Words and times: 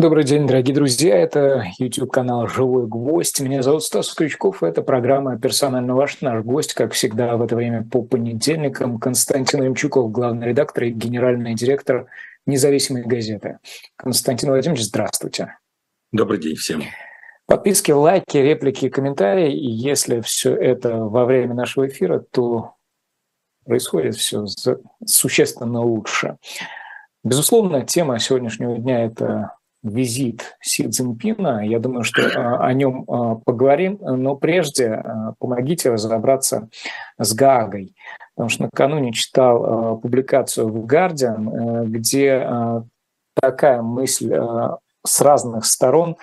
Добрый 0.00 0.24
день, 0.24 0.46
дорогие 0.46 0.74
друзья. 0.74 1.14
Это 1.14 1.66
YouTube-канал 1.78 2.48
«Живой 2.48 2.86
гвоздь». 2.86 3.38
Меня 3.42 3.60
зовут 3.60 3.84
Стас 3.84 4.14
Крючков. 4.14 4.62
Это 4.62 4.80
программа 4.80 5.38
«Персонально 5.38 5.94
ваш». 5.94 6.22
Наш 6.22 6.42
гость, 6.42 6.72
как 6.72 6.94
всегда, 6.94 7.36
в 7.36 7.42
это 7.42 7.54
время 7.54 7.84
по 7.84 8.00
понедельникам 8.00 8.98
Константин 8.98 9.62
Ремчуков, 9.62 10.10
главный 10.10 10.46
редактор 10.46 10.84
и 10.84 10.90
генеральный 10.90 11.54
директор 11.54 12.06
независимой 12.46 13.02
газеты. 13.02 13.58
Константин 13.96 14.48
Владимирович, 14.48 14.86
здравствуйте. 14.86 15.58
Добрый 16.12 16.40
день 16.40 16.56
всем. 16.56 16.82
Подписки, 17.44 17.92
лайки, 17.92 18.38
реплики, 18.38 18.88
комментарии. 18.88 19.52
И 19.52 19.70
если 19.70 20.22
все 20.22 20.54
это 20.54 20.96
во 20.96 21.26
время 21.26 21.52
нашего 21.52 21.88
эфира, 21.88 22.24
то 22.30 22.72
происходит 23.66 24.16
все 24.16 24.46
существенно 25.04 25.82
лучше. 25.82 26.38
Безусловно, 27.22 27.84
тема 27.84 28.18
сегодняшнего 28.18 28.78
дня– 28.78 29.04
это 29.04 29.59
визит 29.82 30.56
Си 30.60 30.88
Цзиньпина. 30.88 31.66
Я 31.66 31.78
думаю, 31.78 32.04
что 32.04 32.22
а, 32.22 32.66
о 32.66 32.72
нем 32.72 33.04
а, 33.08 33.36
поговорим, 33.36 33.98
но 34.00 34.36
прежде 34.36 34.88
а, 34.88 35.34
помогите 35.38 35.90
разобраться 35.90 36.68
с 37.18 37.34
Гаагой. 37.34 37.94
Потому 38.34 38.48
что 38.48 38.62
накануне 38.64 39.12
читал 39.12 39.98
публикацию 39.98 40.68
в 40.68 40.86
Guardian, 40.86 41.82
э, 41.82 41.86
где 41.86 42.82
такая 43.38 43.82
мысль 43.82 44.34
с 45.04 45.20
разных 45.20 45.66
сторон 45.66 46.16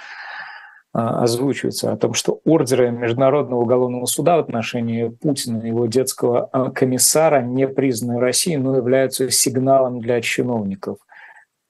озвучивается 0.94 1.92
о 1.92 1.98
том, 1.98 2.16
что 2.16 2.40
ордеры 2.44 2.90
Международного 2.90 3.62
уголовного 3.62 4.06
суда 4.08 4.38
в 4.38 4.40
отношении 4.40 5.10
Путина 5.10 5.62
и 5.62 5.68
его 5.68 5.86
детского 5.86 6.50
комиссара 6.74 7.42
не 7.42 7.68
признаны 7.68 8.20
Россией, 8.20 8.58
но 8.58 8.76
являются 8.76 9.30
сигналом 9.30 10.00
для 10.00 10.22
чиновников. 10.22 10.98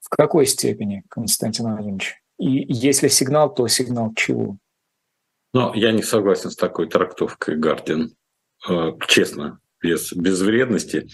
В 0.09 0.15
какой 0.15 0.45
степени, 0.45 1.03
Константин 1.09 1.65
Владимирович? 1.65 2.15
И 2.39 2.65
если 2.71 3.09
сигнал, 3.09 3.53
то 3.53 3.67
сигнал 3.67 4.13
чего? 4.15 4.57
Ну, 5.53 5.73
я 5.73 5.91
не 5.91 6.01
согласен 6.01 6.49
с 6.49 6.55
такой 6.55 6.87
трактовкой 6.87 7.57
Гардин. 7.57 8.15
Э, 8.69 8.91
честно, 9.07 9.59
без, 9.81 10.13
без 10.13 10.41
вредности. 10.41 11.07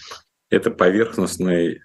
Это 0.48 0.70
поверхностный 0.70 1.80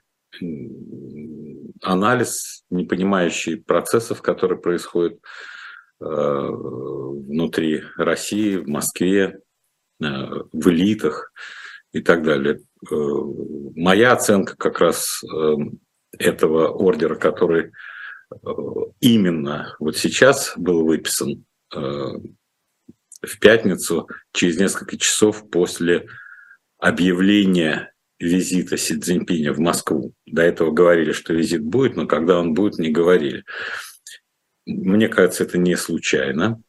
анализ, 1.81 2.63
не 2.69 2.85
понимающий 2.85 3.57
процессов, 3.57 4.21
которые 4.21 4.59
происходят 4.59 5.19
э, 5.99 6.05
внутри 6.05 7.81
России, 7.97 8.57
в 8.57 8.67
Москве, 8.67 9.39
э, 9.99 10.05
в 10.05 10.69
элитах 10.69 11.31
и 11.91 12.01
так 12.01 12.23
далее. 12.23 12.59
Моя 13.75 14.13
оценка 14.13 14.55
как 14.55 14.79
раз 14.79 15.23
этого 16.17 16.69
ордера, 16.69 17.15
который 17.15 17.71
э, 18.31 18.47
именно 18.99 19.75
вот 19.79 19.97
сейчас 19.97 20.53
был 20.55 20.85
выписан 20.85 21.45
э, 21.73 21.77
в 21.77 23.39
пятницу, 23.39 24.07
через 24.31 24.57
несколько 24.57 24.97
часов 24.97 25.49
после 25.49 26.07
объявления 26.77 27.93
визита 28.19 28.77
Си 28.77 28.99
Цзиньпиня 28.99 29.53
в 29.53 29.59
Москву. 29.59 30.13
До 30.25 30.41
этого 30.41 30.71
говорили, 30.71 31.11
что 31.11 31.33
визит 31.33 31.63
будет, 31.63 31.95
но 31.95 32.07
когда 32.07 32.39
он 32.39 32.53
будет, 32.53 32.79
не 32.79 32.89
говорили. 32.89 33.43
Мне 34.65 35.09
кажется, 35.09 35.43
это 35.43 35.57
не 35.57 35.75
случайно, 35.75 36.61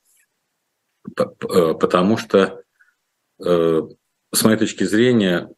э, 1.16 1.24
потому 1.74 2.16
что, 2.16 2.62
с 3.42 4.44
моей 4.44 4.58
точки 4.58 4.84
зрения, 4.84 5.48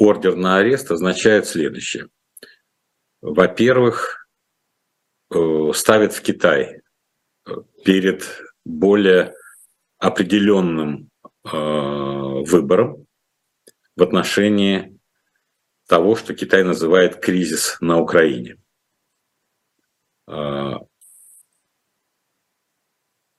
ордер 0.00 0.34
на 0.34 0.56
арест 0.56 0.90
означает 0.90 1.46
следующее. 1.46 2.08
Во-первых, 3.20 4.26
э, 5.30 5.72
ставит 5.74 6.14
в 6.14 6.22
Китай 6.22 6.80
э, 7.46 7.52
перед 7.84 8.26
более 8.64 9.34
определенным 9.98 11.10
э, 11.44 11.50
выбором 11.52 13.06
в 13.94 14.02
отношении 14.02 14.98
того, 15.86 16.16
что 16.16 16.34
Китай 16.34 16.64
называет 16.64 17.20
кризис 17.20 17.76
на 17.80 18.00
Украине. 18.00 18.56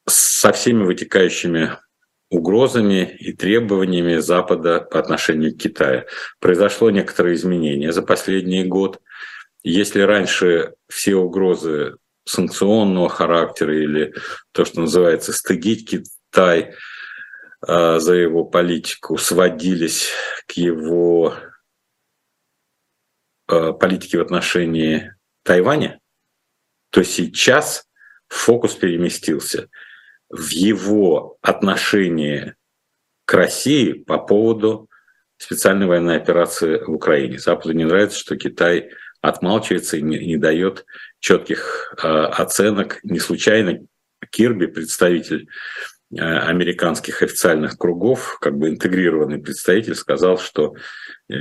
Со 0.07 0.51
всеми 0.51 0.83
вытекающими 0.83 1.77
угрозами 2.31 3.17
и 3.19 3.33
требованиями 3.33 4.15
Запада 4.17 4.79
по 4.79 4.99
отношению 4.99 5.53
к 5.53 5.57
Китаю. 5.57 6.05
Произошло 6.39 6.89
некоторое 6.89 7.35
изменение 7.35 7.91
за 7.91 8.01
последний 8.01 8.63
год. 8.63 9.01
Если 9.63 9.99
раньше 9.99 10.73
все 10.87 11.15
угрозы 11.15 11.97
санкционного 12.23 13.09
характера 13.09 13.77
или 13.77 14.13
то, 14.53 14.63
что 14.63 14.81
называется 14.81 15.33
стыдить 15.33 15.89
Китай 15.89 16.73
а, 17.61 17.99
за 17.99 18.13
его 18.13 18.45
политику, 18.45 19.17
сводились 19.17 20.09
к 20.47 20.53
его 20.53 21.35
а, 23.47 23.73
политике 23.73 24.19
в 24.19 24.21
отношении 24.21 25.13
Тайваня, 25.43 25.99
то 26.91 27.03
сейчас 27.03 27.83
фокус 28.29 28.73
переместился– 28.75 29.67
в 30.31 30.49
его 30.49 31.37
отношении 31.41 32.55
к 33.25 33.33
России 33.33 33.93
по 33.93 34.17
поводу 34.17 34.89
специальной 35.37 35.87
военной 35.87 36.17
операции 36.17 36.83
в 36.83 36.91
Украине. 36.91 37.39
Западу 37.39 37.73
не 37.73 37.85
нравится, 37.85 38.19
что 38.19 38.37
Китай 38.37 38.91
отмалчивается 39.21 39.97
и 39.97 40.01
не, 40.01 40.19
не 40.19 40.37
дает 40.37 40.85
четких 41.19 41.95
э, 42.01 42.07
оценок. 42.07 42.99
Не 43.03 43.19
случайно 43.19 43.79
Кирби, 44.29 44.67
представитель 44.67 45.47
э, 46.11 46.19
американских 46.19 47.21
официальных 47.21 47.77
кругов, 47.77 48.37
как 48.39 48.57
бы 48.57 48.69
интегрированный 48.69 49.39
представитель, 49.39 49.95
сказал, 49.95 50.37
что 50.37 50.75
э, 51.29 51.35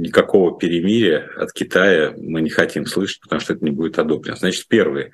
никакого 0.00 0.58
перемирия 0.58 1.30
от 1.36 1.52
Китая 1.52 2.14
мы 2.16 2.40
не 2.40 2.50
хотим 2.50 2.86
слышать, 2.86 3.20
потому 3.20 3.40
что 3.40 3.52
это 3.52 3.64
не 3.64 3.70
будет 3.70 3.98
одобрено. 3.98 4.36
Значит, 4.36 4.66
первый 4.68 5.04
э, 5.04 5.10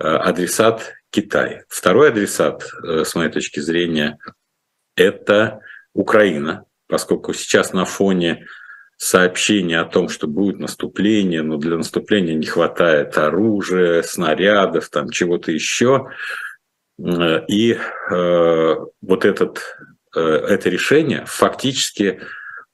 адресат 0.00 0.94
Китай. 1.12 1.62
Второй 1.68 2.08
адресат, 2.08 2.64
э, 2.82 3.04
с 3.04 3.14
моей 3.14 3.30
точки 3.30 3.60
зрения, 3.60 4.18
это 4.96 5.60
Украина, 5.92 6.64
поскольку 6.88 7.34
сейчас 7.34 7.74
на 7.74 7.84
фоне 7.84 8.46
сообщения 8.96 9.78
о 9.80 9.84
том, 9.84 10.08
что 10.08 10.26
будет 10.26 10.58
наступление, 10.58 11.42
но 11.42 11.58
для 11.58 11.76
наступления 11.76 12.34
не 12.34 12.46
хватает 12.46 13.18
оружия, 13.18 14.02
снарядов, 14.02 14.88
там 14.88 15.10
чего-то 15.10 15.52
еще. 15.52 16.08
Э, 16.98 17.44
и 17.46 17.72
э, 18.10 18.76
вот 19.02 19.24
этот, 19.26 19.76
э, 20.16 20.20
это 20.20 20.70
решение 20.70 21.24
фактически 21.26 22.20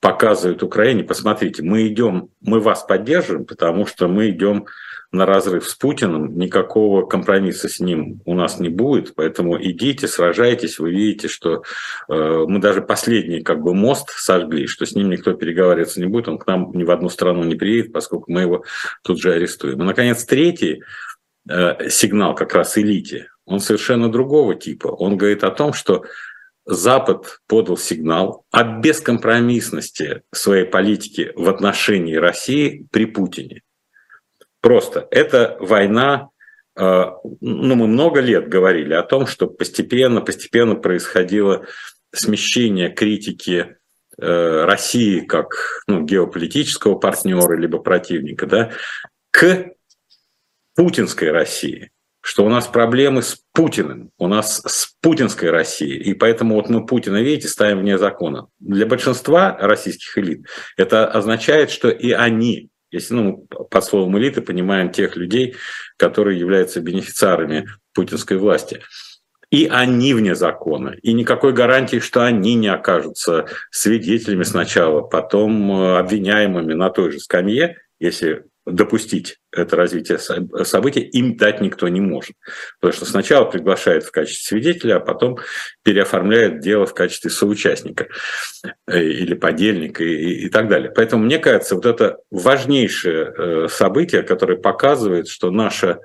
показывает 0.00 0.62
Украине, 0.62 1.03
посмотрите, 1.03 1.65
мы 1.65 1.88
идем, 1.88 2.31
мы 2.41 2.60
вас 2.60 2.84
поддерживаем, 2.84 3.47
потому 3.47 3.84
что 3.84 4.06
мы 4.06 4.31
идем 4.31 4.66
на 5.10 5.24
разрыв 5.24 5.66
с 5.66 5.74
Путиным, 5.74 6.36
никакого 6.38 7.06
компромисса 7.06 7.69
с 7.69 7.80
ним 7.80 8.20
у 8.26 8.34
нас 8.34 8.60
не 8.60 8.69
будет, 8.69 9.14
поэтому 9.14 9.60
идите, 9.62 10.06
сражайтесь, 10.06 10.78
вы 10.78 10.91
видите, 10.91 11.28
что 11.28 11.62
э, 12.08 12.44
мы 12.46 12.58
даже 12.58 12.82
последний 12.82 13.42
как 13.42 13.62
бы 13.62 13.74
мост 13.74 14.10
сожгли, 14.10 14.66
что 14.66 14.84
с 14.84 14.94
ним 14.94 15.08
никто 15.08 15.32
переговариваться 15.32 16.00
не 16.00 16.06
будет, 16.06 16.28
он 16.28 16.38
к 16.38 16.46
нам 16.46 16.72
ни 16.74 16.84
в 16.84 16.91
одну 16.91 17.08
страну 17.08 17.42
не 17.44 17.54
приедет, 17.54 17.92
поскольку 17.92 18.30
мы 18.30 18.42
его 18.42 18.64
тут 19.02 19.19
же 19.20 19.32
арестуем. 19.32 19.80
И, 19.80 19.84
наконец, 19.84 20.24
третий 20.24 20.82
э, 21.48 21.88
сигнал 21.88 22.34
как 22.34 22.54
раз 22.54 22.76
элите, 22.76 23.28
он 23.46 23.60
совершенно 23.60 24.12
другого 24.12 24.54
типа. 24.54 24.88
Он 24.88 25.16
говорит 25.16 25.42
о 25.42 25.50
том, 25.50 25.72
что 25.72 26.04
Запад 26.66 27.40
подал 27.46 27.78
сигнал 27.78 28.44
о 28.50 28.62
бескомпромиссности 28.62 30.20
своей 30.34 30.66
политики 30.66 31.32
в 31.34 31.48
отношении 31.48 32.14
России 32.16 32.86
при 32.92 33.06
Путине. 33.06 33.62
Просто 34.60 35.06
это 35.10 35.56
война, 35.60 36.31
э, 36.76 37.05
ну, 37.40 37.75
мы 37.75 37.87
много 37.87 38.20
лет 38.20 38.49
говорили 38.49 38.94
о 38.94 39.02
том, 39.02 39.26
что 39.26 39.46
постепенно, 39.46 40.20
постепенно 40.20 40.75
происходило 40.75 41.66
смещение 42.12 42.90
критики 42.90 43.76
э, 44.19 44.64
России 44.64 45.20
как 45.20 45.82
ну, 45.87 46.05
геополитического 46.05 46.96
партнера 46.96 47.56
либо 47.56 47.78
противника 47.78 48.46
да, 48.46 48.72
к 49.31 49.72
путинской 50.75 51.31
России 51.31 51.90
что 52.20 52.44
у 52.44 52.50
нас 52.50 52.66
проблемы 52.66 53.22
с 53.22 53.40
Путиным, 53.52 54.11
у 54.19 54.26
нас 54.26 54.61
с 54.66 54.94
путинской 55.00 55.50
Россией, 55.50 55.99
и 55.99 56.12
поэтому 56.12 56.56
вот 56.56 56.69
мы 56.69 56.84
Путина, 56.84 57.22
видите, 57.22 57.49
ставим 57.49 57.78
вне 57.78 57.96
закона. 57.96 58.49
Для 58.58 58.84
большинства 58.84 59.56
российских 59.58 60.19
элит 60.19 60.46
это 60.76 61.06
означает, 61.06 61.70
что 61.70 61.88
и 61.88 62.11
они 62.11 62.69
если 62.90 63.14
ну, 63.14 63.46
под 63.70 63.85
словом 63.85 64.19
элиты 64.19 64.40
понимаем 64.40 64.90
тех 64.90 65.17
людей, 65.17 65.56
которые 65.96 66.38
являются 66.38 66.81
бенефициарами 66.81 67.69
путинской 67.94 68.38
власти. 68.38 68.81
И 69.50 69.67
они 69.67 70.12
вне 70.12 70.35
закона. 70.35 70.94
И 71.02 71.14
никакой 71.14 71.55
гарантии, 71.55 72.00
что 72.00 72.23
они 72.25 72.55
не 72.55 72.69
окажутся 72.69 73.46
свидетелями 73.70 74.43
сначала, 74.43 75.00
потом 75.00 75.73
э, 75.73 75.99
обвиняемыми 75.99 76.75
на 76.75 76.90
той 76.90 77.12
же 77.12 77.19
скамье, 77.19 77.79
если 77.99 78.44
допустить 78.70 79.38
это 79.53 79.76
развитие 79.76 80.19
событий, 80.19 81.00
им 81.00 81.37
дать 81.37 81.61
никто 81.61 81.88
не 81.88 82.00
может. 82.00 82.32
Потому 82.81 82.97
что 82.97 83.06
сначала 83.06 83.44
приглашают 83.44 84.05
в 84.05 84.11
качестве 84.11 84.61
свидетеля, 84.61 84.97
а 84.97 85.00
потом 85.00 85.38
переоформляют 85.82 86.61
дело 86.61 86.87
в 86.87 86.94
качестве 86.94 87.31
соучастника 87.31 88.09
э, 88.87 89.03
или 89.03 89.35
подельника 89.35 90.05
и, 90.05 90.47
и 90.47 90.49
так 90.49 90.69
далее. 90.69 90.91
Поэтому 90.94 91.25
мне 91.25 91.38
кажется, 91.38 91.75
вот 91.75 91.87
это 91.87 92.19
важнейшее 92.31 93.32
э, 93.37 93.69
событие, 93.69 94.23
которое 94.23 94.56
показывает, 94.56 95.29
что 95.29 95.50
наша 95.50 96.00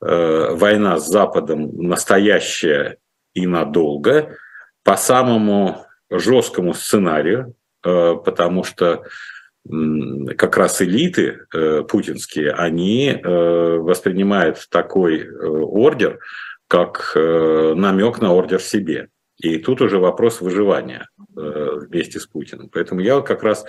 э, 0.00 0.48
война 0.50 0.98
с 0.98 1.06
Западом 1.06 1.70
настоящая 1.76 2.96
и 3.34 3.46
надолго, 3.46 4.36
по 4.82 4.96
самому 4.96 5.86
жесткому 6.10 6.74
сценарию, 6.74 7.54
потому 7.82 8.64
что 8.64 9.04
как 10.36 10.56
раз 10.56 10.80
элиты 10.80 11.40
э, 11.54 11.82
путинские, 11.82 12.52
они 12.52 13.10
э, 13.10 13.76
воспринимают 13.76 14.66
такой 14.70 15.20
э, 15.20 15.28
ордер 15.28 16.18
как 16.66 17.16
намек 17.16 18.20
на 18.20 18.32
ордер 18.32 18.60
себе. 18.60 19.08
И 19.38 19.58
тут 19.58 19.80
уже 19.80 19.98
вопрос 19.98 20.40
выживания 20.40 21.08
вместе 21.34 22.20
с 22.20 22.28
Путиным. 22.28 22.68
Поэтому 22.72 23.00
я 23.00 23.20
как 23.22 23.42
раз 23.42 23.64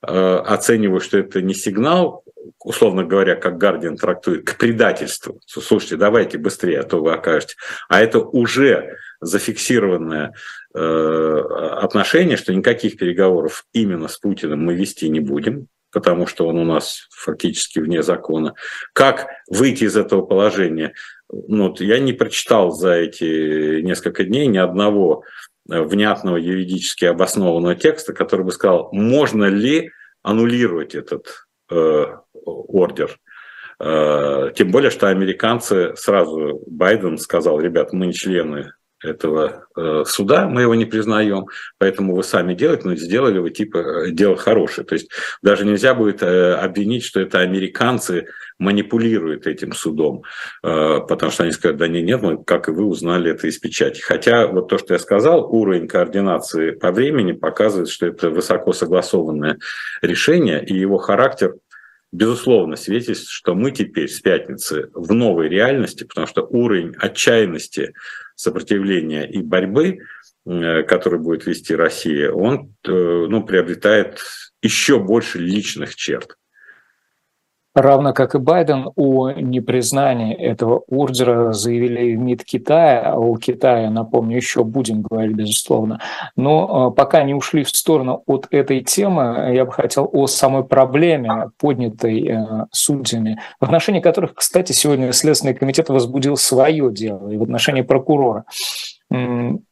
оцениваю, 0.00 1.00
что 1.00 1.18
это 1.18 1.42
не 1.42 1.54
сигнал, 1.54 2.22
условно 2.60 3.02
говоря, 3.02 3.34
как 3.34 3.58
Гардиан 3.58 3.96
трактует, 3.96 4.46
к 4.46 4.58
предательству. 4.58 5.40
Слушайте, 5.44 5.96
давайте 5.96 6.38
быстрее, 6.38 6.78
а 6.78 6.84
то 6.84 7.02
вы 7.02 7.14
окажете. 7.14 7.56
А 7.88 8.00
это 8.00 8.20
уже 8.20 8.96
зафиксированное 9.20 10.34
э, 10.74 11.40
отношение, 11.80 12.36
что 12.36 12.54
никаких 12.54 12.96
переговоров 12.96 13.64
именно 13.72 14.08
с 14.08 14.18
Путиным 14.18 14.64
мы 14.64 14.74
вести 14.74 15.08
не 15.08 15.20
будем, 15.20 15.68
потому 15.92 16.26
что 16.26 16.46
он 16.46 16.58
у 16.58 16.64
нас 16.64 17.08
фактически 17.10 17.78
вне 17.78 18.02
закона. 18.02 18.54
Как 18.92 19.28
выйти 19.48 19.84
из 19.84 19.96
этого 19.96 20.22
положения? 20.22 20.92
Ну, 21.30 21.74
я 21.78 21.98
не 21.98 22.12
прочитал 22.12 22.70
за 22.70 22.92
эти 22.92 23.80
несколько 23.80 24.24
дней 24.24 24.46
ни 24.46 24.58
одного 24.58 25.24
внятного 25.68 26.36
юридически 26.36 27.06
обоснованного 27.06 27.74
текста, 27.74 28.12
который 28.12 28.44
бы 28.44 28.52
сказал, 28.52 28.88
можно 28.92 29.44
ли 29.44 29.90
аннулировать 30.22 30.94
этот 30.94 31.46
э, 31.70 32.06
ордер. 32.44 33.18
Э, 33.78 34.50
тем 34.54 34.70
более, 34.70 34.90
что 34.90 35.08
американцы 35.08 35.94
сразу, 35.96 36.62
Байден 36.66 37.18
сказал, 37.18 37.60
ребят, 37.60 37.92
мы 37.92 38.06
не 38.06 38.12
члены 38.12 38.72
этого 39.02 39.66
э, 39.76 40.04
суда, 40.06 40.48
мы 40.48 40.62
его 40.62 40.74
не 40.74 40.86
признаем, 40.86 41.46
поэтому 41.78 42.14
вы 42.14 42.22
сами 42.22 42.54
делаете, 42.54 42.82
но 42.88 42.96
сделали 42.96 43.38
вы 43.38 43.50
типа 43.50 43.78
э, 43.78 44.10
дело 44.10 44.36
хорошее. 44.36 44.86
То 44.86 44.94
есть 44.94 45.10
даже 45.42 45.66
нельзя 45.66 45.94
будет 45.94 46.22
э, 46.22 46.54
обвинить, 46.54 47.04
что 47.04 47.20
это 47.20 47.40
американцы 47.40 48.28
манипулируют 48.58 49.46
этим 49.46 49.72
судом, 49.72 50.22
потому 50.62 51.30
что 51.30 51.42
они 51.42 51.52
скажут, 51.52 51.76
да 51.76 51.88
не, 51.88 52.00
нет, 52.00 52.22
мы, 52.22 52.42
как 52.42 52.68
и 52.68 52.70
вы, 52.70 52.86
узнали 52.86 53.32
это 53.32 53.46
из 53.48 53.58
печати. 53.58 54.00
Хотя 54.00 54.46
вот 54.46 54.68
то, 54.68 54.78
что 54.78 54.94
я 54.94 54.98
сказал, 54.98 55.44
уровень 55.54 55.86
координации 55.86 56.70
по 56.70 56.90
времени 56.90 57.32
показывает, 57.32 57.90
что 57.90 58.06
это 58.06 58.30
высоко 58.30 58.72
согласованное 58.72 59.58
решение, 60.00 60.64
и 60.64 60.72
его 60.72 60.96
характер 60.96 61.52
безусловно, 62.12 62.76
свидетельствует, 62.76 63.28
что 63.28 63.54
мы 63.54 63.72
теперь 63.72 64.08
с 64.08 64.20
пятницы 64.20 64.88
в 64.94 65.12
новой 65.12 65.48
реальности, 65.48 66.04
потому 66.04 66.26
что 66.26 66.42
уровень 66.42 66.94
отчаянности 66.98 67.92
сопротивления 68.36 69.28
и 69.28 69.42
борьбы, 69.42 69.98
э, 70.46 70.82
который 70.84 71.18
будет 71.18 71.46
вести 71.46 71.74
Россия, 71.74 72.30
он 72.30 72.74
э, 72.84 72.90
ну, 72.92 73.44
приобретает 73.44 74.20
еще 74.62 75.00
больше 75.00 75.38
личных 75.40 75.96
черт 75.96 76.36
равно 77.82 78.12
как 78.12 78.34
и 78.34 78.38
Байден, 78.38 78.90
о 78.96 79.30
непризнании 79.30 80.34
этого 80.34 80.82
ордера 80.88 81.52
заявили 81.52 82.14
МИД 82.14 82.44
Китая, 82.44 83.12
а 83.12 83.18
у 83.18 83.36
Китая, 83.36 83.90
напомню, 83.90 84.36
еще 84.36 84.64
будем 84.64 85.02
говорить, 85.02 85.36
безусловно. 85.36 86.00
Но 86.36 86.90
э, 86.90 86.96
пока 86.96 87.22
не 87.22 87.34
ушли 87.34 87.64
в 87.64 87.70
сторону 87.70 88.22
от 88.26 88.46
этой 88.50 88.80
темы, 88.82 89.52
я 89.54 89.64
бы 89.64 89.72
хотел 89.72 90.08
о 90.12 90.26
самой 90.26 90.64
проблеме, 90.64 91.50
поднятой 91.58 92.28
э, 92.28 92.66
судьями, 92.72 93.40
в 93.60 93.64
отношении 93.64 94.00
которых, 94.00 94.34
кстати, 94.34 94.72
сегодня 94.72 95.12
Следственный 95.12 95.54
комитет 95.54 95.88
возбудил 95.88 96.36
свое 96.36 96.92
дело, 96.92 97.30
и 97.30 97.36
в 97.36 97.42
отношении 97.42 97.82
прокурора 97.82 98.44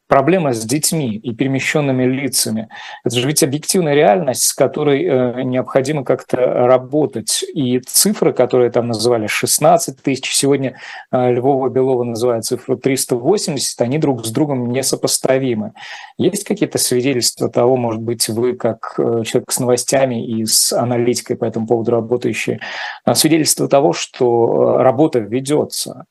проблема 0.06 0.52
с 0.52 0.64
детьми 0.64 1.16
и 1.16 1.34
перемещенными 1.34 2.04
лицами. 2.04 2.68
Это 3.04 3.16
же 3.16 3.26
ведь 3.26 3.42
объективная 3.42 3.94
реальность, 3.94 4.44
с 4.44 4.52
которой 4.52 5.04
э, 5.04 5.42
необходимо 5.42 6.04
как-то 6.04 6.36
работать. 6.36 7.44
И 7.54 7.80
цифры, 7.80 8.32
которые 8.32 8.70
там 8.70 8.88
называли 8.88 9.26
16 9.26 10.02
тысяч, 10.02 10.32
сегодня 10.34 10.78
э, 11.10 11.32
Львова 11.32 11.68
Белова 11.68 12.04
называют 12.04 12.44
цифру 12.44 12.76
380, 12.76 13.80
они 13.80 13.98
друг 13.98 14.26
с 14.26 14.30
другом 14.30 14.70
несопоставимы. 14.70 15.72
Есть 16.18 16.44
какие-то 16.44 16.78
свидетельства 16.78 17.48
того, 17.48 17.76
может 17.76 18.02
быть, 18.02 18.28
вы 18.28 18.54
как 18.54 18.94
э, 18.98 19.22
человек 19.24 19.50
с 19.50 19.58
новостями 19.58 20.24
и 20.26 20.44
с 20.44 20.72
аналитикой 20.72 21.36
по 21.36 21.44
этому 21.44 21.66
поводу 21.66 21.90
работающие, 21.92 22.60
свидетельства 23.14 23.68
того, 23.68 23.92
что 23.92 24.78
работа 24.78 25.18
ведется, 25.18 26.04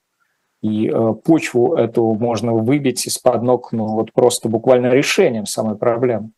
и 0.64 0.88
э, 0.88 1.14
почву 1.26 1.76
эту 1.76 2.16
можно 2.16 2.54
выбить 2.54 3.06
из-под 3.06 3.44
ног, 3.44 3.74
ну 3.74 3.86
вот 3.88 4.14
просто 4.14 4.48
буквально 4.48 4.88
решением 4.88 5.46
самой 5.46 5.78
проблемы. 5.78 6.32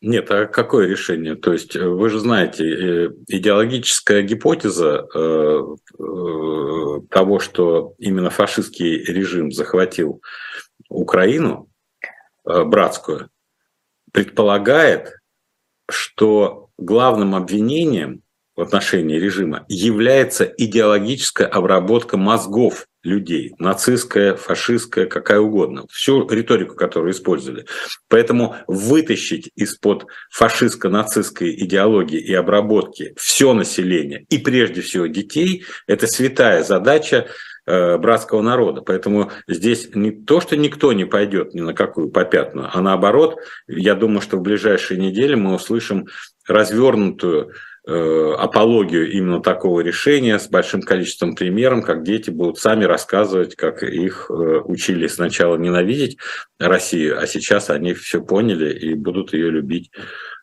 Нет, 0.00 0.30
а 0.30 0.46
какое 0.46 0.86
решение? 0.86 1.34
То 1.34 1.52
есть 1.52 1.74
э, 1.74 1.84
вы 1.84 2.10
же 2.10 2.20
знаете, 2.20 2.64
э, 2.64 3.10
идеологическая 3.26 4.22
гипотеза 4.22 5.08
того, 7.10 7.38
что 7.40 7.94
именно 7.98 8.30
фашистский 8.30 9.02
режим 9.02 9.50
захватил 9.50 10.22
Украину, 10.88 11.68
братскую, 12.44 13.30
предполагает, 14.12 15.14
что 15.90 16.70
главным 16.78 17.34
обвинением 17.34 18.22
в 18.54 18.60
отношении 18.60 19.18
режима 19.18 19.64
является 19.68 20.44
идеологическая 20.44 21.46
обработка 21.46 22.16
мозгов 22.16 22.86
людей, 23.08 23.54
нацистская, 23.58 24.36
фашистская, 24.36 25.06
какая 25.06 25.40
угодно, 25.40 25.86
всю 25.90 26.28
риторику, 26.28 26.76
которую 26.76 27.12
использовали. 27.12 27.66
Поэтому 28.08 28.56
вытащить 28.66 29.50
из-под 29.56 30.06
фашистско-нацистской 30.30 31.54
идеологии 31.64 32.20
и 32.20 32.34
обработки 32.34 33.14
все 33.16 33.52
население, 33.54 34.26
и 34.28 34.38
прежде 34.38 34.82
всего 34.82 35.06
детей, 35.06 35.64
это 35.86 36.06
святая 36.06 36.62
задача 36.62 37.28
э, 37.66 37.96
братского 37.98 38.42
народа. 38.42 38.82
Поэтому 38.82 39.32
здесь 39.48 39.90
не 39.94 40.10
то, 40.10 40.40
что 40.40 40.56
никто 40.56 40.92
не 40.92 41.04
пойдет 41.04 41.54
ни 41.54 41.60
на 41.60 41.74
какую 41.74 42.10
попятную, 42.10 42.70
а 42.72 42.80
наоборот, 42.80 43.36
я 43.66 43.94
думаю, 43.94 44.20
что 44.20 44.36
в 44.36 44.42
ближайшие 44.42 45.00
недели 45.00 45.34
мы 45.34 45.54
услышим 45.54 46.06
развернутую 46.46 47.52
апологию 47.88 49.10
именно 49.10 49.40
такого 49.40 49.80
решения 49.80 50.38
с 50.38 50.48
большим 50.48 50.82
количеством 50.82 51.34
примеров, 51.34 51.84
как 51.84 52.02
дети 52.02 52.30
будут 52.30 52.58
сами 52.58 52.84
рассказывать, 52.84 53.56
как 53.56 53.82
их 53.82 54.30
э, 54.30 54.32
учили 54.64 55.06
сначала 55.06 55.56
ненавидеть 55.56 56.18
Россию, 56.58 57.18
а 57.18 57.26
сейчас 57.26 57.70
они 57.70 57.94
все 57.94 58.22
поняли 58.22 58.72
и 58.72 58.94
будут 58.94 59.32
ее 59.32 59.50
любить 59.50 59.90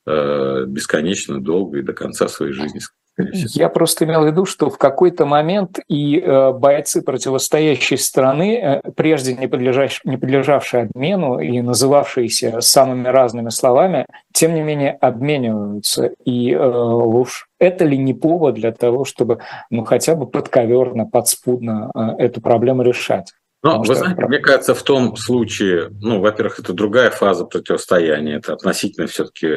э, 0.08 0.66
бесконечно 0.68 1.40
долго 1.40 1.80
и 1.80 1.84
до 1.84 1.94
конца 1.94 2.28
своей 2.28 2.54
жизни. 2.54 2.80
Я 3.18 3.70
просто 3.70 4.04
имел 4.04 4.24
в 4.24 4.28
виду, 4.28 4.46
что 4.46 4.70
в 4.70 4.78
какой-то 4.78 5.26
момент 5.26 5.80
и 5.88 6.20
э, 6.20 6.52
бойцы 6.52 7.02
противостоящей 7.02 7.98
страны, 7.98 8.58
э, 8.58 8.92
прежде 8.92 9.34
не, 9.34 9.48
подлежащие, 9.48 10.02
не 10.04 10.18
подлежавшие 10.18 10.84
обмену 10.84 11.40
и 11.40 11.62
называвшиеся 11.62 12.60
самыми 12.60 13.08
разными 13.08 13.50
словами, 13.50 14.06
тем 14.34 14.54
не 14.54 14.62
менее 14.62 14.92
обмениваются. 14.92 16.12
И 16.26 16.52
э, 16.52 16.60
уж 16.60 17.48
это 17.58 17.86
ли 17.86 17.98
не 17.98 18.14
повод 18.14 18.56
для 18.56 18.74
того, 18.74 19.06
чтобы 19.06 19.40
ну, 19.70 19.86
хотя 19.86 20.16
бы 20.16 20.28
подковерно, 20.28 21.06
подспудно 21.06 21.92
эту 22.18 22.42
проблему 22.42 22.82
решать? 22.82 23.32
Ну, 23.64 23.82
вы 23.82 23.96
знаете, 23.96 24.26
мне 24.28 24.40
кажется, 24.40 24.76
в 24.76 24.84
том 24.84 25.16
случае, 25.16 25.90
ну, 26.02 26.20
во-первых, 26.20 26.60
это 26.60 26.74
другая 26.74 27.10
фаза 27.12 27.46
противостояния, 27.46 28.36
это 28.36 28.54
относительно 28.54 29.08
все-таки, 29.08 29.48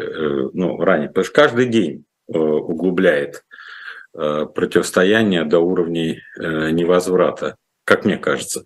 ну, 0.54 0.80
ранее, 0.80 1.08
потому 1.08 1.24
что 1.24 1.34
каждый 1.34 1.66
день 1.66 2.04
углубляет 2.26 3.42
противостояния 4.46 5.44
до 5.44 5.60
уровней 5.60 6.22
э, 6.38 6.70
невозврата, 6.70 7.56
как 7.84 8.04
мне 8.04 8.18
кажется. 8.18 8.64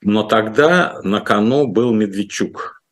Но 0.00 0.24
тогда 0.24 1.00
на 1.02 1.20
кону 1.20 1.68
был 1.68 1.92
Медведчук, 1.92 2.82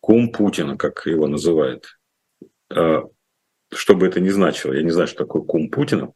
кум 0.00 0.32
Путина, 0.32 0.76
как 0.76 1.06
его 1.06 1.26
называют. 1.26 1.98
Э, 2.74 3.02
что 3.72 3.94
бы 3.94 4.06
это 4.06 4.20
ни 4.20 4.30
значило, 4.30 4.72
я 4.72 4.82
не 4.82 4.90
знаю, 4.90 5.06
что 5.06 5.18
такое 5.18 5.42
кум 5.42 5.70
Путина. 5.70 6.12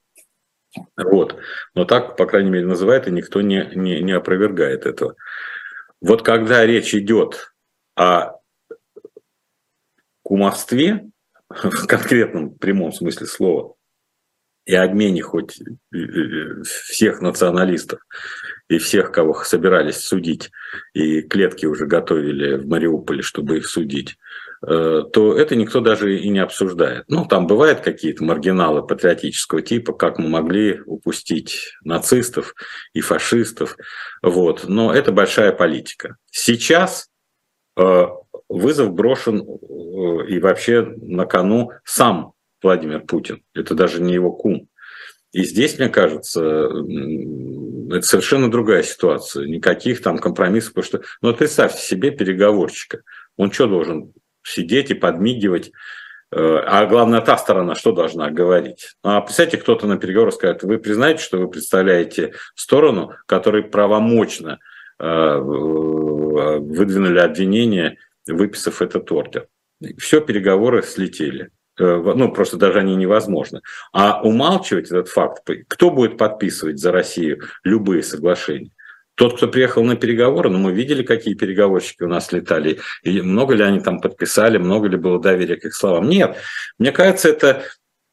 Вот. 0.97 1.37
Но 1.75 1.85
так, 1.85 2.17
по 2.17 2.27
крайней 2.27 2.51
мере, 2.51 2.67
называют, 2.67 3.07
и 3.07 3.13
никто 3.13 3.41
не, 3.43 3.71
не, 3.75 4.01
не 4.01 4.13
опровергает 4.13 4.87
этого. 4.87 5.15
Вот 6.01 6.23
когда 6.23 6.65
речь 6.67 6.95
идет 6.95 7.53
о 7.97 8.33
кумовстве, 10.23 11.11
в 11.49 11.87
конкретном 11.87 12.55
прямом 12.55 12.93
смысле 12.93 13.27
слова, 13.27 13.74
и 14.67 14.75
обмене 14.75 15.23
хоть 15.23 15.59
всех 16.65 17.21
националистов 17.21 18.01
и 18.69 18.79
всех, 18.79 19.13
кого 19.13 19.35
собирались 19.45 19.99
судить, 19.99 20.51
и 20.95 21.23
клетки 21.23 21.67
уже 21.67 21.87
готовили 21.87 22.57
в 22.57 22.67
Мариуполе, 22.67 23.23
чтобы 23.23 23.59
их 23.59 23.67
судить, 23.67 24.17
э, 24.67 25.03
то 25.13 25.37
это 25.37 25.55
никто 25.55 25.81
даже 25.81 26.19
и 26.19 26.29
не 26.31 26.39
обсуждает. 26.39 27.05
Ну, 27.09 27.27
там 27.27 27.47
бывают 27.47 27.81
какие-то 27.81 28.25
маргиналы 28.25 28.87
патриотического 28.87 29.61
типа, 29.61 29.93
как 29.93 30.19
мы 30.19 30.29
могли 30.29 30.81
упустить 30.87 31.75
нацистов 31.85 32.55
и 32.95 33.01
фашистов, 33.01 33.77
вот. 34.23 34.65
но 34.67 34.95
это 34.95 35.13
большая 35.13 35.53
политика. 35.53 36.17
Сейчас 36.31 37.11
э, 37.77 38.07
вызов 38.49 38.93
брошен 38.95 39.43
э, 39.43 40.27
и 40.29 40.39
вообще 40.39 40.83
на 40.83 41.27
кону 41.27 41.71
сам 41.85 42.34
Владимир 42.65 43.01
Путин. 43.01 43.43
Это 43.55 43.75
даже 43.75 44.03
не 44.03 44.15
его 44.15 44.33
кум. 44.33 44.69
И 45.33 45.43
здесь, 45.45 45.79
мне 45.79 45.89
кажется, 45.89 46.71
это 47.91 48.03
совершенно 48.03 48.51
другая 48.51 48.83
ситуация. 48.83 49.47
Никаких 49.47 50.01
там 50.03 50.19
компромиссов. 50.19 50.75
Потому 50.75 50.87
что, 50.87 50.99
ну 51.23 51.29
вот 51.29 51.39
представьте 51.39 51.83
себе 51.83 52.11
переговорщика. 52.11 53.03
Он 53.37 53.51
что 53.51 53.67
должен 53.67 54.13
сидеть 54.45 54.91
и 54.91 54.95
подмигивать? 54.95 55.73
Э, 56.31 56.59
а 56.67 56.87
главное, 56.87 57.21
та 57.21 57.37
сторона 57.37 57.75
что 57.75 57.93
должна 57.93 58.31
говорить? 58.31 58.97
Ну, 59.03 59.11
а 59.11 59.21
представьте, 59.21 59.57
кто-то 59.57 59.87
на 59.87 59.99
переговорах 59.99 60.35
скажет, 60.35 60.63
вы 60.63 60.79
признаете, 60.79 61.23
что 61.23 61.39
вы 61.39 61.49
представляете 61.49 62.35
сторону, 62.55 63.13
которая 63.27 63.63
правомочно 63.63 64.59
э, 64.99 65.37
выдвинули 65.39 67.19
обвинение, 67.19 67.99
выписав 68.27 68.83
этот 68.83 69.11
ордер. 69.13 69.49
Все, 69.99 70.21
переговоры 70.21 70.83
слетели. 70.83 71.51
Э, 71.79 72.13
ну, 72.15 72.33
просто 72.33 72.57
даже 72.57 72.79
они 72.79 72.95
невозможны. 72.97 73.61
А 73.93 74.23
умалчивать 74.23 74.87
этот 74.87 75.09
факт, 75.09 75.49
кто 75.69 75.91
будет 75.91 76.17
подписывать 76.17 76.79
за 76.79 76.93
Россию 76.93 77.43
любые 77.65 78.03
соглашения? 78.03 78.71
Тот, 79.17 79.37
кто 79.37 79.47
приехал 79.47 79.85
на 79.85 79.95
переговоры, 79.95 80.51
ну, 80.51 80.59
мы 80.59 80.73
видели, 80.73 81.05
какие 81.05 81.35
переговорщики 81.35 82.03
у 82.03 82.09
нас 82.09 82.33
летали, 82.33 82.81
и 83.03 83.21
много 83.21 83.55
ли 83.55 83.63
они 83.63 83.81
там 83.81 84.01
подписали, 84.01 84.59
много 84.59 84.89
ли 84.89 84.97
было 84.97 85.21
доверия 85.21 85.57
к 85.57 85.65
их 85.65 85.75
словам. 85.75 86.09
Нет, 86.09 86.37
мне 86.79 86.91
кажется, 86.91 87.29
это 87.29 87.63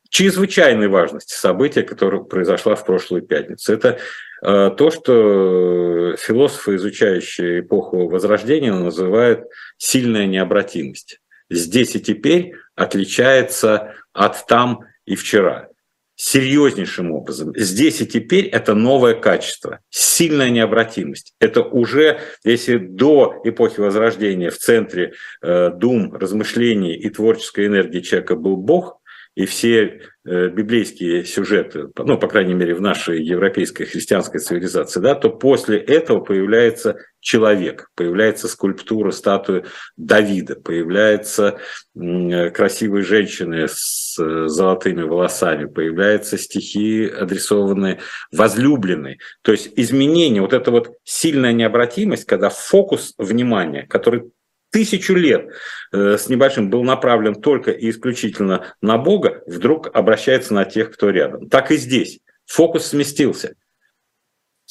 чрезвычайной 0.10 0.90
важности 0.90 1.34
события, 1.34 1.82
которое 1.82 2.24
произошло 2.24 2.76
в 2.76 2.86
прошлую 2.86 3.24
пятницу. 3.24 3.74
Это 3.74 3.98
э, 4.44 4.72
то, 4.78 4.92
что 4.92 6.16
философы, 6.18 6.76
изучающие 6.76 7.62
эпоху 7.62 8.08
Возрождения, 8.08 8.74
называют 8.74 9.46
сильная 9.78 10.28
необратимость 10.28 11.20
здесь 11.52 11.96
и 11.96 12.00
теперь 12.00 12.56
отличается 12.76 13.94
от 14.14 14.46
там 14.48 14.82
и 15.06 15.16
вчера. 15.16 15.68
Серьезнейшим 16.16 17.12
образом. 17.12 17.52
Здесь 17.56 18.02
и 18.02 18.06
теперь 18.06 18.46
это 18.46 18.76
новое 18.76 19.16
качество, 19.16 19.80
сильная 19.90 20.52
необратимость. 20.52 21.34
Это 21.40 21.64
уже, 21.64 22.20
если 22.44 22.78
до 22.78 23.42
эпохи 23.44 23.80
Возрождения 23.80 24.52
в 24.52 24.58
центре 24.58 25.14
э, 25.42 25.72
дум, 25.72 26.14
размышлений 26.14 26.94
и 26.94 27.10
творческой 27.10 27.66
энергии 27.66 28.02
человека 28.02 28.36
был 28.36 28.56
Бог, 28.56 29.01
и 29.36 29.46
все 29.46 30.02
э, 30.26 30.50
библейские 30.50 31.24
сюжеты, 31.24 31.88
ну, 31.98 32.18
по 32.18 32.28
крайней 32.28 32.54
мере, 32.54 32.76
в 32.76 32.82
нашей 32.82 33.24
европейской 33.24 33.86
христианской 33.86 34.42
цивилизации, 34.42 35.00
да, 35.00 35.16
то 35.16 35.30
после 35.30 35.78
этого 35.78 36.20
появляется 36.20 36.98
человек, 37.22 37.90
появляется 37.96 38.50
скульптура, 38.50 39.12
статуя 39.12 39.64
Давида, 39.96 40.56
появляются 40.56 41.60
красивые 41.94 43.04
женщины 43.04 43.68
с 43.70 44.18
э, 44.20 44.48
золотыми 44.48 45.04
волосами, 45.04 45.66
появляются 45.66 46.38
стихи, 46.38 47.06
адресованные 47.06 48.00
возлюбленной. 48.34 49.20
То 49.44 49.54
есть 49.54 49.72
изменение, 49.78 50.42
вот 50.42 50.52
эта 50.52 50.72
вот 50.72 50.92
сильная 51.06 51.54
необратимость, 51.54 52.26
когда 52.26 52.50
фокус 52.50 53.14
внимания, 53.18 53.86
который 53.88 54.32
тысячу 54.72 55.14
лет 55.16 55.50
э, 55.92 56.18
с 56.18 56.30
небольшим 56.30 56.70
был 56.70 56.84
направлен 56.84 57.36
только 57.36 57.72
и 57.72 57.90
исключительно 57.90 58.74
на 58.82 58.98
Бога, 58.98 59.44
вдруг 59.46 59.90
обращается 59.94 60.54
на 60.54 60.66
тех, 60.66 60.92
кто 60.92 61.10
рядом. 61.10 61.50
Так 61.50 61.72
и 61.72 61.78
здесь. 61.78 62.20
Фокус 62.48 62.88
сместился. 62.88 63.56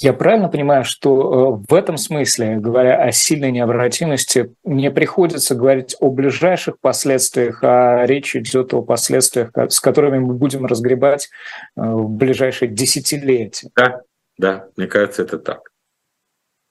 Я 0.02 0.14
правильно 0.14 0.48
понимаю, 0.48 0.84
что 0.84 1.60
э, 1.60 1.72
в 1.72 1.74
этом 1.74 1.98
смысле, 1.98 2.56
говоря 2.56 3.02
о 3.02 3.12
сильной 3.12 3.52
необратимости, 3.52 4.54
мне 4.64 4.90
приходится 4.90 5.54
говорить 5.54 5.94
о 6.00 6.10
ближайших 6.10 6.80
последствиях, 6.80 7.62
а 7.62 8.06
речь 8.06 8.34
идет 8.34 8.72
о 8.72 8.80
последствиях, 8.80 9.50
с 9.54 9.78
которыми 9.78 10.18
мы 10.18 10.32
будем 10.32 10.64
разгребать 10.64 11.28
э, 11.76 11.82
в 11.82 12.08
ближайшие 12.08 12.70
десятилетия. 12.70 13.68
Да, 13.76 14.00
да, 14.38 14.68
мне 14.76 14.86
кажется, 14.86 15.22
это 15.22 15.38
так. 15.38 15.69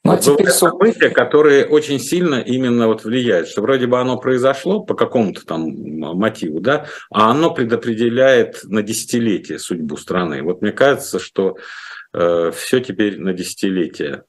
Ну, 0.09 0.15
а 0.15 0.17
теперь... 0.17 0.49
события, 0.49 1.09
которые 1.09 1.65
очень 1.65 1.99
сильно 1.99 2.35
именно 2.35 2.87
вот 2.87 3.03
влияют, 3.03 3.47
что 3.47 3.61
вроде 3.61 3.87
бы 3.87 3.99
оно 3.99 4.17
произошло 4.17 4.81
по 4.81 4.95
какому-то 4.95 5.45
там 5.45 5.69
мотиву, 6.17 6.59
да, 6.59 6.85
а 7.11 7.31
оно 7.31 7.53
предопределяет 7.53 8.61
на 8.63 8.81
десятилетие 8.81 9.59
судьбу 9.59 9.97
страны. 9.97 10.41
Вот 10.41 10.61
мне 10.61 10.71
кажется, 10.71 11.19
что 11.19 11.57
э, 12.13 12.51
все 12.55 12.79
теперь 12.79 13.19
на 13.19 13.33
десятилетие 13.33 14.23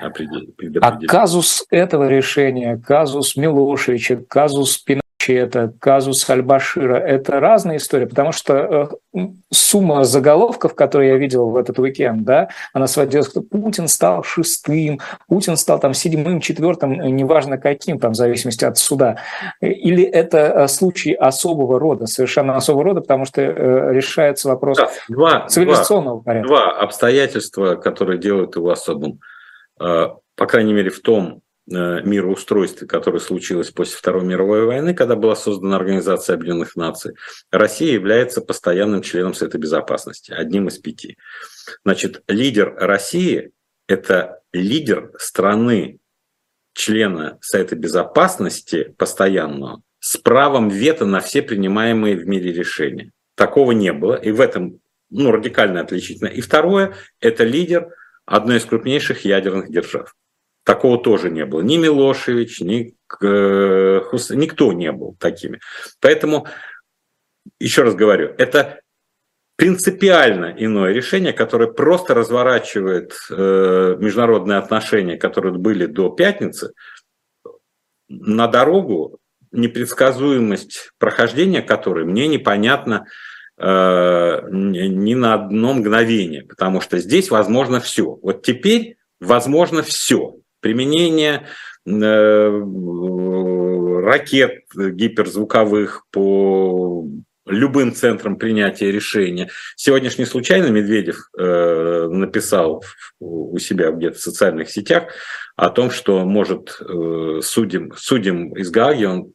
а 0.00 0.98
казус 1.06 1.66
этого 1.70 2.08
решения, 2.08 2.80
казус 2.84 3.36
Милошевича, 3.36 4.16
казус 4.26 4.78
Пина 4.78 5.02
это 5.30 5.72
казус 5.78 6.28
Альбашира, 6.28 6.96
это 6.96 7.40
разные 7.40 7.78
истории, 7.78 8.06
потому 8.06 8.32
что 8.32 8.90
э, 9.14 9.18
сумма 9.50 10.04
заголовков, 10.04 10.74
которые 10.74 11.10
я 11.10 11.16
видел 11.16 11.50
в 11.50 11.56
этот 11.56 11.78
уикенд, 11.78 12.22
да, 12.22 12.48
она 12.72 12.86
сводилась, 12.86 13.28
что 13.28 13.42
Путин 13.42 13.88
стал 13.88 14.22
шестым, 14.24 15.00
Путин 15.28 15.56
стал 15.56 15.78
там 15.78 15.94
седьмым, 15.94 16.40
четвертым, 16.40 16.92
неважно 16.92 17.58
каким, 17.58 17.98
там, 17.98 18.12
в 18.12 18.16
зависимости 18.16 18.64
от 18.64 18.78
суда. 18.78 19.18
Или 19.60 20.02
это 20.02 20.38
э, 20.38 20.68
случай 20.68 21.12
особого 21.12 21.78
рода, 21.78 22.06
совершенно 22.06 22.56
особого 22.56 22.84
рода, 22.84 23.00
потому 23.00 23.24
что 23.24 23.42
э, 23.42 23.92
решается 23.92 24.48
вопрос 24.48 24.78
да, 24.78 24.90
два, 25.08 25.46
цивилизационного 25.48 26.16
два, 26.16 26.24
порядка. 26.24 26.48
Два 26.48 26.70
обстоятельства, 26.80 27.74
которые 27.76 28.18
делают 28.18 28.56
его 28.56 28.70
особым, 28.70 29.20
по 29.78 30.46
крайней 30.46 30.72
мере, 30.72 30.90
в 30.90 31.00
том, 31.00 31.42
Э, 31.42 31.51
мироустройстве, 31.66 32.86
которое 32.86 33.20
случилось 33.20 33.70
после 33.70 33.96
Второй 33.96 34.24
мировой 34.24 34.66
войны, 34.66 34.94
когда 34.94 35.14
была 35.14 35.36
создана 35.36 35.76
Организация 35.76 36.34
Объединенных 36.34 36.76
Наций, 36.76 37.14
Россия 37.50 37.92
является 37.92 38.40
постоянным 38.40 39.02
членом 39.02 39.34
Совета 39.34 39.58
Безопасности, 39.58 40.32
одним 40.32 40.68
из 40.68 40.78
пяти. 40.78 41.16
Значит, 41.84 42.22
лидер 42.26 42.74
России– 42.76 43.52
это 43.86 44.40
лидер 44.52 45.12
страны, 45.18 45.98
члена 46.74 47.38
Совета 47.40 47.76
Безопасности 47.76 48.94
постоянного, 48.98 49.82
с 50.00 50.16
правом 50.16 50.68
вето 50.68 51.06
на 51.06 51.20
все 51.20 51.42
принимаемые 51.42 52.16
в 52.16 52.26
мире 52.26 52.52
решения. 52.52 53.12
Такого 53.36 53.72
не 53.72 53.92
было, 53.92 54.14
и 54.14 54.32
в 54.32 54.40
этом 54.40 54.80
ну, 55.10 55.30
радикально 55.30 55.80
отличительно. 55.80 56.28
И 56.28 56.40
второе– 56.40 56.94
это 57.20 57.44
лидер 57.44 57.88
одной 58.24 58.56
из 58.56 58.64
крупнейших 58.64 59.24
ядерных 59.24 59.70
держав. 59.70 60.14
Такого 60.64 60.98
тоже 60.98 61.30
не 61.30 61.44
было. 61.44 61.60
Ни 61.60 61.76
Милошевич, 61.76 62.60
ни 62.60 62.94
э, 63.20 64.00
Хус... 64.04 64.30
никто 64.30 64.72
не 64.72 64.92
был 64.92 65.16
такими. 65.18 65.60
Поэтому, 66.00 66.46
еще 67.58 67.82
раз 67.82 67.96
говорю, 67.96 68.32
это 68.38 68.80
принципиально 69.56 70.54
иное 70.56 70.92
решение, 70.92 71.32
которое 71.32 71.68
просто 71.68 72.14
разворачивает 72.14 73.12
э, 73.28 73.96
международные 73.98 74.58
отношения, 74.58 75.16
которые 75.16 75.54
были 75.54 75.86
до 75.86 76.10
пятницы, 76.10 76.72
на 78.08 78.46
дорогу, 78.46 79.18
непредсказуемость 79.50 80.92
прохождения 80.98 81.60
которой 81.60 82.04
мне 82.04 82.28
непонятна 82.28 83.06
э, 83.58 84.42
ни 84.48 85.14
на 85.14 85.34
одно 85.34 85.74
мгновение, 85.74 86.44
потому 86.44 86.80
что 86.80 86.98
здесь 86.98 87.30
возможно 87.30 87.80
все. 87.80 88.18
Вот 88.22 88.42
теперь 88.42 88.96
возможно 89.20 89.82
все 89.82 90.36
применение 90.62 91.46
э, 91.86 92.62
ракет 94.02 94.62
гиперзвуковых 94.74 96.04
по 96.10 97.06
любым 97.46 97.92
центрам 97.94 98.36
принятия 98.36 98.90
решения. 98.90 99.50
Сегодняшний 99.76 100.24
случайно 100.24 100.68
Медведев 100.68 101.28
э, 101.36 102.08
написал 102.08 102.84
у 103.18 103.58
себя 103.58 103.90
где-то 103.90 104.18
в 104.18 104.22
социальных 104.22 104.70
сетях 104.70 105.12
о 105.56 105.68
том, 105.68 105.90
что 105.90 106.24
может 106.24 106.78
э, 106.80 107.40
судим, 107.42 107.92
судим 107.96 108.54
из 108.56 108.70
Гааги, 108.70 109.04
он 109.04 109.32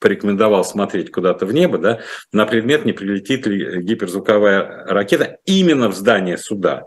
порекомендовал 0.00 0.64
смотреть 0.64 1.10
куда-то 1.10 1.46
в 1.46 1.54
небо, 1.54 1.78
да, 1.78 2.00
на 2.32 2.46
предмет, 2.46 2.84
не 2.84 2.92
прилетит 2.92 3.46
ли 3.46 3.82
гиперзвуковая 3.82 4.84
ракета 4.86 5.38
именно 5.46 5.88
в 5.88 5.94
здание 5.94 6.36
суда. 6.36 6.84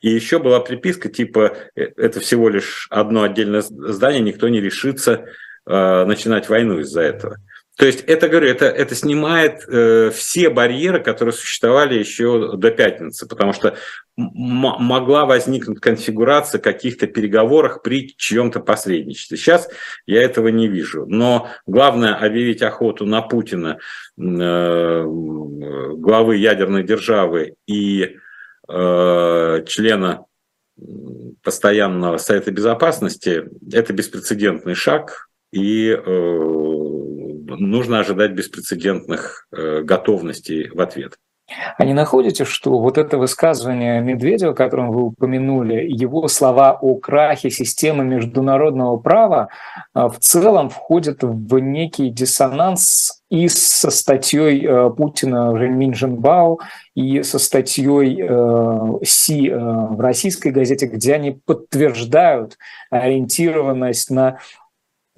И 0.00 0.10
еще 0.10 0.38
была 0.38 0.60
приписка 0.60 1.08
типа 1.08 1.56
«Э, 1.74 1.88
это 1.96 2.20
всего 2.20 2.48
лишь 2.48 2.86
одно 2.90 3.22
отдельное 3.22 3.62
здание, 3.62 4.20
никто 4.20 4.48
не 4.48 4.60
решится 4.60 5.26
э, 5.66 6.04
начинать 6.04 6.48
войну 6.48 6.78
из-за 6.80 7.02
этого. 7.02 7.36
То 7.78 7.86
есть 7.86 8.00
это, 8.08 8.28
говорю, 8.28 8.48
это, 8.48 8.64
это 8.66 8.96
снимает 8.96 9.62
э, 9.68 10.10
все 10.12 10.50
барьеры, 10.50 10.98
которые 11.00 11.32
существовали 11.32 11.96
еще 11.96 12.56
до 12.56 12.72
пятницы, 12.72 13.28
потому 13.28 13.52
что 13.52 13.76
могла 14.16 15.26
возникнуть 15.26 15.78
конфигурация 15.78 16.60
каких-то 16.60 17.06
переговорах 17.06 17.82
при 17.82 18.16
чьем-то 18.16 18.58
посредничестве. 18.58 19.36
Сейчас 19.36 19.68
я 20.06 20.22
этого 20.22 20.48
не 20.48 20.66
вижу. 20.66 21.06
Но 21.06 21.46
главное 21.66 22.16
объявить 22.16 22.62
охоту 22.62 23.06
на 23.06 23.22
Путина, 23.22 23.78
э, 24.18 25.04
главы 25.04 26.36
ядерной 26.36 26.82
державы 26.82 27.54
и 27.68 28.16
э, 28.68 29.64
члена 29.66 30.24
постоянного 31.42 32.18
Совета 32.18 32.50
Безопасности, 32.50 33.44
это 33.72 33.92
беспрецедентный 33.92 34.74
шаг, 34.74 35.28
и 35.52 35.88
э, 35.90 35.98
нужно 37.56 38.00
ожидать 38.00 38.32
беспрецедентных 38.32 39.46
э, 39.50 39.82
готовностей 39.82 40.68
в 40.70 40.80
ответ. 40.80 41.16
А 41.78 41.84
не 41.84 41.94
находите, 41.94 42.44
что 42.44 42.78
вот 42.78 42.98
это 42.98 43.16
высказывание 43.16 44.02
Медведева, 44.02 44.52
которое 44.52 44.90
вы 44.90 45.04
упомянули, 45.04 45.86
его 45.88 46.28
слова 46.28 46.78
о 46.78 46.96
крахе 46.96 47.50
системы 47.50 48.04
международного 48.04 48.98
права 48.98 49.48
а, 49.94 50.08
в 50.08 50.18
целом 50.18 50.68
входят 50.68 51.22
в 51.22 51.58
некий 51.58 52.10
диссонанс 52.10 53.17
и 53.30 53.48
со 53.48 53.90
статьей 53.90 54.64
э, 54.64 54.90
Путина 54.90 55.52
в 55.52 55.58
Минжинбао, 55.58 56.58
и 56.94 57.22
со 57.22 57.38
статьей 57.38 58.22
э, 58.22 59.04
Си 59.04 59.50
в 59.50 60.00
российской 60.00 60.50
газете, 60.50 60.86
где 60.86 61.14
они 61.14 61.32
подтверждают 61.32 62.56
ориентированность 62.90 64.10
на 64.10 64.38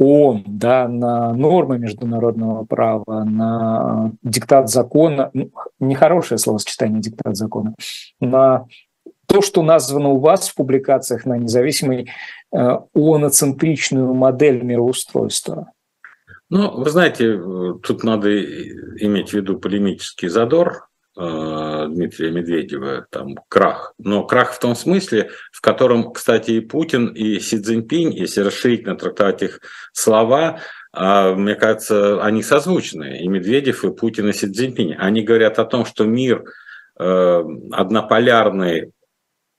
ООН, 0.00 0.45
да, 0.47 0.88
на 0.88 1.35
нормы 1.35 1.79
международного 1.79 2.64
права, 2.64 3.25
на 3.25 4.12
диктат 4.23 4.71
закона, 4.71 5.31
ну, 5.35 5.50
нехорошее 5.79 6.38
словосочетание 6.38 7.02
диктат 7.02 7.37
закона, 7.37 7.75
на 8.19 8.67
то, 9.26 9.43
что 9.43 9.62
названо 9.62 10.09
у 10.09 10.19
вас 10.19 10.49
в 10.49 10.55
публикациях 10.55 11.26
на 11.26 11.35
независимой 11.35 12.09
э, 12.52 12.79
ооноцентричную 12.95 14.14
модель 14.14 14.62
мироустройства? 14.62 15.71
Ну, 16.50 16.71
вы 16.73 16.90
знаете, 16.90 17.38
тут 17.83 18.04
надо 18.04 18.28
иметь 18.38 19.30
в 19.30 19.35
виду 19.35 19.59
полемический 19.59 20.28
задор, 20.28 20.90
Э, 21.16 21.87
Дмитрия 21.88 22.30
Медведева, 22.30 23.07
там, 23.11 23.35
крах. 23.49 23.95
Но 23.99 24.25
крах 24.25 24.52
в 24.52 24.61
том 24.61 24.76
смысле, 24.76 25.30
в 25.52 25.61
котором, 25.61 26.12
кстати, 26.12 26.52
и 26.52 26.61
Путин, 26.61 27.09
и 27.09 27.40
Си 27.40 27.61
Цзиньпинь, 27.61 28.14
если 28.14 28.40
расширительно 28.40 28.97
трактовать 28.97 29.42
их 29.42 29.61
слова, 29.92 30.61
а, 30.92 31.35
мне 31.35 31.57
кажется, 31.57 32.23
они 32.23 32.42
созвучны. 32.42 33.19
И 33.23 33.28
Медведев, 33.28 33.85
и 33.85 33.92
Путин, 33.92 34.28
и 34.28 34.33
Си 34.33 34.47
Цзиньпинь. 34.47 34.95
Они 34.95 35.23
говорят 35.23 35.59
о 35.59 35.64
том, 35.64 35.85
что 35.85 36.04
мир 36.04 36.45
э, 36.99 37.45
однополярный, 37.73 38.92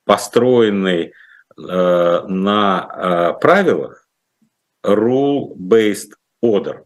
построенный 0.06 1.12
э, 1.58 2.22
на 2.28 3.38
правилах, 3.42 4.08
rule-based 4.84 6.14
order. 6.44 6.84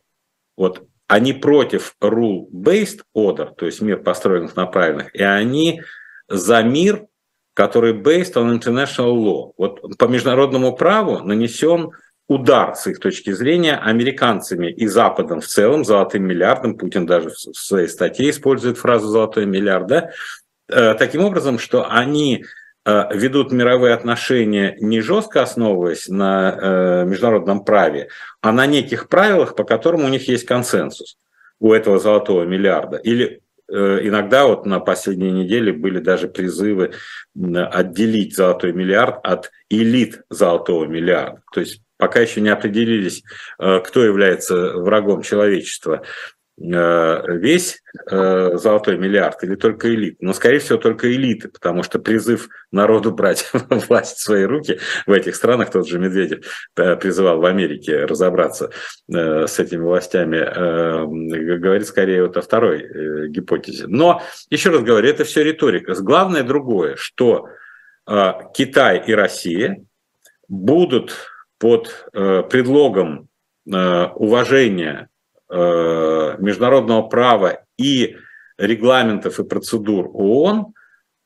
Вот 0.57 0.87
они 1.07 1.33
против 1.33 1.95
rule-based 2.01 3.01
order, 3.15 3.53
то 3.55 3.65
есть 3.65 3.81
мир 3.81 4.01
построенных 4.01 4.55
на 4.55 4.65
правильных, 4.65 5.13
и 5.15 5.21
они 5.21 5.81
за 6.27 6.63
мир, 6.63 7.05
который 7.53 7.93
based 7.93 8.33
on 8.33 8.59
international 8.59 9.13
law. 9.15 9.51
Вот 9.57 9.97
по 9.97 10.05
международному 10.05 10.75
праву 10.75 11.19
нанесен 11.19 11.91
удар, 12.27 12.75
с 12.75 12.87
их 12.87 12.99
точки 12.99 13.31
зрения, 13.31 13.75
американцами 13.75 14.71
и 14.71 14.87
Западом 14.87 15.41
в 15.41 15.47
целом, 15.47 15.85
золотым 15.85 16.23
миллиардом, 16.23 16.77
Путин 16.77 17.05
даже 17.05 17.29
в 17.29 17.53
своей 17.53 17.87
статье 17.87 18.29
использует 18.29 18.77
фразу 18.77 19.07
«золотой 19.07 19.45
миллиард», 19.45 19.87
да, 19.87 20.11
э, 20.69 20.95
таким 20.95 21.23
образом, 21.23 21.59
что 21.59 21.87
они 21.87 22.45
ведут 22.85 23.51
мировые 23.51 23.93
отношения 23.93 24.75
не 24.79 25.01
жестко 25.01 25.41
основываясь 25.41 26.07
на 26.07 26.55
э, 26.55 27.05
международном 27.05 27.63
праве, 27.65 28.09
а 28.41 28.51
на 28.51 28.67
неких 28.67 29.09
правилах, 29.09 29.55
по 29.55 29.63
которым 29.63 30.05
у 30.05 30.07
них 30.07 30.27
есть 30.27 30.45
консенсус 30.45 31.17
у 31.59 31.73
этого 31.73 31.97
золотого 31.97 32.43
миллиарда. 32.43 32.97
Или 32.97 33.41
э, 33.67 33.99
иногда 34.03 34.45
вот 34.45 34.67
на 34.67 34.79
последней 34.79 35.31
неделе 35.31 35.73
были 35.73 35.99
даже 35.99 36.27
призывы 36.27 36.91
отделить 37.35 38.35
золотой 38.35 38.71
миллиард 38.71 39.17
от 39.23 39.51
элит 39.69 40.21
золотого 40.29 40.85
миллиарда. 40.85 41.41
То 41.53 41.61
есть 41.61 41.81
пока 41.97 42.19
еще 42.19 42.41
не 42.41 42.49
определились, 42.49 43.23
кто 43.57 44.03
является 44.03 44.73
врагом 44.73 45.21
человечества. 45.21 46.03
Э, 46.57 47.21
весь 47.27 47.81
э, 48.09 48.51
золотой 48.55 48.97
миллиард 48.97 49.43
или 49.43 49.55
только 49.55 49.93
элит? 49.93 50.21
Но, 50.21 50.31
скорее 50.31 50.59
всего, 50.59 50.77
только 50.77 51.11
элиты, 51.11 51.49
потому 51.49 51.83
что 51.83 51.99
призыв 51.99 52.47
народу 52.71 53.11
брать 53.11 53.51
власть 53.69 54.17
в 54.17 54.21
свои 54.21 54.45
руки 54.45 54.79
в 55.05 55.11
этих 55.11 55.35
странах, 55.35 55.71
тот 55.71 55.85
же 55.85 55.99
Медведев 55.99 56.45
э, 56.77 56.95
призывал 56.95 57.41
в 57.41 57.45
Америке 57.45 58.05
разобраться 58.05 58.71
с 59.07 59.59
этими 59.59 59.81
властями, 59.81 60.37
говорит 61.57 61.87
скорее 61.87 62.23
вот 62.23 62.37
о 62.37 62.41
второй 62.41 63.29
гипотезе. 63.29 63.87
Но, 63.87 64.21
еще 64.49 64.69
раз 64.69 64.81
говорю, 64.81 65.09
это 65.09 65.25
все 65.25 65.43
риторика. 65.43 65.93
Главное 65.95 66.43
другое, 66.43 66.95
что 66.95 67.49
Китай 68.05 69.03
и 69.05 69.13
Россия 69.13 69.83
будут 70.47 71.15
под 71.59 72.09
предлогом 72.13 73.27
уважения 73.65 75.09
Э, 75.47 76.37
международного 76.39 77.03
права 77.03 77.65
и 77.77 78.17
регламентов 78.57 79.39
и 79.39 79.43
процедур 79.43 80.09
ООН 80.11 80.73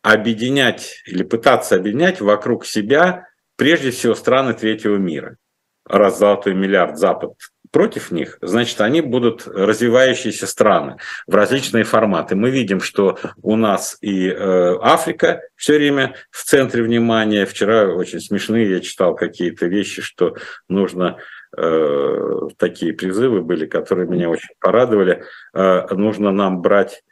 объединять 0.02 1.02
или 1.06 1.24
пытаться 1.24 1.76
объединять 1.76 2.20
вокруг 2.20 2.66
себя 2.66 3.28
прежде 3.56 3.92
всего 3.92 4.16
страны 4.16 4.54
третьего 4.54 4.98
мира. 4.98 5.38
Раз 5.86 6.20
золотой 6.20 6.54
миллиард 6.54 6.98
Запад 6.98 7.32
против 7.72 8.12
них, 8.12 8.38
значит, 8.42 8.82
они 8.82 9.00
будут 9.00 9.48
развивающиеся 9.48 10.48
страны 10.48 10.98
в 11.26 11.34
различные 11.34 11.86
форматы. 11.86 12.36
Мы 12.36 12.50
видим, 12.50 12.82
что 12.82 13.18
у 13.42 13.56
нас 13.56 13.98
и 14.02 14.28
э, 14.28 14.78
Африка 14.82 15.42
все 15.56 15.76
время 15.76 16.16
в 16.30 16.44
центре 16.44 16.84
внимания. 16.84 17.46
Вчера 17.46 17.86
очень 17.86 18.20
смешные 18.20 18.70
я 18.70 18.80
читал 18.82 19.16
какие-то 19.16 19.68
вещи, 19.68 20.02
что 20.02 20.36
нужно 20.68 21.20
Э, 21.58 22.48
такие 22.58 22.94
призывы 22.94 23.42
были, 23.42 23.66
которые 23.66 24.08
меня 24.08 24.30
очень 24.30 24.54
порадовали. 24.60 25.24
Э, 25.54 25.88
нужно 25.96 26.32
нам 26.32 26.62
брать 26.62 27.04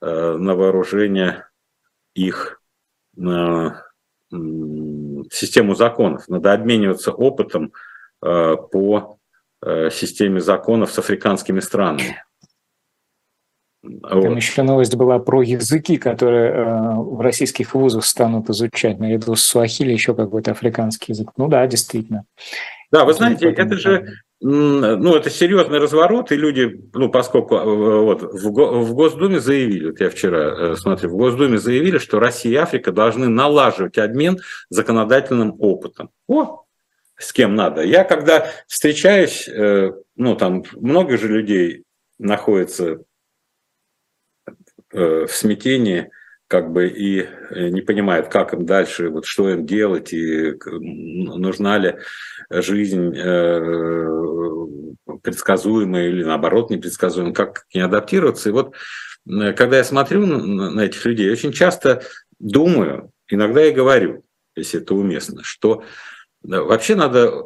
э, 0.00 0.36
на 0.36 0.54
вооружение 0.54 1.48
их 2.14 2.60
систему 5.30 5.74
законов. 5.74 6.28
Надо 6.28 6.52
обмениваться 6.52 7.12
опытом 7.12 7.72
по 8.20 9.18
системе 9.62 10.40
законов 10.40 10.90
с 10.90 10.98
африканскими 10.98 11.60
странами. 11.60 12.22
Там 14.02 14.20
вот. 14.20 14.36
еще 14.36 14.62
новость 14.62 14.94
была 14.96 15.18
про 15.18 15.42
языки, 15.42 15.96
которые 15.96 16.50
э, 16.50 16.94
в 16.96 17.20
российских 17.20 17.74
вузах 17.74 18.04
станут 18.04 18.50
изучать 18.50 18.98
наряду 18.98 19.34
с 19.36 19.42
суахили 19.42 19.92
еще 19.92 20.14
какой-то 20.14 20.52
африканский 20.52 21.12
язык. 21.12 21.30
Ну 21.36 21.48
да, 21.48 21.66
действительно. 21.66 22.24
Да, 22.90 23.04
вы 23.04 23.14
знаете, 23.14 23.50
это 23.50 23.76
же 23.76 24.16
ну, 24.40 25.14
это 25.14 25.30
серьезный 25.30 25.78
разворот, 25.78 26.30
и 26.30 26.36
люди, 26.36 26.84
ну, 26.92 27.08
поскольку 27.08 27.54
э, 27.56 27.64
вот, 27.64 28.22
в, 28.22 28.92
Госдуме 28.92 29.40
заявили, 29.40 29.90
вот 29.90 30.00
я 30.00 30.10
вчера 30.10 30.72
э, 30.72 30.76
смотрю, 30.76 31.10
в 31.10 31.16
Госдуме 31.16 31.58
заявили, 31.58 31.96
что 31.96 32.20
Россия 32.20 32.52
и 32.52 32.56
Африка 32.56 32.92
должны 32.92 33.28
налаживать 33.28 33.96
обмен 33.96 34.38
законодательным 34.68 35.56
опытом. 35.58 36.10
О, 36.28 36.64
с 37.16 37.32
кем 37.32 37.54
надо. 37.54 37.82
Я 37.82 38.04
когда 38.04 38.50
встречаюсь, 38.66 39.48
э, 39.48 39.92
ну, 40.16 40.36
там 40.36 40.64
много 40.74 41.16
же 41.16 41.28
людей 41.28 41.84
находится 42.18 42.98
в 44.92 45.28
смятении, 45.28 46.10
как 46.48 46.70
бы 46.72 46.88
и 46.88 47.28
не 47.50 47.80
понимают, 47.80 48.28
как 48.28 48.54
им 48.54 48.66
дальше, 48.66 49.08
вот 49.08 49.26
что 49.26 49.50
им 49.50 49.66
делать, 49.66 50.12
и 50.12 50.54
нужна 50.64 51.78
ли 51.78 51.96
жизнь 52.50 53.12
э, 53.16 54.16
предсказуемая 55.22 56.08
или 56.08 56.22
наоборот 56.22 56.70
непредсказуемая, 56.70 57.32
как 57.32 57.66
к 57.68 57.74
ней 57.74 57.80
адаптироваться. 57.80 58.48
И 58.48 58.52
вот 58.52 58.74
э, 59.28 59.52
когда 59.52 59.78
я 59.78 59.84
смотрю 59.84 60.26
на 60.26 60.80
этих 60.80 61.04
людей, 61.04 61.30
очень 61.30 61.52
часто 61.52 62.02
думаю, 62.38 63.10
иногда 63.28 63.64
и 63.64 63.72
говорю, 63.72 64.24
если 64.54 64.80
это 64.80 64.94
уместно, 64.94 65.42
что 65.42 65.82
э, 66.44 66.48
вообще 66.48 66.94
надо 66.94 67.44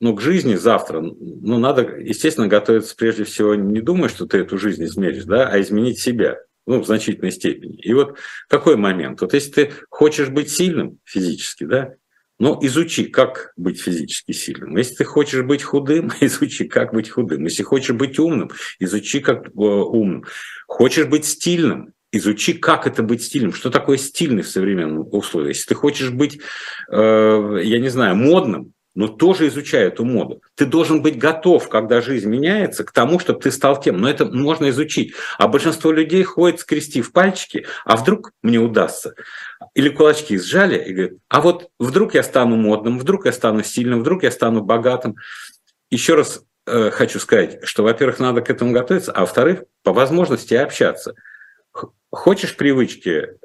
ну, 0.00 0.14
к 0.14 0.20
жизни 0.20 0.54
завтра, 0.54 1.00
ну, 1.00 1.58
надо, 1.58 1.82
естественно, 1.82 2.46
готовиться 2.46 2.94
прежде 2.96 3.24
всего, 3.24 3.54
не 3.54 3.80
думая, 3.80 4.08
что 4.08 4.26
ты 4.26 4.38
эту 4.38 4.58
жизнь 4.58 4.84
измеришь, 4.84 5.24
да, 5.24 5.48
а 5.48 5.60
изменить 5.60 5.98
себя, 5.98 6.38
ну, 6.68 6.80
в 6.80 6.86
значительной 6.86 7.32
степени. 7.32 7.76
И 7.76 7.94
вот 7.94 8.18
какой 8.48 8.76
момент? 8.76 9.20
Вот 9.22 9.32
если 9.32 9.50
ты 9.50 9.72
хочешь 9.88 10.28
быть 10.28 10.50
сильным 10.50 10.98
физически, 11.04 11.64
да, 11.64 11.94
Ну, 12.40 12.56
изучи, 12.62 13.06
как 13.06 13.52
быть 13.56 13.80
физически 13.80 14.30
сильным. 14.30 14.76
Если 14.76 14.96
ты 14.96 15.04
хочешь 15.04 15.42
быть 15.42 15.62
худым, 15.62 16.12
изучи, 16.20 16.68
как 16.68 16.92
быть 16.92 17.10
худым. 17.10 17.44
Если 17.44 17.64
хочешь 17.64 17.96
быть 17.96 18.18
умным, 18.18 18.50
изучи, 18.78 19.20
как 19.20 19.48
э, 19.48 19.50
умным. 19.50 20.24
Хочешь 20.68 21.06
быть 21.06 21.24
стильным, 21.24 21.94
изучи, 22.12 22.52
как 22.52 22.86
это 22.86 23.02
быть 23.02 23.22
стильным, 23.22 23.52
что 23.52 23.70
такое 23.70 23.96
стильный 23.96 24.42
в 24.42 24.48
современном 24.48 25.08
условии. 25.10 25.48
Если 25.48 25.68
ты 25.68 25.74
хочешь 25.74 26.10
быть, 26.10 26.38
э, 26.92 27.60
я 27.64 27.78
не 27.80 27.88
знаю, 27.88 28.14
модным, 28.14 28.72
но 28.94 29.06
тоже 29.06 29.48
изучай 29.48 29.84
эту 29.84 30.04
моду. 30.04 30.42
Ты 30.54 30.66
должен 30.66 31.02
быть 31.02 31.18
готов, 31.18 31.68
когда 31.68 32.00
жизнь 32.00 32.28
меняется, 32.28 32.84
к 32.84 32.92
тому, 32.92 33.18
чтобы 33.18 33.40
ты 33.40 33.50
стал 33.50 33.80
тем. 33.80 34.00
Но 34.00 34.08
это 34.08 34.24
можно 34.24 34.68
изучить. 34.70 35.14
А 35.38 35.46
большинство 35.46 35.92
людей 35.92 36.22
ходит, 36.24 36.60
скрестив 36.60 37.12
пальчики, 37.12 37.66
а 37.84 37.96
вдруг 37.96 38.32
мне 38.42 38.58
удастся. 38.58 39.14
Или 39.74 39.88
кулачки 39.88 40.38
сжали 40.38 40.82
и 40.82 40.92
говорят, 40.92 41.12
а 41.28 41.40
вот 41.40 41.70
вдруг 41.78 42.14
я 42.14 42.22
стану 42.22 42.56
модным, 42.56 42.98
вдруг 42.98 43.26
я 43.26 43.32
стану 43.32 43.62
сильным, 43.62 44.00
вдруг 44.00 44.24
я 44.24 44.30
стану 44.30 44.62
богатым. 44.62 45.16
Еще 45.90 46.14
раз 46.14 46.42
э, 46.66 46.90
хочу 46.90 47.20
сказать, 47.20 47.60
что, 47.62 47.82
во-первых, 47.84 48.18
надо 48.18 48.40
к 48.40 48.50
этому 48.50 48.72
готовиться, 48.72 49.12
а 49.12 49.20
во-вторых, 49.20 49.62
по 49.84 49.92
возможности 49.92 50.54
общаться. 50.54 51.14
Хочешь 52.10 52.56
привычки 52.56 53.38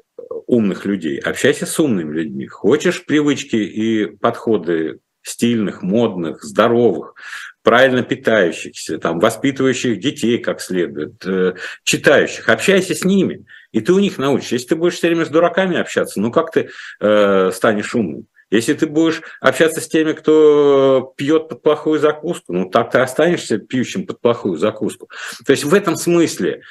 умных 0.46 0.84
людей, 0.84 1.18
общайся 1.18 1.66
с 1.66 1.78
умными 1.78 2.12
людьми. 2.12 2.46
Хочешь 2.46 3.04
привычки 3.04 3.56
и 3.56 4.06
подходы 4.06 5.00
стильных, 5.24 5.82
модных, 5.82 6.44
здоровых, 6.44 7.14
правильно 7.62 8.02
питающихся, 8.02 8.98
там, 8.98 9.18
воспитывающих 9.18 9.98
детей 9.98 10.38
как 10.38 10.60
следует, 10.60 11.24
э, 11.26 11.54
читающих. 11.82 12.48
Общайся 12.48 12.94
с 12.94 13.04
ними, 13.04 13.46
и 13.72 13.80
ты 13.80 13.92
у 13.92 13.98
них 13.98 14.18
научишься. 14.18 14.56
Если 14.56 14.68
ты 14.68 14.76
будешь 14.76 14.94
все 14.94 15.08
время 15.08 15.24
с 15.24 15.30
дураками 15.30 15.78
общаться, 15.78 16.20
ну 16.20 16.30
как 16.30 16.52
ты 16.52 16.68
э, 17.00 17.50
станешь 17.52 17.94
умным? 17.94 18.26
Если 18.50 18.74
ты 18.74 18.86
будешь 18.86 19.22
общаться 19.40 19.80
с 19.80 19.88
теми, 19.88 20.12
кто 20.12 21.14
пьет 21.16 21.48
под 21.48 21.62
плохую 21.62 21.98
закуску, 21.98 22.52
ну 22.52 22.68
так 22.68 22.90
ты 22.90 22.98
останешься 22.98 23.58
пьющим 23.58 24.06
под 24.06 24.20
плохую 24.20 24.58
закуску. 24.58 25.08
То 25.46 25.52
есть 25.52 25.64
в 25.64 25.72
этом 25.72 25.96
смысле 25.96 26.62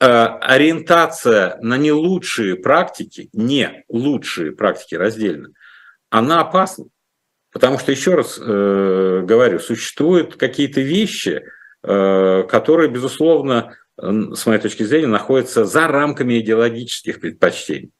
э, 0.00 0.06
ориентация 0.06 1.58
на 1.60 1.76
не 1.76 1.90
лучшие 1.90 2.54
практики, 2.54 3.28
не 3.32 3.84
лучшие 3.88 4.52
практики 4.52 4.94
раздельно, 4.94 5.48
она 6.10 6.40
опасна. 6.40 6.86
Потому 7.54 7.78
что, 7.78 7.92
еще 7.92 8.14
раз 8.16 8.36
э, 8.36 9.22
говорю, 9.22 9.60
существуют 9.60 10.34
какие-то 10.34 10.80
вещи, 10.80 11.44
э, 11.84 12.42
которые, 12.48 12.90
безусловно, 12.90 13.76
с 13.96 14.44
моей 14.46 14.60
точки 14.60 14.82
зрения, 14.82 15.06
находятся 15.06 15.64
за 15.64 15.86
рамками 15.86 16.40
идеологических 16.40 17.20
предпочтений. 17.20 17.92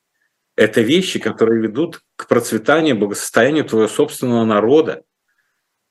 Это 0.57 0.81
вещи, 0.81 1.21
которые 1.21 1.63
ведут 1.63 2.01
к 2.17 2.27
процветанию, 2.27 2.99
благосостоянию 2.99 3.65
твоего 3.65 3.87
собственного 3.87 4.45
народа. 4.45 5.03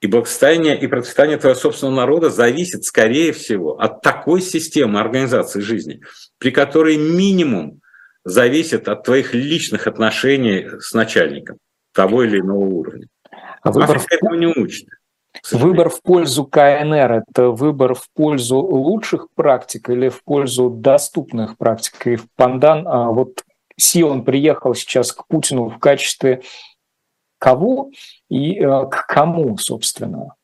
И 0.02 0.08
благосостояние 0.08 0.78
и 0.78 0.88
процветание 0.88 1.38
твоего 1.38 1.58
собственного 1.58 1.96
народа 1.96 2.30
зависит, 2.30 2.84
скорее 2.84 3.32
всего, 3.32 3.80
от 3.80 4.02
такой 4.02 4.42
системы 4.42 5.00
организации 5.00 5.62
жизни, 5.62 6.02
при 6.38 6.52
которой 6.52 6.98
минимум 6.98 7.80
зависит 8.26 8.90
от 8.90 9.06
твоих 9.06 9.34
личных 9.34 9.88
отношений 9.88 10.68
с 10.82 10.94
начальником 10.94 11.60
того 11.94 12.26
или 12.26 12.42
иного 12.42 12.66
уровня. 12.66 13.08
А 13.64 13.72
выбор 13.72 14.00
в... 14.00 14.12
этого 14.12 14.36
не 14.36 14.48
учат. 14.48 14.88
Выбор 15.52 15.90
в 15.90 16.02
пользу 16.02 16.46
КНР– 16.46 17.24
это 17.28 17.50
выбор 17.50 17.96
в 17.96 18.08
пользу 18.14 18.58
лучших 18.58 19.30
практик 19.34 19.90
или 19.90 20.10
в 20.10 20.24
пользу 20.24 20.70
доступных 20.70 21.58
практик? 21.58 22.08
И 22.08 22.16
в 22.16 22.28
Пандан, 22.36 22.88
а 22.88 23.10
вот 23.10 23.44
Си, 23.76 24.04
он 24.04 24.24
приехал 24.24 24.76
сейчас 24.76 25.12
к 25.12 25.26
Путину 25.28 25.70
в 25.70 25.80
качестве 25.80 26.44
кого 27.40 27.92
и 28.30 28.60
э, 28.60 28.88
к 28.90 29.06
кому, 29.08 29.58
собственно? 29.58 30.36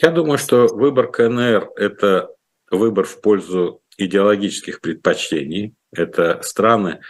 Я 0.00 0.10
думаю, 0.10 0.38
что 0.38 0.68
выбор 0.68 1.10
КНР– 1.10 1.70
это 1.76 2.30
выбор 2.70 3.04
в 3.04 3.20
пользу 3.20 3.82
идеологических 3.98 4.80
предпочтений. 4.80 5.74
Это 5.92 6.40
страны, 6.42 7.00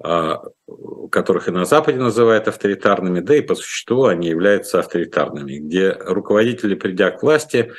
которых 0.00 1.48
и 1.48 1.50
на 1.50 1.64
Западе 1.64 1.98
называют 1.98 2.46
авторитарными, 2.46 3.20
да 3.20 3.34
и 3.36 3.40
по 3.40 3.54
существу 3.54 4.04
они 4.04 4.28
являются 4.28 4.78
авторитарными, 4.78 5.58
где 5.58 5.90
руководители, 5.92 6.74
придя 6.74 7.10
к 7.10 7.22
власти, 7.22 7.72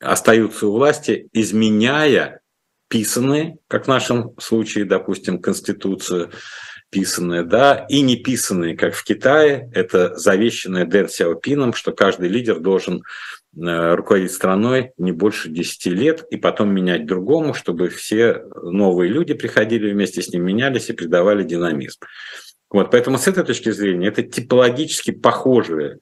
остаются 0.00 0.68
у 0.68 0.72
власти, 0.72 1.28
изменяя 1.32 2.40
писанные, 2.88 3.56
как 3.66 3.86
в 3.86 3.88
нашем 3.88 4.38
случае, 4.38 4.84
допустим, 4.84 5.40
Конституцию, 5.40 6.30
писанные, 6.90 7.42
да, 7.42 7.86
и 7.88 8.02
не 8.02 8.14
писанные, 8.14 8.76
как 8.76 8.94
в 8.94 9.02
Китае, 9.02 9.68
это 9.74 10.14
завещанное 10.16 10.84
Дэн 10.84 11.08
Сяопином, 11.08 11.72
что 11.72 11.92
каждый 11.92 12.28
лидер 12.28 12.60
должен 12.60 13.02
руководить 13.56 14.32
страной 14.32 14.92
не 14.98 15.12
больше 15.12 15.48
10 15.48 15.86
лет 15.86 16.24
и 16.30 16.36
потом 16.36 16.74
менять 16.74 17.06
другому, 17.06 17.54
чтобы 17.54 17.88
все 17.88 18.44
новые 18.62 19.10
люди 19.10 19.34
приходили 19.34 19.92
вместе 19.92 20.22
с 20.22 20.28
ним, 20.28 20.44
менялись 20.44 20.90
и 20.90 20.92
придавали 20.92 21.44
динамизм. 21.44 22.00
Вот, 22.70 22.90
поэтому 22.90 23.18
с 23.18 23.28
этой 23.28 23.44
точки 23.44 23.70
зрения 23.70 24.08
это 24.08 24.22
типологически 24.22 25.12
похожие 25.12 25.98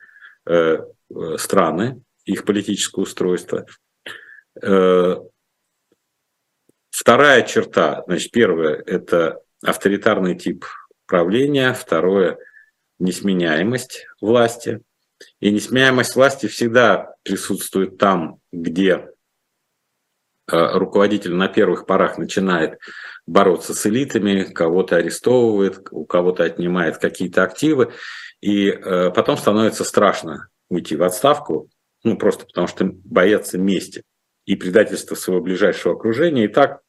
э, 0.46 0.78
э 1.10 1.36
страны, 1.36 2.00
их 2.24 2.44
политическое 2.44 3.02
устройство. 3.02 3.66
Э, 4.62 5.16
вторая 6.90 7.42
черта, 7.42 8.04
значит, 8.06 8.30
первое– 8.30 8.82
это 8.86 9.40
авторитарный 9.62 10.34
тип 10.34 10.64
правления, 11.06 11.74
второе– 11.74 12.38
несменяемость 12.98 14.06
власти– 14.20 14.80
и 15.40 15.50
несменяемость 15.50 16.16
власти 16.16 16.46
всегда 16.46 17.14
присутствует 17.22 17.98
там, 17.98 18.38
где 18.52 18.90
э, 18.90 19.06
руководитель 20.48 21.34
на 21.34 21.48
первых 21.48 21.86
порах 21.86 22.18
начинает 22.18 22.78
бороться 23.26 23.74
с 23.74 23.86
элитами, 23.86 24.44
кого-то 24.44 24.96
арестовывает, 24.96 25.88
у 25.90 26.04
кого-то 26.04 26.44
отнимает 26.44 26.98
какие-то 26.98 27.42
активы, 27.42 27.92
и 28.40 28.68
э, 28.68 29.10
потом 29.10 29.36
становится 29.36 29.84
страшно 29.84 30.48
уйти 30.68 30.96
в 30.96 31.02
отставку, 31.02 31.68
ну 32.02 32.16
просто 32.16 32.46
потому 32.46 32.66
что 32.66 32.84
боятся 32.86 33.58
мести 33.58 34.02
и 34.44 34.56
предательства 34.56 35.14
своего 35.14 35.42
ближайшего 35.42 35.94
окружения, 35.94 36.44
и 36.44 36.48
так 36.48 36.80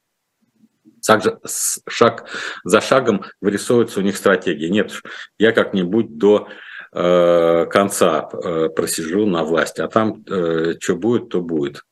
также 1.06 1.40
шаг 1.88 2.30
за 2.64 2.82
шагом 2.82 3.26
вырисовывается 3.42 4.00
у 4.00 4.04
них 4.04 4.18
стратегия. 4.18 4.70
Нет, 4.70 4.92
я 5.38 5.52
как-нибудь 5.52 6.18
до 6.18 6.48
Э, 6.96 7.66
конца 7.72 8.30
э, 8.32 8.70
просижу 8.70 9.26
на 9.26 9.44
власти, 9.44 9.82
а 9.82 9.88
там 9.88 10.24
э, 10.30 10.76
что 10.80 10.96
будет, 10.96 11.30
то 11.30 11.42
будет. 11.42 11.84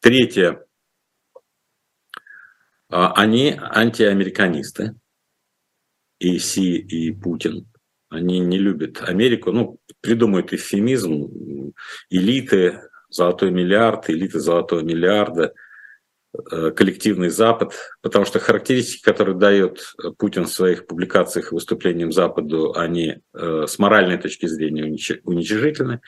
Третье. 0.00 0.66
А, 2.88 3.12
они 3.12 3.56
антиамериканисты, 3.56 4.96
и 6.18 6.38
Си, 6.38 6.76
и 6.76 7.12
Путин. 7.12 7.68
Они 8.08 8.40
не 8.40 8.58
любят 8.58 9.00
Америку, 9.08 9.52
ну, 9.52 9.78
придумают 10.00 10.52
эвфемизм, 10.52 11.72
элиты, 12.10 12.80
золотой 13.10 13.52
миллиард, 13.52 14.10
элиты 14.10 14.40
золотого 14.40 14.80
миллиарда– 14.80 15.54
коллективный 16.32 17.28
Запад, 17.28 17.74
потому 18.00 18.24
что 18.24 18.38
характеристики, 18.38 19.02
которые 19.02 19.36
дает 19.36 19.94
Путин 20.18 20.44
в 20.44 20.52
своих 20.52 20.86
публикациях 20.86 21.52
и 21.52 21.54
выступлениям 21.54 22.10
Западу, 22.10 22.72
они 22.74 23.18
э, 23.34 23.64
с 23.68 23.78
моральной 23.78 24.16
точки 24.16 24.46
зрения 24.46 24.84
уничижительны. 25.24 26.00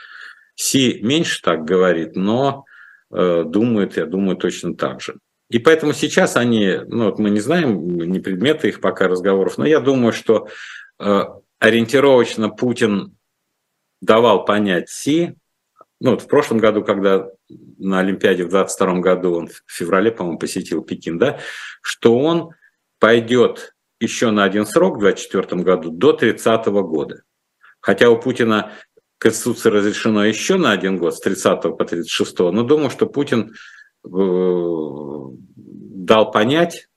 Си 0.54 1.00
меньше 1.02 1.42
так 1.42 1.64
говорит, 1.64 2.16
но 2.16 2.64
э, 3.10 3.44
думает, 3.44 3.96
я 3.96 4.06
думаю, 4.06 4.36
точно 4.36 4.74
так 4.74 5.02
же. 5.02 5.18
И 5.50 5.58
поэтому 5.58 5.92
сейчас 5.92 6.36
они, 6.36 6.78
ну 6.86 7.04
вот 7.06 7.18
мы 7.18 7.28
не 7.28 7.40
знаем, 7.40 7.98
не 7.98 8.20
предметы 8.20 8.68
их 8.68 8.80
пока 8.80 9.08
разговоров, 9.08 9.58
но 9.58 9.66
я 9.66 9.78
думаю, 9.78 10.12
что 10.12 10.48
ориентировочно 11.58 12.48
Путин 12.48 13.16
давал 14.00 14.44
понять 14.44 14.88
Си, 14.88 15.34
ну 16.04 16.10
вот 16.10 16.20
в 16.20 16.26
прошлом 16.26 16.58
году, 16.58 16.84
когда 16.84 17.30
на 17.78 18.00
Олимпиаде 18.00 18.44
в 18.44 18.50
22 18.50 19.00
году, 19.00 19.36
он 19.36 19.48
в 19.48 19.62
феврале, 19.66 20.12
по-моему, 20.12 20.38
посетил 20.38 20.82
Пекин, 20.82 21.18
да, 21.18 21.40
что 21.80 22.18
он 22.18 22.50
пойдет 22.98 23.74
еще 24.00 24.30
на 24.30 24.44
один 24.44 24.66
срок 24.66 24.98
в 24.98 25.00
2024 25.00 25.62
году 25.62 25.90
до 25.90 26.12
30 26.12 26.66
года. 26.66 27.22
Хотя 27.80 28.10
у 28.10 28.20
Путина 28.20 28.72
Конституция 29.16 29.72
разрешено 29.72 30.26
еще 30.26 30.56
на 30.56 30.72
один 30.72 30.98
год, 30.98 31.14
с 31.14 31.20
30 31.20 31.62
по 31.62 31.84
36, 31.86 32.38
но 32.38 32.62
думаю, 32.64 32.90
что 32.90 33.06
Путин 33.06 33.54
э, 34.04 34.08
дал 35.56 36.30
понять, 36.30 36.88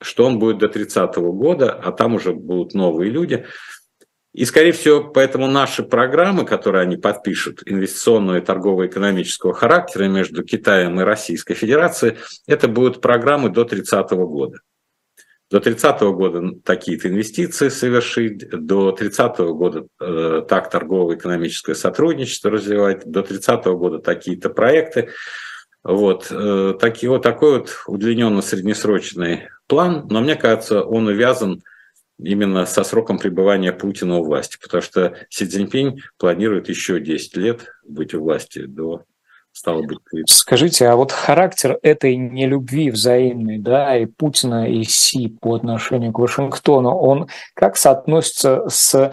что 0.00 0.24
он 0.24 0.38
будет 0.38 0.56
до 0.56 0.70
30 0.70 1.14
года, 1.16 1.74
а 1.74 1.92
там 1.92 2.14
уже 2.14 2.32
будут 2.32 2.72
новые 2.72 3.10
люди. 3.10 3.44
И, 4.32 4.44
скорее 4.44 4.72
всего, 4.72 5.02
поэтому 5.02 5.48
наши 5.48 5.82
программы, 5.82 6.44
которые 6.44 6.82
они 6.82 6.96
подпишут, 6.96 7.62
инвестиционного 7.66 8.38
и 8.38 8.40
торгово-экономического 8.40 9.52
характера 9.52 10.04
между 10.04 10.44
Китаем 10.44 11.00
и 11.00 11.04
Российской 11.04 11.54
Федерацией, 11.54 12.16
это 12.46 12.68
будут 12.68 13.00
программы 13.00 13.50
до 13.50 13.64
30 13.64 14.10
года. 14.10 14.60
до 15.50 15.58
30 15.58 16.00
года 16.02 16.52
такие-то 16.64 17.08
инвестиции 17.08 17.70
совершить, 17.70 18.48
до 18.50 18.92
30 18.92 19.38
года 19.38 19.86
э, 20.00 20.42
так 20.48 20.70
торгово-экономическое 20.70 21.74
сотрудничество 21.74 22.52
развивать, 22.52 23.04
до 23.04 23.22
30 23.22 23.64
года 23.64 23.98
такие-то 23.98 24.48
проекты. 24.50 25.08
Вот, 25.82 26.28
э, 26.30 26.74
таки, 26.78 27.08
вот 27.08 27.22
такой 27.22 27.58
вот 27.58 27.82
удлиненно-среднесрочный 27.88 29.48
план, 29.66 30.06
но 30.08 30.20
мне 30.20 30.36
кажется, 30.36 30.82
он 30.82 31.08
увязан 31.08 31.62
именно 32.22 32.66
со 32.66 32.84
сроком 32.84 33.18
пребывания 33.18 33.72
Путина 33.72 34.18
у 34.18 34.24
власти, 34.24 34.58
потому 34.60 34.82
что 34.82 35.14
Си 35.28 35.46
Цзиньпинь 35.46 36.02
планирует 36.18 36.68
еще 36.68 37.00
10 37.00 37.36
лет 37.36 37.68
быть 37.84 38.14
у 38.14 38.22
власти 38.22 38.66
до 38.66 39.04
стало 39.52 39.82
быть. 39.82 39.98
Скажите, 40.26 40.86
а 40.86 40.96
вот 40.96 41.12
характер 41.12 41.78
этой 41.82 42.16
нелюбви 42.16 42.90
взаимной, 42.90 43.58
да, 43.58 43.96
и 43.96 44.06
Путина, 44.06 44.70
и 44.70 44.84
Си 44.84 45.28
по 45.40 45.54
отношению 45.54 46.12
к 46.12 46.18
Вашингтону, 46.18 46.90
он 46.90 47.28
как 47.54 47.76
соотносится 47.76 48.68
с 48.68 49.12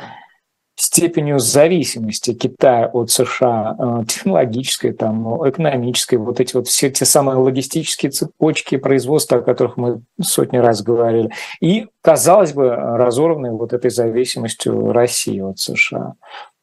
степенью 0.80 1.40
зависимости 1.40 2.34
Китая 2.34 2.88
от 2.88 3.10
США, 3.10 3.76
э, 3.78 4.06
технологической, 4.06 4.94
там, 4.94 5.48
экономической, 5.50 6.16
вот 6.16 6.40
эти 6.40 6.56
вот 6.56 6.68
все 6.68 6.92
те 6.92 7.04
самые 7.04 7.38
логистические 7.38 8.12
цепочки 8.12 8.78
производства, 8.78 9.40
о 9.40 9.42
которых 9.42 9.78
мы 9.78 10.02
сотни 10.22 10.58
раз 10.58 10.84
говорили, 10.84 11.32
и, 11.62 11.88
казалось 12.02 12.54
бы, 12.54 12.70
разорванной 12.70 13.52
вот 13.52 13.74
этой 13.74 13.90
зависимостью 13.90 14.92
России 14.92 15.40
от 15.40 15.58
США. 15.58 16.14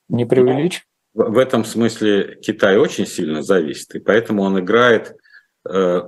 Не 0.08 0.24
преувеличь? 0.24 0.86
В 1.14 1.38
этом 1.38 1.64
смысле 1.64 2.38
Китай 2.40 2.76
очень 2.76 3.06
сильно 3.06 3.42
зависит, 3.42 3.94
и 3.96 3.98
поэтому 3.98 4.42
он 4.42 4.60
играет, 4.60 5.16
э, 5.68 6.02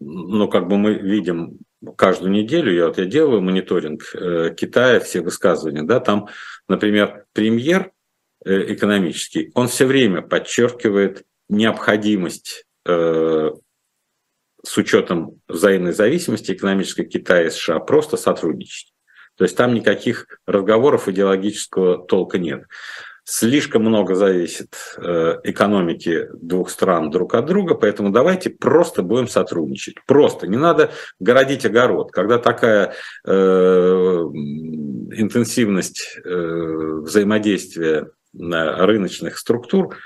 ну, 0.00 0.48
как 0.48 0.66
бы 0.68 0.78
мы 0.78 0.94
видим 0.94 1.58
каждую 1.96 2.32
неделю, 2.32 2.72
я 2.72 2.86
вот 2.86 2.98
я 2.98 3.06
делаю 3.06 3.40
мониторинг 3.40 4.02
э, 4.14 4.54
Китая, 4.56 5.00
все 5.00 5.20
высказывания, 5.20 5.82
да, 5.82 6.00
там, 6.00 6.28
например, 6.68 7.26
премьер 7.32 7.92
э, 8.44 8.72
экономический, 8.74 9.50
он 9.54 9.68
все 9.68 9.86
время 9.86 10.22
подчеркивает 10.22 11.24
необходимость 11.48 12.64
с 12.84 13.52
учетом 14.76 15.40
взаимной 15.46 15.92
зависимости 15.92 16.50
экономической 16.50 17.04
Китая 17.04 17.46
и 17.46 17.50
США 17.50 17.78
просто 17.78 18.16
сотрудничать. 18.16 18.92
То 19.36 19.44
есть 19.44 19.56
там 19.56 19.72
никаких 19.74 20.26
разговоров 20.46 21.08
идеологического 21.08 22.04
толка 22.04 22.38
нет 22.38 22.64
слишком 23.24 23.82
много 23.82 24.14
зависит 24.14 24.76
э, 24.96 25.40
экономики 25.44 26.28
двух 26.34 26.70
стран 26.70 27.10
друг 27.10 27.34
от 27.34 27.46
друга, 27.46 27.74
поэтому 27.74 28.10
давайте 28.10 28.50
просто 28.50 29.02
будем 29.02 29.28
сотрудничать. 29.28 29.96
Просто, 30.06 30.46
не 30.46 30.56
надо 30.56 30.90
городить 31.20 31.64
огород. 31.64 32.10
Когда 32.10 32.38
такая 32.38 32.94
э, 33.24 33.30
интенсивность 35.14 36.18
э, 36.24 37.00
взаимодействия 37.02 38.10
рыночных 38.34 39.36
структур, 39.36 39.96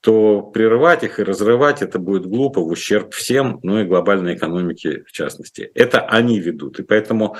то 0.00 0.42
прерывать 0.42 1.02
их 1.02 1.18
и 1.18 1.22
разрывать 1.22 1.80
это 1.80 1.98
будет 1.98 2.26
глупо 2.26 2.60
в 2.60 2.68
ущерб 2.68 3.14
всем, 3.14 3.58
ну 3.62 3.80
и 3.80 3.84
глобальной 3.84 4.34
экономике 4.34 5.02
в 5.06 5.12
частности. 5.12 5.70
Это 5.74 6.00
они 6.00 6.40
ведут. 6.40 6.78
И 6.78 6.82
поэтому 6.82 7.36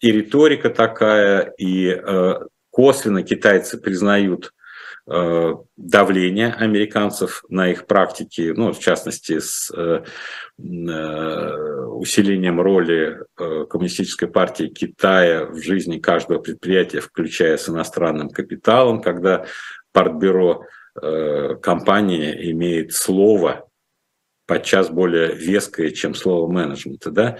и 0.00 0.10
риторика 0.10 0.70
такая, 0.70 1.52
и 1.58 1.88
э, 1.88 2.34
косвенно 2.70 3.22
китайцы 3.22 3.78
признают 3.78 4.52
давление 5.76 6.52
американцев 6.52 7.44
на 7.48 7.70
их 7.70 7.86
практики, 7.86 8.52
ну, 8.54 8.72
в 8.72 8.78
частности, 8.78 9.38
с 9.38 9.70
э, 9.74 10.04
э, 10.58 11.84
усилением 11.86 12.60
роли 12.60 13.18
Коммунистической 13.36 14.28
партии 14.28 14.66
Китая 14.66 15.46
в 15.46 15.56
жизни 15.56 15.98
каждого 15.98 16.40
предприятия, 16.40 17.00
включая 17.00 17.56
с 17.56 17.68
иностранным 17.68 18.28
капиталом, 18.28 19.00
когда 19.00 19.46
партбюро 19.92 20.64
компании 21.62 22.50
имеет 22.50 22.92
слово 22.92 23.68
подчас 24.46 24.90
более 24.90 25.34
веское, 25.34 25.90
чем 25.90 26.14
слово 26.14 26.50
менеджмента, 26.50 27.10
да, 27.10 27.38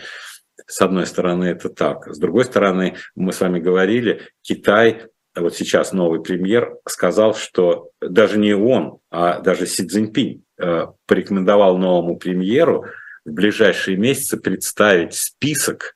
с 0.67 0.81
одной 0.83 1.07
стороны, 1.07 1.47
это 1.47 1.71
так. 1.71 2.07
С 2.07 2.19
другой 2.19 2.45
стороны, 2.45 2.97
мы 3.15 3.33
с 3.33 3.41
вами 3.41 3.59
говорили, 3.59 4.29
Китай 4.43 5.09
вот 5.41 5.55
сейчас 5.55 5.93
новый 5.93 6.23
премьер 6.23 6.77
сказал, 6.87 7.35
что 7.35 7.91
даже 8.01 8.39
не 8.39 8.55
он, 8.55 8.99
а 9.11 9.41
даже 9.41 9.67
Си 9.67 9.87
Цзиньпинь 9.87 10.45
э, 10.59 10.87
порекомендовал 11.07 11.79
новому 11.79 12.17
премьеру 12.17 12.87
в 13.25 13.33
ближайшие 13.33 13.97
месяцы 13.97 14.39
представить 14.39 15.15
список 15.15 15.95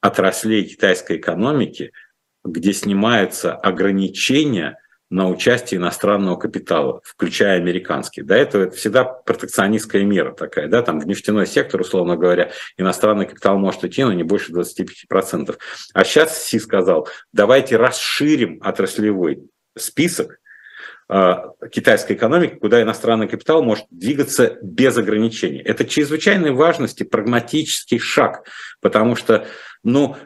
отраслей 0.00 0.64
китайской 0.64 1.16
экономики, 1.16 1.92
где 2.44 2.72
снимаются 2.72 3.54
ограничения 3.54 4.78
на 5.08 5.28
участие 5.28 5.78
иностранного 5.78 6.36
капитала, 6.36 7.00
включая 7.04 7.58
американский. 7.58 8.22
До 8.22 8.34
этого 8.34 8.64
это 8.64 8.76
всегда 8.76 9.04
протекционистская 9.04 10.04
мера 10.04 10.32
такая, 10.32 10.68
да, 10.68 10.82
там 10.82 11.00
в 11.00 11.06
нефтяной 11.06 11.46
сектор, 11.46 11.80
условно 11.80 12.16
говоря, 12.16 12.50
иностранный 12.76 13.26
капитал 13.26 13.56
может 13.58 13.84
идти, 13.84 14.02
но 14.02 14.12
не 14.12 14.24
больше 14.24 14.52
25%. 14.52 15.56
А 15.94 16.04
сейчас 16.04 16.44
Си 16.44 16.58
сказал, 16.58 17.08
давайте 17.32 17.76
расширим 17.76 18.60
отраслевой 18.62 19.44
список 19.78 20.40
э, 21.08 21.34
китайской 21.70 22.14
экономики, 22.14 22.56
куда 22.56 22.82
иностранный 22.82 23.28
капитал 23.28 23.62
может 23.62 23.86
двигаться 23.90 24.58
без 24.60 24.96
ограничений. 24.96 25.60
Это 25.60 25.84
чрезвычайной 25.84 26.50
важности 26.50 27.04
прагматический 27.04 28.00
шаг, 28.00 28.44
потому 28.80 29.14
что, 29.14 29.46
ну, 29.84 30.16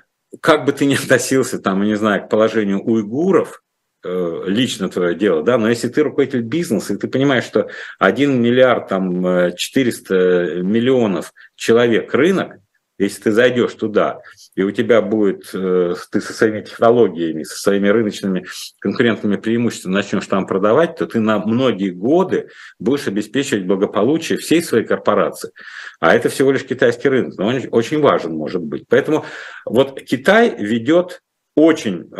как 0.40 0.64
бы 0.64 0.73
ты 0.73 0.87
ни 0.87 0.95
относился, 0.95 1.59
там, 1.59 1.83
не 1.83 1.97
знаю, 1.97 2.25
к 2.25 2.31
положению 2.31 2.81
уйгуров, 2.81 3.62
лично 4.03 4.89
твое 4.89 5.15
дело, 5.15 5.43
да, 5.43 5.59
но 5.59 5.69
если 5.69 5.89
ты 5.89 6.03
руководитель 6.03 6.43
бизнеса, 6.43 6.95
и 6.95 6.97
ты 6.97 7.09
понимаешь, 7.09 7.45
что 7.45 7.69
1 7.99 8.41
миллиард, 8.41 8.89
там, 8.89 9.55
400 9.55 10.15
э, 10.15 10.63
миллионов 10.63 11.33
человек 11.57 12.15
рынок, 12.15 12.59
если 12.99 13.23
ты 13.23 13.33
зайдешь 13.33 13.73
туда, 13.75 14.21
и 14.55 14.63
у 14.63 14.71
тебя 14.71 15.01
будет, 15.01 15.51
э, 15.55 15.95
ты 16.11 16.21
со 16.21 16.33
своими 16.35 16.61
технологиями, 16.61 17.45
со 17.45 17.57
своими 17.57 17.89
рыночными 17.89 18.45
конкурентными 18.79 19.37
преимуществами 19.37 19.95
начнешь 19.95 20.27
там 20.27 20.47
продавать, 20.47 20.97
то 20.97 21.07
ты 21.07 21.19
на 21.19 21.39
многие 21.39 21.91
годы 21.91 22.51
будешь 22.79 23.09
обеспечивать 23.09 23.65
благополучие 23.65 24.39
всей 24.39 24.63
своей 24.63 24.85
корпорации. 24.85 25.51
А 25.99 26.15
это 26.15 26.29
всего 26.29 26.53
лишь 26.53 26.65
китайский 26.65 27.09
рынок, 27.09 27.39
но 27.39 27.47
он 27.47 27.63
очень 27.71 28.01
важен 28.01 28.35
может 28.35 28.63
быть. 28.63 28.85
Поэтому 28.89 29.25
вот 29.65 30.01
Китай 30.03 30.55
ведет 30.59 31.23
очень 31.55 32.11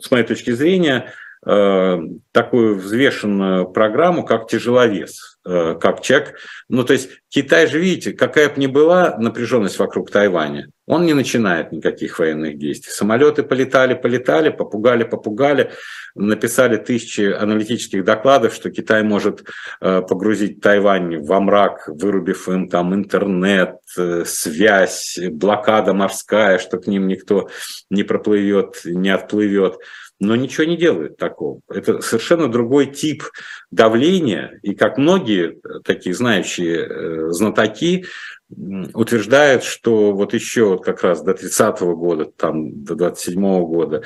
с 0.00 0.10
моей 0.10 0.24
точки 0.24 0.50
зрения, 0.50 1.12
такую 1.46 2.74
взвешенную 2.74 3.68
программу, 3.68 4.24
как 4.24 4.48
тяжеловес, 4.48 5.38
э, 5.46 5.76
как 5.80 6.02
человек. 6.02 6.34
Ну, 6.68 6.82
то 6.82 6.92
есть 6.92 7.08
Китай 7.28 7.68
же, 7.68 7.78
видите, 7.78 8.12
какая 8.12 8.48
бы 8.48 8.60
ни 8.60 8.66
была 8.66 9.16
напряженность 9.16 9.78
вокруг 9.78 10.10
Тайваня, 10.10 10.68
он 10.86 11.06
не 11.06 11.14
начинает 11.14 11.70
никаких 11.70 12.18
военных 12.18 12.58
действий. 12.58 12.90
Самолеты 12.90 13.44
полетали, 13.44 13.94
полетали, 13.94 14.50
попугали, 14.50 15.04
попугали, 15.04 15.70
написали 16.16 16.78
тысячи 16.78 17.32
аналитических 17.32 18.02
докладов, 18.04 18.52
что 18.52 18.70
Китай 18.70 19.04
может 19.04 19.44
э, 19.80 20.02
погрузить 20.02 20.60
Тайвань 20.60 21.24
во 21.24 21.38
мрак, 21.38 21.86
вырубив 21.86 22.48
им 22.48 22.68
там 22.68 22.92
интернет, 22.92 23.76
связь, 24.24 25.16
блокада 25.30 25.94
морская, 25.94 26.58
что 26.58 26.78
к 26.78 26.88
ним 26.88 27.06
никто 27.06 27.48
не 27.88 28.02
проплывет, 28.02 28.80
не 28.84 29.10
отплывет 29.10 29.78
но 30.18 30.36
ничего 30.36 30.64
не 30.64 30.76
делают 30.76 31.16
такого. 31.16 31.60
Это 31.68 32.00
совершенно 32.00 32.48
другой 32.48 32.86
тип 32.86 33.24
давления, 33.70 34.58
и 34.62 34.74
как 34.74 34.98
многие 34.98 35.58
такие 35.84 36.14
знающие 36.14 36.86
э, 36.86 37.30
знатоки 37.30 38.06
утверждают, 38.48 39.64
что 39.64 40.12
вот 40.12 40.32
еще 40.32 40.78
как 40.78 41.02
раз 41.02 41.22
до 41.22 41.32
30-го 41.32 41.96
года, 41.96 42.26
там, 42.36 42.84
до 42.84 42.94
27-го 42.94 43.66
года 43.66 44.02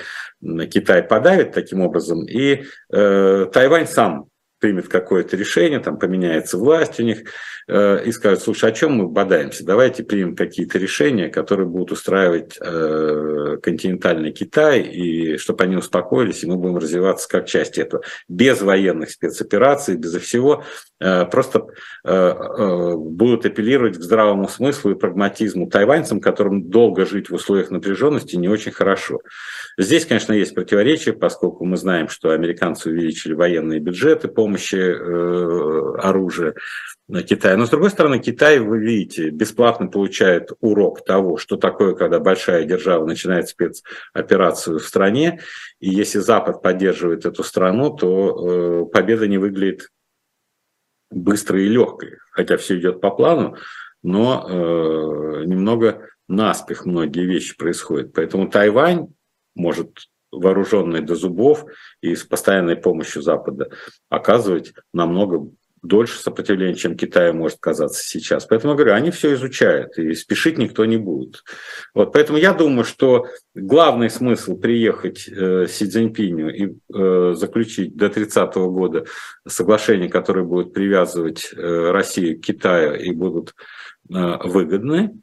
Китай 0.66 1.02
подавит 1.02 1.52
таким 1.52 1.82
образом, 1.82 2.24
и 2.24 2.64
э, 2.90 3.46
Тайвань 3.52 3.86
сам 3.86 4.29
примет 4.60 4.88
какое-то 4.88 5.36
решение, 5.36 5.80
там 5.80 5.98
поменяется 5.98 6.58
власть 6.58 7.00
у 7.00 7.02
них, 7.02 7.22
э, 7.66 8.04
и 8.04 8.12
скажет, 8.12 8.42
слушай, 8.42 8.70
о 8.70 8.72
чем 8.72 8.92
мы 8.92 9.08
бодаемся? 9.08 9.64
Давайте 9.64 10.04
примем 10.04 10.36
какие-то 10.36 10.78
решения, 10.78 11.28
которые 11.28 11.66
будут 11.66 11.92
устраивать 11.92 12.56
э, 12.60 13.56
континентальный 13.62 14.32
Китай, 14.32 14.82
и 14.82 15.38
чтобы 15.38 15.64
они 15.64 15.76
успокоились, 15.76 16.44
и 16.44 16.46
мы 16.46 16.56
будем 16.56 16.76
развиваться 16.76 17.28
как 17.28 17.46
часть 17.46 17.78
этого. 17.78 18.02
Без 18.28 18.60
военных 18.60 19.10
спецопераций, 19.10 19.96
без 19.96 20.14
всего. 20.16 20.64
э, 21.00 21.24
просто 21.24 21.66
будут 22.04 23.46
апеллировать 23.46 23.96
к 23.96 24.02
здравому 24.02 24.48
смыслу 24.48 24.90
и 24.90 24.94
прагматизму 24.94 25.68
тайваньцам, 25.68 26.20
которым 26.20 26.68
долго 26.68 27.06
жить 27.06 27.30
в 27.30 27.34
условиях 27.34 27.70
напряженности 27.70 28.36
не 28.36 28.48
очень 28.48 28.72
хорошо. 28.72 29.20
Здесь, 29.78 30.04
конечно, 30.04 30.32
есть 30.32 30.54
противоречия, 30.54 31.12
поскольку 31.12 31.64
мы 31.64 31.76
знаем, 31.76 32.08
что 32.08 32.30
американцы 32.30 32.90
увеличили 32.90 33.32
военные 33.32 33.80
бюджеты 33.80 34.28
помощи 34.50 36.00
оружия, 36.00 36.54
Китая. 37.28 37.56
Но, 37.56 37.66
с 37.66 37.70
другой 37.70 37.90
стороны, 37.90 38.18
Китай, 38.18 38.58
вы 38.58 38.78
видите, 38.78 39.30
бесплатно 39.30 39.88
получает 39.88 40.50
урок 40.60 41.04
того, 41.04 41.36
что 41.36 41.56
такое, 41.56 41.94
когда 41.94 42.20
большая 42.20 42.64
держава 42.64 43.06
начинает 43.06 43.48
спецоперацию 43.48 44.78
в 44.78 44.84
стране, 44.84 45.40
и 45.80 45.90
если 45.90 46.18
Запад 46.18 46.62
поддерживает 46.62 47.26
эту 47.26 47.42
страну, 47.42 47.90
то 47.90 48.84
э, 48.84 48.84
победа 48.92 49.26
не 49.26 49.38
выглядит 49.38 49.88
быстрой 51.10 51.66
и 51.66 51.68
легкой, 51.68 52.18
хотя 52.30 52.56
все 52.56 52.78
идет 52.78 53.00
по 53.00 53.10
плану, 53.10 53.56
но 54.02 54.46
э, 54.48 55.44
немного 55.46 56.08
наспех 56.28 56.86
многие 56.86 57.26
вещи 57.26 57.56
происходят. 57.56 58.12
Поэтому 58.14 58.48
Тайвань 58.48 59.08
может 59.56 59.90
вооруженный 60.30 61.00
до 61.00 61.14
зубов 61.14 61.64
и 62.00 62.14
с 62.14 62.24
постоянной 62.24 62.76
помощью 62.76 63.22
Запада 63.22 63.70
оказывать 64.08 64.72
намного 64.92 65.50
дольше 65.82 66.18
сопротивления, 66.18 66.74
чем 66.74 66.96
Китаю 66.96 67.34
может 67.34 67.58
казаться 67.58 68.02
сейчас. 68.04 68.44
Поэтому 68.44 68.72
я 68.72 68.76
говорю, 68.76 68.94
они 68.94 69.10
все 69.10 69.32
изучают, 69.34 69.96
и 69.98 70.14
спешить 70.14 70.58
никто 70.58 70.84
не 70.84 70.98
будет. 70.98 71.42
Вот, 71.94 72.12
поэтому 72.12 72.38
я 72.38 72.52
думаю, 72.52 72.84
что 72.84 73.26
главный 73.54 74.10
смысл 74.10 74.56
приехать 74.58 75.28
э, 75.28 75.66
Си 75.68 75.86
Цзиньпиню 75.86 76.54
и 76.54 76.76
э, 76.94 77.34
заключить 77.34 77.96
до 77.96 78.10
30 78.10 78.54
года 78.56 79.06
соглашение, 79.48 80.10
которое 80.10 80.44
будет 80.44 80.74
привязывать 80.74 81.50
э, 81.52 81.90
Россию 81.90 82.38
к 82.38 82.44
Китаю 82.44 82.94
и 82.94 83.10
будут 83.12 83.54
э, 84.10 84.36
выгодны 84.44 85.18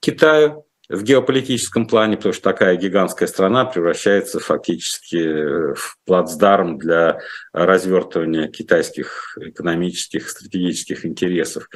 Китаю, 0.00 0.66
в 0.88 1.02
геополитическом 1.02 1.86
плане, 1.86 2.16
потому 2.16 2.32
что 2.32 2.42
такая 2.42 2.76
гигантская 2.76 3.28
страна 3.28 3.64
превращается 3.64 4.40
фактически 4.40 5.16
э, 5.16 5.74
в 5.74 5.96
плацдарм 6.04 6.78
для 6.78 7.20
развертывания 7.52 8.48
китайских 8.48 9.38
экономических, 9.40 10.28
стратегических 10.28 11.06
интересов 11.06 11.68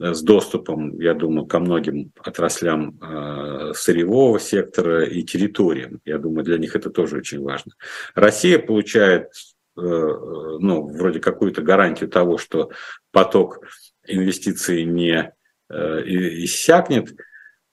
э, 0.00 0.14
с 0.14 0.22
доступом, 0.22 0.98
я 1.00 1.14
думаю, 1.14 1.46
ко 1.46 1.58
многим 1.58 2.12
отраслям 2.22 2.98
э, 3.00 3.72
сырьевого 3.74 4.38
сектора 4.38 5.04
и 5.04 5.22
территориям. 5.22 6.00
Я 6.04 6.18
думаю, 6.18 6.44
для 6.44 6.58
них 6.58 6.76
это 6.76 6.90
тоже 6.90 7.18
очень 7.18 7.40
важно. 7.40 7.72
Россия 8.14 8.58
получает 8.58 9.28
ну, 9.76 10.86
вроде 10.86 11.18
какую-то 11.18 11.60
гарантию 11.60 12.08
того, 12.08 12.38
что 12.38 12.70
поток 13.10 13.58
инвестиций 14.06 14.84
не 14.84 15.32
иссякнет, 15.68 17.16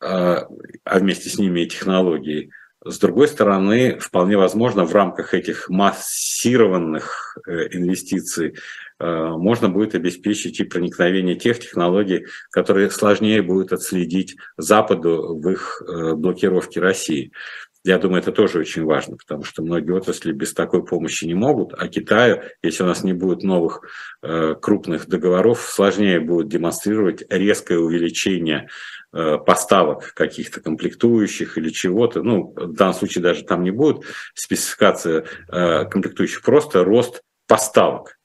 а, 0.02 0.48
а 0.84 1.00
вместе 1.00 1.30
с 1.30 1.38
ними 1.38 1.62
и 1.62 1.68
технологии. 1.68 2.52
С 2.84 2.98
другой 2.98 3.28
стороны, 3.28 4.00
вполне 4.00 4.38
возможно, 4.38 4.86
в 4.86 4.96
рамках 4.96 5.36
этих 5.36 5.70
массированных 5.70 7.38
э, 7.46 7.68
инвестиций 7.78 8.56
э, 9.00 9.06
можно 9.06 9.70
будет 9.70 9.94
обеспечить 9.94 10.60
и 10.60 10.64
проникновение 10.64 11.36
тех 11.36 11.60
технологий, 11.60 12.26
которые 12.50 12.90
сложнее 12.90 13.44
будет 13.44 13.72
отследить 13.72 14.36
Западу 14.58 15.40
в 15.40 15.48
их 15.50 15.84
э, 15.88 16.16
блокировке 16.16 16.80
России. 16.80 17.32
Я 17.84 17.98
думаю, 17.98 18.22
это 18.22 18.32
тоже 18.32 18.60
очень 18.60 18.84
важно, 18.84 19.18
потому 19.18 19.44
что 19.44 19.64
многие 19.64 19.92
отрасли 19.92 20.32
без 20.34 20.54
такой 20.54 20.86
помощи 20.86 21.26
не 21.26 21.34
могут, 21.34 21.74
а 21.76 21.88
Китаю, 21.88 22.44
если 22.62 22.84
у 22.84 22.86
нас 22.86 23.04
не 23.04 23.14
будет 23.14 23.42
новых 23.42 23.82
э, 24.22 24.56
крупных 24.62 25.08
договоров, 25.08 25.62
сложнее 25.62 26.20
будет 26.20 26.48
демонстрировать 26.48 27.24
резкое 27.30 27.80
увеличение 27.80 28.68
э, 28.68 28.68
поставок 29.12 30.14
каких-то 30.14 30.62
комплектующих 30.62 31.58
или 31.58 31.70
чего-то. 31.70 32.24
Ну, 32.24 32.54
в 32.56 32.74
данном 32.74 32.94
случае 32.94 33.22
даже 33.22 33.44
там 33.44 33.64
не 33.64 33.72
будет 33.72 34.04
спецификация 34.34 35.26
э, 35.50 35.86
комплектующих, 35.86 36.42
просто 36.42 36.84
рост 36.84 37.22
поставок. 37.48 38.18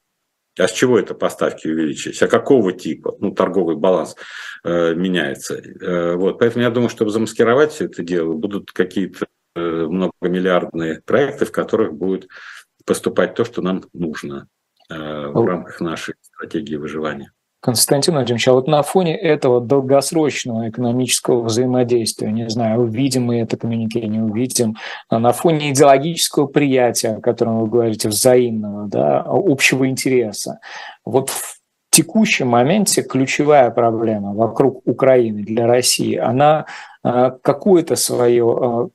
А 0.59 0.69
с 0.69 0.73
чего 0.73 0.99
это 0.99 1.15
поставки 1.15 1.67
увеличились? 1.67 2.23
А 2.23 2.29
какого 2.29 2.73
типа? 2.73 3.17
Ну, 3.21 3.33
торговый 3.33 3.77
баланс 3.77 4.17
э, 4.65 4.95
меняется. 4.95 5.57
Э, 5.57 6.15
вот. 6.15 6.39
Поэтому 6.39 6.63
я 6.65 6.71
думаю, 6.71 6.89
чтобы 6.89 7.11
замаскировать 7.11 7.73
все 7.73 7.87
это 7.87 8.03
дело, 8.03 8.33
будут 8.33 8.73
какие-то 8.73 9.27
Э, 9.57 9.87
многомиллиардные 9.89 11.01
проекты, 11.01 11.47
в 11.47 11.53
которых 11.53 11.95
будет 11.95 12.29
поступать 12.85 13.35
то, 13.35 13.43
что 13.47 13.63
нам 13.63 13.85
нужно 13.95 14.49
э, 14.91 14.95
в 14.95 15.47
рамках 15.47 15.81
нашей 15.81 16.15
стратегии 16.21 16.77
выживания. 16.77 17.33
Константин 17.67 18.15
Владимирович, 18.15 18.47
а 18.47 18.53
вот 18.53 18.69
на 18.69 18.81
фоне 18.85 19.17
этого 19.17 19.61
долгосрочного 19.61 20.69
экономического 20.69 21.43
взаимодействия, 21.43 22.31
не 22.31 22.49
знаю, 22.49 22.83
увидим 22.83 23.25
мы 23.25 23.41
это 23.41 23.57
коммунике, 23.57 24.07
не 24.07 24.21
увидим, 24.21 24.77
а 25.09 25.19
на 25.19 25.33
фоне 25.33 25.73
идеологического 25.73 26.47
приятия, 26.47 27.17
о 27.17 27.21
котором 27.21 27.59
вы 27.59 27.67
говорите, 27.67 28.09
взаимного, 28.09 28.87
да, 28.87 29.25
общего 29.27 29.89
интереса, 29.89 30.61
вот 31.05 31.31
в 31.31 31.57
текущем 31.91 32.47
моменте 32.47 33.03
ключевая 33.03 33.73
проблема 33.73 34.33
вокруг 34.33 34.87
Украины 34.87 35.43
для 35.43 35.67
России, 35.67 36.15
она 36.15 36.67
э, 37.03 37.33
какое-то 37.43 37.97
свое 37.97 38.91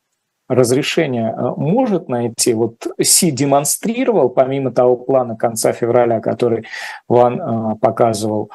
разрешение 0.53 1.31
э, 1.31 1.53
может 1.57 2.09
найти? 2.09 2.53
Вот 2.53 2.87
Си 3.01 3.31
демонстрировал, 3.31 4.29
помимо 4.29 4.71
того 4.71 4.97
плана 4.97 5.35
конца 5.35 5.73
февраля, 5.73 6.19
который 6.19 6.65
Ван 7.07 7.41
э, 7.41 7.75
показывал, 7.79 8.51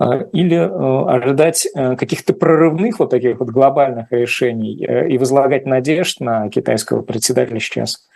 э, 0.00 0.28
или 0.32 0.54
ожидать 0.54 1.68
каких-то 1.74 2.32
прорывных 2.32 2.98
вот 2.98 3.10
таких 3.10 3.40
вот 3.40 3.50
глобальных 3.50 4.10
решений 4.10 4.74
и 4.74 5.18
возлагать 5.18 5.66
надежд 5.66 6.20
на 6.20 6.48
китайского 6.48 7.02
председателя 7.02 7.60
сейчас 7.60 8.08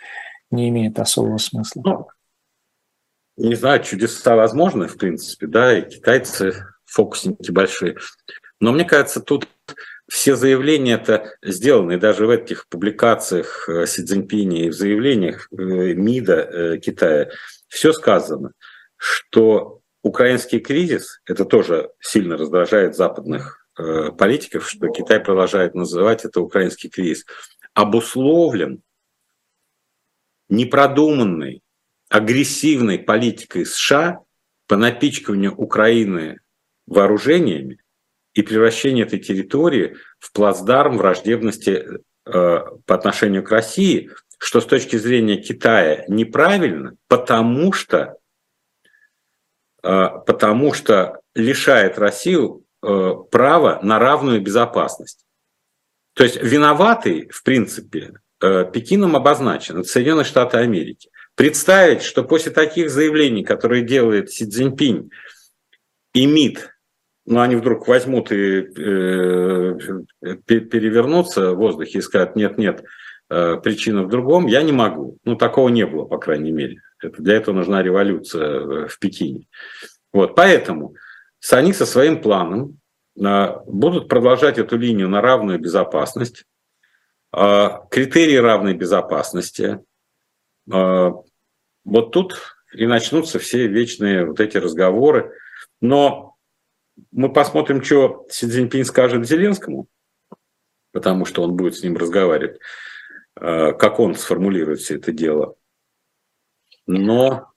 не 0.51 0.69
имеет 0.69 0.99
особого 0.99 1.37
смысла? 1.37 1.81
Ну, 1.85 2.07
не 3.37 3.55
знаю, 3.55 3.83
чудеса 3.83 4.35
возможны, 4.35 4.87
в 4.87 4.97
принципе, 4.97 5.47
да, 5.47 5.77
и 5.77 5.89
китайцы 5.89 6.53
фокусники 6.85 7.51
большие. 7.51 7.97
Но 8.61 8.71
мне 8.71 8.85
кажется, 8.85 9.19
тут 9.19 9.47
все 10.07 10.35
заявления 10.35 10.93
это 10.93 11.35
сделаны, 11.41 11.97
даже 11.97 12.27
в 12.27 12.29
этих 12.29 12.67
публикациях 12.67 13.67
э, 13.67 13.87
Си 13.87 14.03
Цзиньпиня 14.03 14.65
и 14.65 14.69
в 14.69 14.73
заявлениях 14.73 15.47
э, 15.51 15.55
МИДа 15.55 16.33
э, 16.33 16.77
Китая, 16.77 17.29
все 17.67 17.91
сказано, 17.91 18.51
что 18.97 19.81
украинский 20.03 20.59
кризис, 20.59 21.21
это 21.25 21.45
тоже 21.45 21.89
сильно 21.99 22.37
раздражает 22.37 22.95
западных 22.95 23.61
политиков, 24.17 24.69
что 24.69 24.87
Китай 24.87 25.19
продолжает 25.19 25.75
называть 25.75 26.23
это 26.23 26.39
украинский 26.39 26.89
кризис, 26.89 27.25
обусловлен 27.73 28.81
непродуманной, 30.47 31.61
агрессивной 32.07 32.99
политикой 32.99 33.65
США 33.65 34.19
по 34.67 34.77
напичканию 34.77 35.53
Украины 35.53 36.39
вооружениями, 36.87 37.79
и 38.35 38.41
превращение 38.41 39.05
этой 39.05 39.19
территории 39.19 39.95
в 40.19 40.31
плацдарм 40.33 40.97
враждебности 40.97 41.87
э, 42.25 42.59
по 42.85 42.95
отношению 42.95 43.43
к 43.43 43.49
России, 43.49 44.11
что 44.37 44.59
с 44.59 44.65
точки 44.65 44.97
зрения 44.97 45.37
Китая 45.37 46.03
неправильно, 46.09 46.95
потому 47.07 47.71
что, 47.71 48.17
э, 49.83 50.07
потому 50.27 50.73
что 50.73 51.21
лишает 51.33 51.97
Россию 51.97 52.65
э, 52.83 53.13
права 53.31 53.79
на 53.81 53.99
равную 53.99 54.41
безопасность. 54.41 55.25
То 56.13 56.23
есть 56.23 56.35
виноватый, 56.41 57.29
в 57.29 57.41
принципе, 57.41 58.19
Пекином 58.39 59.15
обозначен, 59.15 59.79
это 59.79 59.87
Соединенные 59.87 60.25
Штаты 60.25 60.57
Америки. 60.57 61.09
Представить, 61.35 62.03
что 62.03 62.23
после 62.23 62.51
таких 62.51 62.89
заявлений, 62.91 63.43
которые 63.43 63.83
делает 63.83 64.29
Си 64.29 64.45
Цзиньпинь 64.45 65.09
и 66.13 66.25
МИД, 66.25 66.74
но 67.25 67.41
они 67.41 67.55
вдруг 67.55 67.87
возьмут 67.87 68.31
и 68.31 68.59
э, 68.61 69.77
перевернутся 70.45 71.51
в 71.51 71.57
воздухе 71.57 71.99
и 71.99 72.01
скажут, 72.01 72.35
нет-нет, 72.35 72.83
э, 73.29 73.57
причина 73.57 74.03
в 74.03 74.09
другом, 74.09 74.45
я 74.45 74.61
не 74.61 74.71
могу. 74.71 75.17
Ну, 75.25 75.35
такого 75.35 75.69
не 75.69 75.85
было, 75.85 76.05
по 76.05 76.17
крайней 76.17 76.51
мере. 76.51 76.81
Это, 77.01 77.21
для 77.21 77.35
этого 77.35 77.55
нужна 77.55 77.81
революция 77.81 78.45
э, 78.45 78.87
в 78.87 78.99
Пекине. 78.99 79.47
Вот, 80.13 80.35
поэтому 80.35 80.95
они 81.51 81.73
со 81.73 81.85
своим 81.85 82.21
планом 82.21 82.79
э, 83.19 83.47
будут 83.65 84.07
продолжать 84.07 84.59
эту 84.59 84.77
линию 84.77 85.09
на 85.09 85.21
равную 85.21 85.59
безопасность. 85.59 86.45
Э, 87.35 87.79
критерии 87.89 88.37
равной 88.37 88.75
безопасности. 88.75 89.79
Э, 90.71 91.11
вот 91.83 92.11
тут 92.11 92.55
и 92.73 92.85
начнутся 92.85 93.39
все 93.39 93.67
вечные 93.67 94.25
вот 94.25 94.39
эти 94.39 94.57
разговоры. 94.57 95.33
Но 95.81 96.34
мы 97.15 97.31
посмотрим, 97.31 97.81
что 97.81 98.25
Си 98.29 98.47
Цзиньпинь 98.47 98.83
скажет 98.83 99.25
Зеленскому, 99.25 99.87
потому 100.91 101.25
что 101.25 101.43
он 101.43 101.55
будет 101.55 101.75
с 101.75 101.83
ним 101.83 101.95
разговаривать, 101.97 102.59
э, 103.39 103.73
как 103.73 103.99
он 103.99 104.15
сформулирует 104.15 104.79
все 104.79 104.95
это 104.95 105.11
дело. 105.11 105.55
Но 106.85 107.51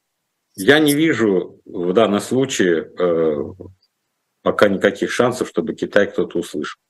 Я 0.61 0.81
не 0.81 0.93
вижу 0.93 1.61
в 1.67 1.93
данном 1.93 2.19
случае 2.19 2.91
пока 4.43 4.69
никаких 4.69 5.13
шансов, 5.13 5.49
чтобы 5.49 5.75
Китай 5.75 6.11
кто-то 6.11 6.39
услышал. 6.41 6.81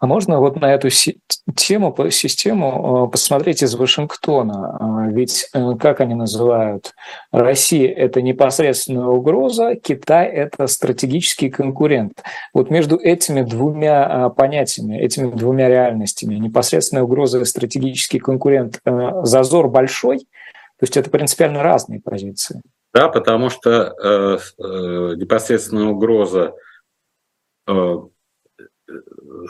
А 0.00 0.06
можно 0.06 0.40
вот 0.40 0.60
на 0.60 0.74
эту 0.74 0.88
тему, 1.54 1.94
систему 2.10 3.08
посмотреть 3.08 3.62
из 3.62 3.74
Вашингтона? 3.76 4.76
А, 4.80 5.06
ведь 5.08 5.48
э, 5.54 5.74
как 5.78 6.00
они 6.00 6.14
называют? 6.14 6.92
Россия– 7.30 7.92
это 7.96 8.22
непосредственная 8.22 9.06
угроза, 9.06 9.76
Китай– 9.76 10.26
это 10.28 10.66
стратегический 10.66 11.48
конкурент. 11.48 12.22
Вот 12.52 12.70
между 12.70 12.96
этими 12.96 13.42
двумя 13.42 14.04
а, 14.04 14.30
понятиями, 14.30 14.98
этими 14.98 15.30
двумя 15.30 15.68
реальностями, 15.68 16.34
непосредственная 16.34 17.04
угроза 17.04 17.40
и 17.40 17.44
стратегический 17.44 18.18
конкурент, 18.18 18.80
э, 18.84 19.10
зазор 19.22 19.68
большой, 19.68 20.18
то 20.18 20.84
есть 20.84 20.96
это 20.96 21.08
принципиально 21.08 21.62
разные 21.62 22.00
позиции. 22.00 22.60
Да, 22.92 23.08
потому 23.08 23.48
что 23.48 23.70
э, 23.70 24.38
э, 24.58 25.14
непосредственная 25.16 25.86
угроза 25.86 26.54
э, 27.68 27.96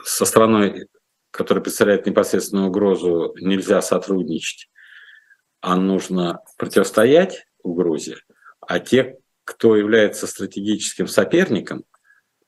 со 0.05 0.25
страной, 0.25 0.89
которая 1.31 1.63
представляет 1.63 2.07
непосредственную 2.07 2.69
угрозу, 2.69 3.35
нельзя 3.41 3.81
сотрудничать, 3.83 4.69
а 5.61 5.77
нужно 5.77 6.41
противостоять 6.59 7.47
угрозе, 7.63 8.17
а 8.61 8.79
те, 8.81 9.19
кто 9.45 9.77
является 9.77 10.27
стратегическим 10.27 11.07
соперником, 11.07 11.85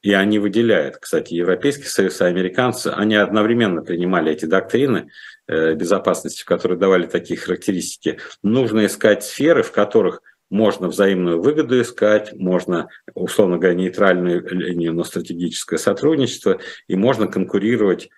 и 0.03 0.13
они 0.13 0.39
выделяют, 0.39 0.99
кстати, 0.99 1.33
Европейский 1.33 1.87
Союз 1.87 2.21
и 2.21 2.25
американцы, 2.25 2.89
они 2.89 3.15
одновременно 3.15 3.83
принимали 3.83 4.33
эти 4.33 4.45
доктрины 4.45 5.11
э, 5.47 5.75
безопасности, 5.75 6.45
которые 6.45 6.79
давали 6.79 7.07
такие 7.07 7.41
характеристики. 7.41 8.19
Нужно 8.43 8.85
искать 8.85 9.25
сферы, 9.25 9.63
в 9.63 9.73
которых– 9.73 10.21
можно 10.51 10.89
взаимную 10.89 11.41
выгоду 11.41 11.81
искать, 11.81 12.33
можно, 12.35 12.89
условно 13.15 13.59
говоря, 13.59 13.75
нейтральную 13.75 14.47
линию, 14.49 14.93
но 14.93 15.05
стратегическое 15.05 15.79
сотрудничество, 15.79 16.59
и 16.87 16.97
можно 16.97 17.27
конкурировать 17.27 18.11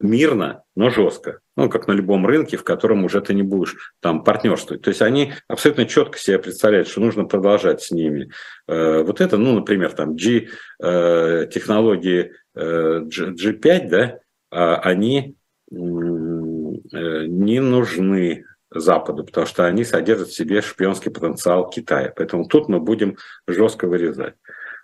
мирно, 0.00 0.62
но 0.74 0.90
жестко. 0.90 1.40
Ну, 1.56 1.70
как 1.70 1.86
на 1.86 1.92
любом 1.92 2.26
рынке, 2.26 2.56
в 2.56 2.64
котором 2.64 3.04
уже 3.04 3.20
ты 3.20 3.32
не 3.34 3.42
будешь 3.42 3.76
там 4.00 4.24
партнерствовать. 4.24 4.82
То 4.82 4.90
есть 4.90 5.00
они 5.00 5.32
абсолютно 5.48 5.86
четко 5.86 6.18
себе 6.18 6.38
представляют, 6.38 6.88
что 6.88 7.00
нужно 7.00 7.24
продолжать 7.24 7.82
с 7.82 7.90
ними. 7.90 8.30
Э, 8.68 9.02
вот 9.02 9.20
это, 9.20 9.38
ну, 9.38 9.54
например, 9.54 9.92
там 9.92 10.16
G, 10.16 10.48
э, 10.82 11.46
технологии 11.50 12.32
э, 12.54 13.00
G5, 13.06 13.88
да, 13.88 14.18
а 14.50 14.76
они 14.76 15.36
не 15.70 17.60
нужны 17.60 18.44
Западу, 18.80 19.24
потому 19.24 19.46
что 19.46 19.66
они 19.66 19.84
содержат 19.84 20.28
в 20.28 20.34
себе 20.34 20.62
шпионский 20.62 21.10
потенциал 21.10 21.68
Китая. 21.68 22.12
Поэтому 22.14 22.46
тут 22.46 22.68
мы 22.68 22.80
будем 22.80 23.16
жестко 23.46 23.86
вырезать. 23.86 24.34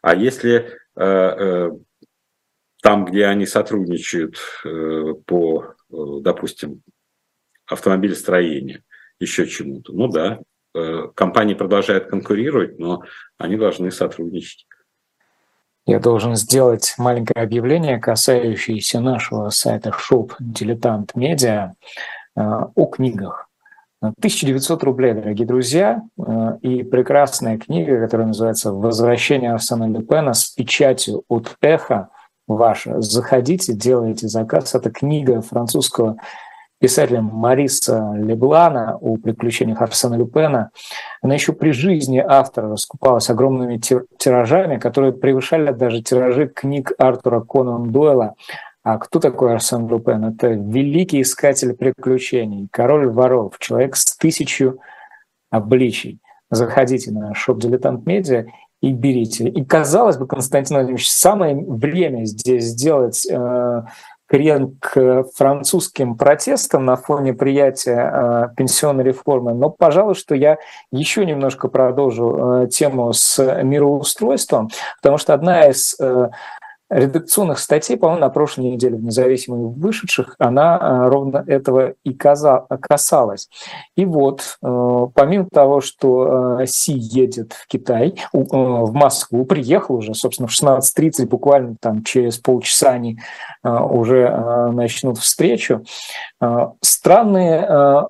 А 0.02 0.14
если 0.14 0.78
э, 0.96 1.04
э, 1.04 1.70
там, 2.82 3.04
где 3.04 3.26
они 3.26 3.46
сотрудничают 3.46 4.36
э, 4.64 5.14
по, 5.24 5.74
э, 5.90 5.94
допустим, 6.20 6.82
автомобилестроению, 7.66 8.82
еще 9.20 9.46
чему-то, 9.46 9.92
ну 9.92 10.08
да, 10.08 10.40
э, 10.74 11.08
компании 11.14 11.54
продолжают 11.54 12.06
конкурировать, 12.06 12.78
но 12.80 13.02
они 13.38 13.56
должны 13.56 13.92
сотрудничать. 13.92 14.66
Я 15.86 16.00
должен 16.00 16.34
сделать 16.34 16.94
маленькое 16.98 17.44
объявление, 17.44 17.98
касающееся 17.98 19.00
нашего 19.00 19.50
сайта 19.50 19.90
Shop 19.90 20.32
Дилетант 20.38 21.14
Медиа 21.14 21.74
о 22.34 22.86
книгах. 22.86 23.48
1900 24.02 24.82
рублей, 24.82 25.14
дорогие 25.14 25.46
друзья, 25.46 26.02
э, 26.18 26.58
и 26.62 26.82
прекрасная 26.82 27.56
книга, 27.56 28.00
которая 28.00 28.26
называется 28.26 28.72
«Возвращение 28.72 29.52
Арсена 29.52 29.88
Люпена» 29.88 30.34
с 30.34 30.46
печатью 30.48 31.22
от 31.28 31.54
«Эхо» 31.60 32.08
ваша. 32.48 33.00
Заходите, 33.00 33.74
делайте 33.74 34.26
заказ. 34.26 34.74
Это 34.74 34.90
книга 34.90 35.40
французского 35.40 36.16
писателя 36.80 37.20
Мариса 37.22 38.12
Леблана 38.16 38.96
о 39.00 39.16
приключениях 39.16 39.80
Арсена 39.80 40.16
Люпена. 40.16 40.70
Она 41.22 41.34
еще 41.34 41.52
при 41.52 41.70
жизни 41.70 42.18
автора 42.18 42.70
раскупалась 42.70 43.30
огромными 43.30 43.80
тиражами, 44.18 44.78
которые 44.78 45.12
превышали 45.12 45.70
даже 45.70 46.02
тиражи 46.02 46.48
книг 46.48 46.90
Артура 46.98 47.40
Конан 47.40 47.92
Дойла. 47.92 48.34
А 48.82 48.98
кто 48.98 49.20
такой 49.20 49.52
Арсен 49.52 49.84
Лупен? 49.84 50.24
Это 50.24 50.48
великий 50.48 51.22
искатель 51.22 51.74
приключений, 51.74 52.68
король 52.72 53.08
воров, 53.08 53.58
человек 53.58 53.94
с 53.96 54.16
тысячу 54.16 54.80
обличий. 55.50 56.18
Заходите 56.50 57.12
на 57.12 57.32
шоп 57.34 57.60
Дилетант 57.60 58.06
Медиа 58.06 58.46
и 58.80 58.92
берите. 58.92 59.48
И 59.48 59.64
казалось 59.64 60.16
бы, 60.18 60.26
Константин 60.26 60.76
Владимирович, 60.76 61.08
самое 61.08 61.56
время 61.56 62.24
здесь 62.24 62.64
сделать 62.64 63.24
э, 63.30 63.82
крен 64.26 64.76
к 64.80 65.24
французским 65.36 66.16
протестам 66.16 66.84
на 66.84 66.96
фоне 66.96 67.34
приятия 67.34 68.10
э, 68.12 68.54
пенсионной 68.56 69.04
реформы. 69.04 69.54
Но, 69.54 69.70
пожалуй, 69.70 70.14
что 70.14 70.34
я 70.34 70.56
еще 70.90 71.24
немножко 71.24 71.68
продолжу 71.68 72.64
э, 72.64 72.68
тему 72.68 73.12
с 73.12 73.62
мироустройством, 73.62 74.70
потому 75.00 75.18
что 75.18 75.34
одна 75.34 75.68
из 75.68 75.94
э, 76.00 76.30
редакционных 76.92 77.58
статей, 77.58 77.96
по-моему, 77.96 78.20
на 78.20 78.28
прошлой 78.28 78.70
неделе 78.70 78.96
в 78.96 79.02
независимых 79.02 79.76
вышедших, 79.76 80.36
она 80.38 80.78
э, 80.78 81.08
ровно 81.08 81.44
этого 81.46 81.94
и 82.04 82.12
касалась. 82.12 83.48
И 83.96 84.04
вот, 84.04 84.58
э, 84.62 85.06
помимо 85.14 85.48
того, 85.50 85.80
что 85.80 86.60
э, 86.60 86.66
Си 86.66 86.92
едет 86.92 87.54
в 87.54 87.66
Китай, 87.66 88.14
в 88.32 88.92
Москву, 88.92 89.44
приехал 89.44 89.96
уже, 89.96 90.14
собственно, 90.14 90.48
в 90.48 90.52
16.30, 90.52 91.26
буквально 91.26 91.76
там 91.80 92.04
через 92.04 92.38
полчаса 92.38 92.90
они 92.90 93.18
уже 93.62 94.28
начнут 94.72 95.18
встречу, 95.18 95.84
странные 96.80 98.08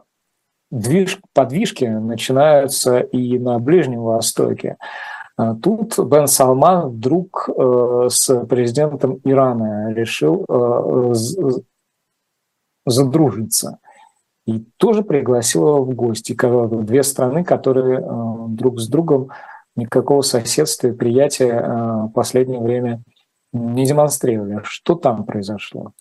движ, 0.72 1.18
подвижки 1.34 1.84
начинаются 1.84 2.98
и 2.98 3.38
на 3.38 3.58
Ближнем 3.58 4.00
Востоке. 4.00 4.76
А 5.42 5.54
тут 5.56 5.98
Бен 5.98 6.28
Салман 6.28 6.90
вдруг 6.90 7.48
э, 7.48 8.06
с 8.08 8.44
президентом 8.46 9.20
Ирана 9.24 9.92
решил 9.92 10.44
э, 10.48 11.14
задружиться. 12.86 13.78
И 14.46 14.60
тоже 14.76 15.02
пригласил 15.02 15.66
его 15.66 15.84
в 15.84 15.94
гости. 15.94 16.36
Две 16.84 17.02
страны, 17.02 17.42
которые 17.42 17.98
э, 17.98 18.04
друг 18.50 18.78
с 18.78 18.86
другом 18.86 19.30
никакого 19.74 20.22
соседства 20.22 20.88
и 20.88 20.92
приятия 20.92 22.06
в 22.06 22.12
последнее 22.14 22.60
время 22.60 23.02
не 23.52 23.84
демонстрировали. 23.84 24.60
Что 24.62 24.94
там 24.94 25.24
произошло? 25.24 25.92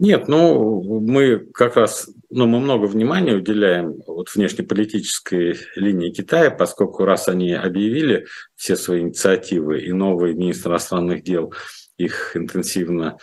Нет, 0.00 0.28
ну, 0.28 0.82
мы 0.82 1.40
как 1.52 1.76
раз, 1.76 2.08
ну, 2.30 2.46
мы 2.46 2.58
много 2.58 2.86
внимания 2.86 3.34
уделяем 3.34 4.00
вот 4.06 4.34
внешнеполитической 4.34 5.58
линии 5.76 6.10
Китая, 6.10 6.50
поскольку 6.50 7.04
раз 7.04 7.28
они 7.28 7.52
объявили 7.52 8.26
все 8.56 8.76
свои 8.76 9.02
инициативы, 9.02 9.82
и 9.82 9.92
новый 9.92 10.32
министр 10.32 10.70
иностранных 10.70 11.22
дел 11.22 11.52
их 11.98 12.34
интенсивно 12.34 13.18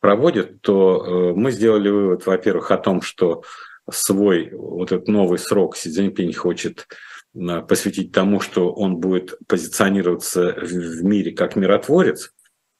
проводит, 0.00 0.62
то 0.62 1.04
э, 1.04 1.38
мы 1.38 1.52
сделали 1.52 1.90
вывод, 1.90 2.24
во-первых, 2.24 2.70
о 2.70 2.78
том, 2.78 3.02
что 3.02 3.42
свой 3.90 4.52
вот 4.54 4.90
этот 4.90 5.08
новый 5.08 5.38
срок 5.38 5.76
Си 5.76 5.90
Цзиньпинь 5.90 6.32
хочет 6.32 6.88
э, 7.34 7.60
посвятить 7.60 8.10
тому, 8.10 8.40
что 8.40 8.72
он 8.72 8.96
будет 8.96 9.34
позиционироваться 9.46 10.56
в 10.62 11.04
мире 11.04 11.32
как 11.32 11.56
миротворец 11.56 12.32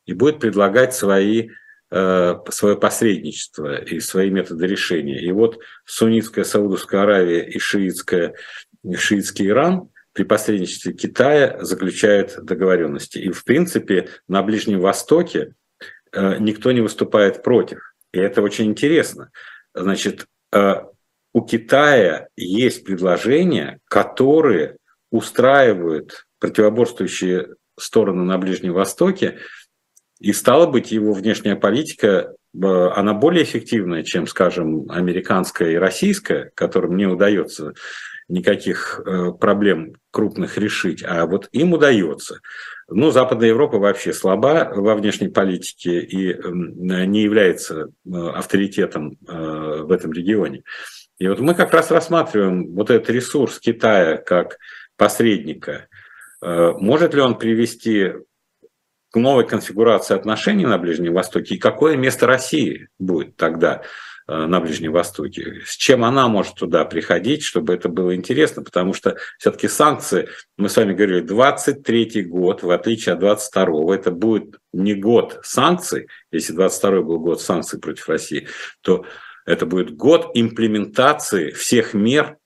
и 0.07 0.14
будет 0.14 0.40
предлагать 0.40 0.94
свои 0.94 1.50
свое 1.93 2.76
посредничество 2.76 3.82
и 3.82 4.01
свои 4.01 4.30
методы 4.30 4.66
решения. 4.66 5.20
И 5.20 5.30
вот 5.30 5.59
суннитская 5.84 6.45
Саудовская 6.45 7.03
Аравия 7.03 7.45
и 7.45 7.59
шиитская, 7.59 8.34
шиитский 8.97 9.49
Иран 9.49 9.90
при 10.12 10.24
посредничестве 10.24 10.93
Китая 10.93 11.59
заключают 11.61 12.36
договоренности. 12.43 13.18
И, 13.18 13.30
в 13.30 13.45
принципе, 13.45 14.09
на 14.28 14.43
Ближнем 14.43 14.80
Востоке 14.80 15.55
э, 16.12 16.36
никто 16.38 16.72
не 16.72 16.80
выступает 16.80 17.43
против. 17.43 17.95
И 18.12 18.18
это 18.18 18.43
очень 18.43 18.66
интересно. 18.66 19.30
Значит, 19.74 20.26
э, 20.53 20.74
у 21.32 21.40
Китая 21.43 22.28
есть 22.36 22.84
предложения, 22.84 23.80
которые 23.88 24.76
устраивают 25.11 26.26
противоборствующие 26.38 27.55
стороны 27.78 28.24
на 28.24 28.36
Ближнем 28.38 28.74
Востоке, 28.74 29.38
и 30.23 30.33
стало 30.33 30.66
быть, 30.66 30.93
его 30.93 31.12
внешняя 31.14 31.57
политика, 31.57 32.33
э, 32.55 32.66
она 32.95 33.12
более 33.12 33.43
эффективная, 33.43 34.05
чем, 34.05 34.29
скажем, 34.29 34.89
американская 34.89 35.73
и 35.73 35.77
российская, 35.77 36.53
которым 36.55 36.97
не 36.97 37.07
удается 37.07 37.75
никаких 38.29 39.01
э, 39.05 39.33
проблем 39.33 39.95
крупных 40.12 40.59
решить, 40.59 41.03
а 41.05 41.27
вот 41.27 41.49
им 41.51 41.73
удается. 41.73 42.39
Ну, 42.89 43.11
Западная 43.11 43.49
Европа 43.49 43.79
вообще 43.79 44.12
слаба 44.12 44.73
во 44.73 44.95
внешней 44.95 45.27
политике 45.27 45.99
и 45.99 46.39
не 46.45 47.23
является 47.23 47.89
э, 47.89 47.89
авторитетом 48.12 49.18
в 49.27 49.91
этом 49.91 50.12
регионе. 50.12 50.62
И 51.18 51.27
вот 51.27 51.41
мы 51.41 51.55
как 51.55 51.73
раз 51.73 51.91
рассматриваем 51.91 52.73
вот 52.75 52.91
этот 52.91 53.11
ресурс 53.11 53.59
Китая 53.59 54.18
как 54.18 54.59
посредника 54.97 55.89
может 56.41 57.14
ли 57.14 57.20
он 57.20 57.39
привести 57.39 58.14
к 59.12 59.16
новой 59.16 59.46
конфигурации 59.46 60.14
отношений 60.14 60.66
на 60.66 60.78
Ближнем 60.78 61.14
Востоке? 61.14 61.54
И 61.54 61.58
какое 61.58 61.96
место 61.96 62.26
России 62.26 62.88
будет 62.98 63.36
тогда 63.36 63.82
Э, 64.28 64.46
на 64.46 64.60
Ближнем 64.60 64.92
Востоке. 64.92 65.62
С 65.66 65.76
чем 65.76 66.04
она 66.04 66.28
может 66.28 66.54
туда 66.54 66.84
приходить, 66.84 67.42
чтобы 67.42 67.74
это 67.74 67.88
было 67.88 68.14
интересно, 68.14 68.62
потому 68.62 68.94
что 68.94 69.16
все-таки 69.38 69.66
санкции, 69.66 70.28
мы 70.56 70.68
с 70.68 70.76
вами 70.76 70.94
говорили, 70.94 71.20
23 71.20 72.22
год, 72.22 72.62
в 72.62 72.70
отличие 72.70 73.14
от 73.14 73.18
22 73.18 73.94
это 73.94 74.12
будет 74.12 74.60
не 74.72 74.94
год 74.94 75.40
санкций, 75.42 76.06
если 76.30 76.52
22 76.52 77.02
был 77.02 77.18
год 77.18 77.42
санкций 77.42 77.80
против 77.80 78.08
России, 78.08 78.46
то 78.80 79.04
это 79.44 79.66
будет 79.66 79.96
год 79.96 80.30
имплементации 80.34 81.50
всех 81.50 81.92
мер, 81.92 82.36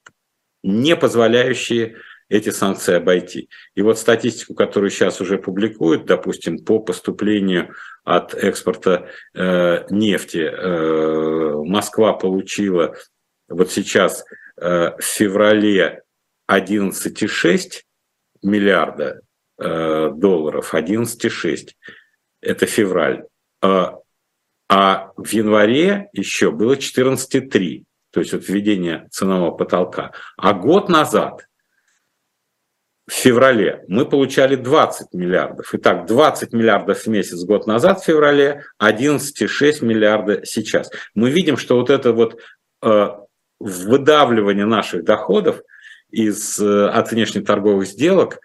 не 0.62 0.96
позволяющие 0.96 1.98
эти 2.28 2.50
санкции 2.50 2.94
обойти. 2.94 3.48
И 3.74 3.82
вот 3.82 3.98
статистику, 3.98 4.54
которую 4.54 4.90
сейчас 4.90 5.20
уже 5.20 5.38
публикуют, 5.38 6.06
допустим, 6.06 6.58
по 6.58 6.78
поступлению 6.78 7.74
от 8.04 8.34
экспорта 8.34 9.08
э, 9.34 9.84
нефти, 9.90 10.38
э, 10.38 11.54
Москва 11.64 12.12
получила 12.12 12.94
вот 13.48 13.70
сейчас 13.70 14.24
э, 14.56 14.92
в 14.98 15.02
феврале 15.02 16.02
11,6 16.50 17.82
миллиарда 18.42 19.20
э, 19.58 20.10
долларов, 20.14 20.74
11,6 20.74 21.68
это 22.40 22.66
февраль, 22.66 23.24
а, 23.60 23.98
а 24.68 25.10
в 25.16 25.28
январе 25.32 26.08
еще 26.12 26.50
было 26.50 26.74
14,3, 26.74 27.84
то 28.12 28.20
есть 28.20 28.32
вот 28.32 28.48
введение 28.48 29.08
ценового 29.10 29.52
потолка. 29.52 30.12
А 30.36 30.52
год 30.52 30.88
назад 30.88 31.46
в 33.06 33.12
феврале 33.12 33.84
мы 33.86 34.04
получали 34.04 34.56
20 34.56 35.12
миллиардов. 35.14 35.68
Итак, 35.72 36.06
20 36.06 36.52
миллиардов 36.52 36.98
в 37.02 37.06
месяц 37.06 37.44
год 37.44 37.66
назад 37.66 38.00
в 38.00 38.04
феврале, 38.04 38.64
11,6 38.82 39.84
миллиарда 39.84 40.44
сейчас. 40.44 40.90
Мы 41.14 41.30
видим, 41.30 41.56
что 41.56 41.76
вот 41.76 41.88
это 41.88 42.12
вот 42.12 42.40
э, 42.82 43.08
выдавливание 43.60 44.66
наших 44.66 45.04
доходов 45.04 45.60
из, 46.10 46.58
э, 46.58 46.88
от 46.88 47.12
внешнеторговых 47.12 47.86
сделок, 47.86 48.40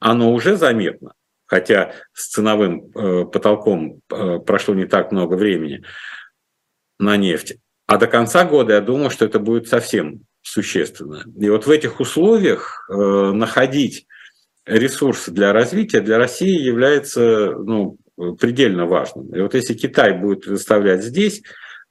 оно 0.00 0.32
уже 0.32 0.56
заметно. 0.56 1.12
Хотя 1.44 1.92
с 2.12 2.28
ценовым 2.28 2.90
э, 2.94 3.24
потолком 3.26 4.00
э, 4.10 4.38
прошло 4.38 4.74
не 4.74 4.86
так 4.86 5.12
много 5.12 5.34
времени 5.34 5.84
на 6.98 7.18
нефть. 7.18 7.58
А 7.86 7.98
до 7.98 8.06
конца 8.06 8.44
года 8.44 8.74
я 8.74 8.80
думаю, 8.80 9.10
что 9.10 9.26
это 9.26 9.38
будет 9.38 9.68
совсем 9.68 10.22
существенно. 10.46 11.24
И 11.38 11.50
вот 11.50 11.66
в 11.66 11.70
этих 11.70 11.98
условиях 11.98 12.88
э, 12.88 12.94
находить 12.94 14.06
ресурсы 14.64 15.32
для 15.32 15.52
развития 15.52 16.00
для 16.00 16.18
России 16.18 16.62
является 16.62 17.50
ну, 17.50 17.98
предельно 18.38 18.86
важным. 18.86 19.34
И 19.34 19.40
вот 19.40 19.54
если 19.54 19.74
Китай 19.74 20.16
будет 20.16 20.42
предоставлять 20.42 21.02
здесь, 21.02 21.42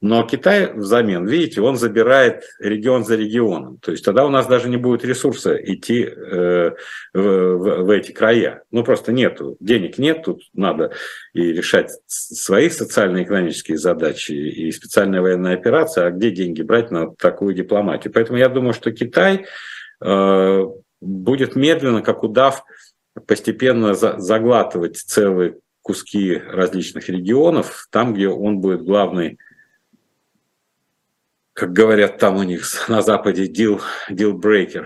но 0.01 0.23
Китай 0.23 0.73
взамен, 0.73 1.25
видите, 1.25 1.61
он 1.61 1.77
забирает 1.77 2.43
регион 2.59 3.05
за 3.05 3.15
регионом. 3.15 3.77
То 3.79 3.91
есть 3.91 4.03
тогда 4.03 4.25
у 4.25 4.29
нас 4.29 4.45
даже 4.45 4.69
не 4.69 4.77
будет 4.77 5.05
ресурса 5.05 5.55
идти 5.55 6.03
э, 6.03 6.71
в, 7.13 7.19
в, 7.21 7.83
в 7.83 7.89
эти 7.89 8.11
края. 8.11 8.63
Ну 8.71 8.83
просто 8.83 9.13
нету, 9.13 9.55
денег 9.59 9.97
нет, 9.97 10.23
тут 10.23 10.43
надо 10.53 10.91
и 11.33 11.53
решать 11.53 11.91
свои 12.07 12.69
социально-экономические 12.69 13.77
задачи 13.77 14.33
и 14.33 14.71
специальная 14.71 15.21
военная 15.21 15.53
операция, 15.53 16.07
а 16.07 16.11
где 16.11 16.29
деньги 16.29 16.61
брать 16.61 16.91
на 16.91 17.15
такую 17.15 17.55
дипломатию. 17.55 18.13
Поэтому 18.13 18.37
я 18.37 18.49
думаю, 18.49 18.73
что 18.73 18.91
Китай 18.91 19.45
э, 20.01 20.65
будет 21.01 21.55
медленно, 21.55 22.01
как 22.01 22.23
удав, 22.23 22.63
постепенно 23.27 23.93
заглатывать 23.93 24.97
целые 24.97 25.55
куски 25.81 26.35
различных 26.35 27.09
регионов, 27.09 27.87
там, 27.91 28.13
где 28.13 28.27
он 28.27 28.59
будет 28.59 28.83
главный 28.83 29.37
как 31.55 31.71
говорят 31.71 32.19
там 32.19 32.35
у 32.35 32.43
них 32.43 32.65
на 32.87 33.01
Западе, 33.01 33.45
deal, 33.47 33.81
deal 34.11 34.33
breaker, 34.33 34.85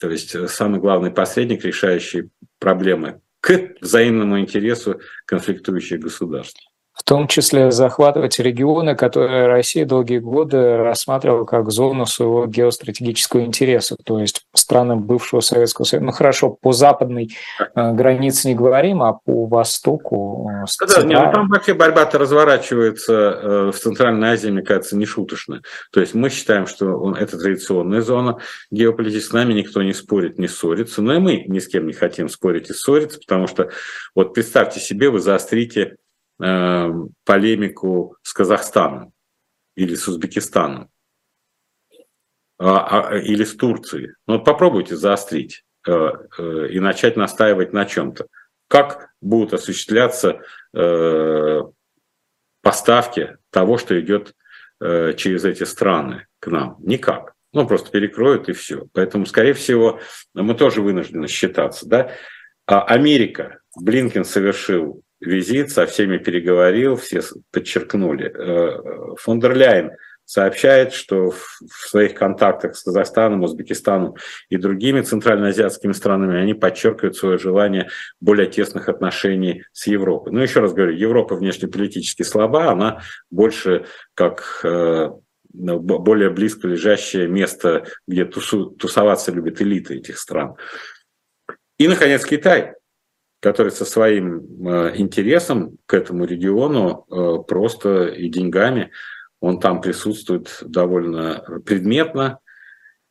то 0.00 0.10
есть 0.10 0.34
э, 0.34 0.48
самый 0.48 0.80
главный 0.80 1.12
посредник, 1.12 1.64
решающий 1.64 2.30
проблемы 2.58 3.20
к 3.40 3.74
взаимному 3.80 4.40
интересу 4.40 5.00
конфликтующих 5.26 6.00
государств 6.00 6.60
том 7.06 7.28
числе 7.28 7.70
захватывать 7.70 8.40
регионы, 8.40 8.96
которые 8.96 9.46
Россия 9.46 9.86
долгие 9.86 10.18
годы 10.18 10.76
рассматривала 10.78 11.44
как 11.44 11.70
зону 11.70 12.04
своего 12.04 12.46
геостратегического 12.46 13.42
интереса, 13.42 13.96
то 14.04 14.18
есть 14.18 14.42
страны 14.52 14.96
бывшего 14.96 15.38
Советского 15.38 15.84
Союза. 15.84 16.04
Ну 16.04 16.10
хорошо, 16.10 16.50
по 16.50 16.72
западной 16.72 17.30
э, 17.58 17.92
границе 17.92 18.48
не 18.48 18.56
говорим, 18.56 19.04
а 19.04 19.20
по 19.24 19.46
востоку. 19.46 20.50
Э, 20.50 20.64
да, 20.80 21.02
да, 21.02 21.26
ну, 21.26 21.32
там 21.32 21.48
вообще 21.48 21.74
борьба-то 21.74 22.18
разворачивается 22.18 23.12
э, 23.12 23.70
в 23.72 23.78
Центральной 23.78 24.30
Азии, 24.30 24.48
мне 24.48 24.62
кажется, 24.62 24.96
не 24.96 25.06
шуточно. 25.06 25.62
То 25.92 26.00
есть 26.00 26.14
мы 26.14 26.28
считаем, 26.28 26.66
что 26.66 26.86
он, 26.96 27.14
это 27.14 27.38
традиционная 27.38 28.00
зона 28.00 28.40
геополитическая, 28.72 29.26
с 29.26 29.32
нами 29.32 29.52
никто 29.54 29.80
не 29.82 29.92
спорит, 29.92 30.38
не 30.38 30.48
ссорится, 30.48 31.02
но 31.02 31.14
и 31.14 31.18
мы 31.18 31.44
ни 31.46 31.60
с 31.60 31.68
кем 31.68 31.86
не 31.86 31.92
хотим 31.92 32.28
спорить 32.28 32.68
и 32.68 32.72
ссориться, 32.72 33.20
потому 33.20 33.46
что 33.46 33.70
вот 34.16 34.34
представьте 34.34 34.80
себе, 34.80 35.08
вы 35.08 35.20
заострите 35.20 35.96
Э, 36.38 36.92
полемику 37.24 38.18
с 38.22 38.34
Казахстаном 38.34 39.14
или 39.74 39.94
с 39.94 40.06
Узбекистаном 40.06 40.90
а, 42.58 43.08
а, 43.08 43.16
или 43.16 43.42
с 43.42 43.56
Турцией. 43.56 44.10
Ну, 44.26 44.44
попробуйте 44.44 44.96
заострить 44.96 45.64
э, 45.88 45.92
э, 45.92 46.68
и 46.72 46.78
начать 46.78 47.16
настаивать 47.16 47.72
на 47.72 47.86
чем-то. 47.86 48.26
Как 48.68 49.08
будут 49.20 49.54
осуществляться 49.54 50.40
поставки 52.62 53.38
того, 53.50 53.78
что 53.78 53.98
идет 53.98 54.34
через 54.80 55.44
эти 55.44 55.62
страны 55.62 56.26
к 56.40 56.48
нам? 56.48 56.76
Никак. 56.80 57.34
Ну, 57.52 57.66
просто 57.66 57.92
перекроют 57.92 58.48
и 58.48 58.52
все. 58.52 58.88
Поэтому, 58.92 59.24
скорее 59.24 59.54
всего, 59.54 60.00
мы 60.34 60.54
тоже 60.54 60.82
вынуждены 60.82 61.28
считаться. 61.28 61.88
Да? 61.88 62.12
А 62.66 62.82
Америка, 62.82 63.60
Блинкен 63.80 64.24
совершил 64.24 65.04
визит, 65.20 65.70
со 65.70 65.86
всеми 65.86 66.18
переговорил, 66.18 66.96
все 66.96 67.22
подчеркнули. 67.50 68.32
Э, 68.34 69.16
фон 69.18 69.40
дер 69.40 69.56
Ляйен 69.56 69.92
сообщает, 70.26 70.92
что 70.92 71.30
в 71.30 71.88
своих 71.88 72.14
контактах 72.14 72.76
с 72.76 72.82
Казахстаном, 72.82 73.44
Узбекистаном 73.44 74.16
и 74.48 74.56
другими 74.56 75.00
центральноазиатскими 75.00 75.92
странами 75.92 76.40
они 76.40 76.52
подчеркивают 76.52 77.16
свое 77.16 77.38
желание 77.38 77.88
более 78.20 78.48
тесных 78.48 78.88
отношений 78.88 79.62
с 79.72 79.86
Европой. 79.86 80.32
Но 80.32 80.42
еще 80.42 80.60
раз 80.60 80.74
говорю, 80.74 80.92
Европа 80.92 81.36
внешнеполитически 81.36 82.24
слаба, 82.24 82.72
она 82.72 83.02
больше 83.30 83.86
как 84.14 84.60
э, 84.64 85.10
более 85.52 86.30
близко 86.30 86.66
лежащее 86.66 87.28
место, 87.28 87.86
где 88.06 88.24
тусу, 88.24 88.70
тусоваться 88.70 89.30
любят 89.30 89.62
элиты 89.62 89.96
этих 89.96 90.18
стран. 90.18 90.56
И, 91.78 91.86
наконец, 91.88 92.24
Китай– 92.24 92.74
который 93.46 93.70
со 93.70 93.84
своим 93.84 94.66
э, 94.68 94.96
интересом 94.96 95.78
к 95.86 95.94
этому 95.94 96.24
региону 96.24 97.06
э, 97.08 97.44
просто 97.46 98.06
и 98.06 98.28
деньгами, 98.28 98.90
он 99.38 99.60
там 99.60 99.80
присутствует 99.80 100.58
довольно 100.62 101.62
предметно 101.64 102.40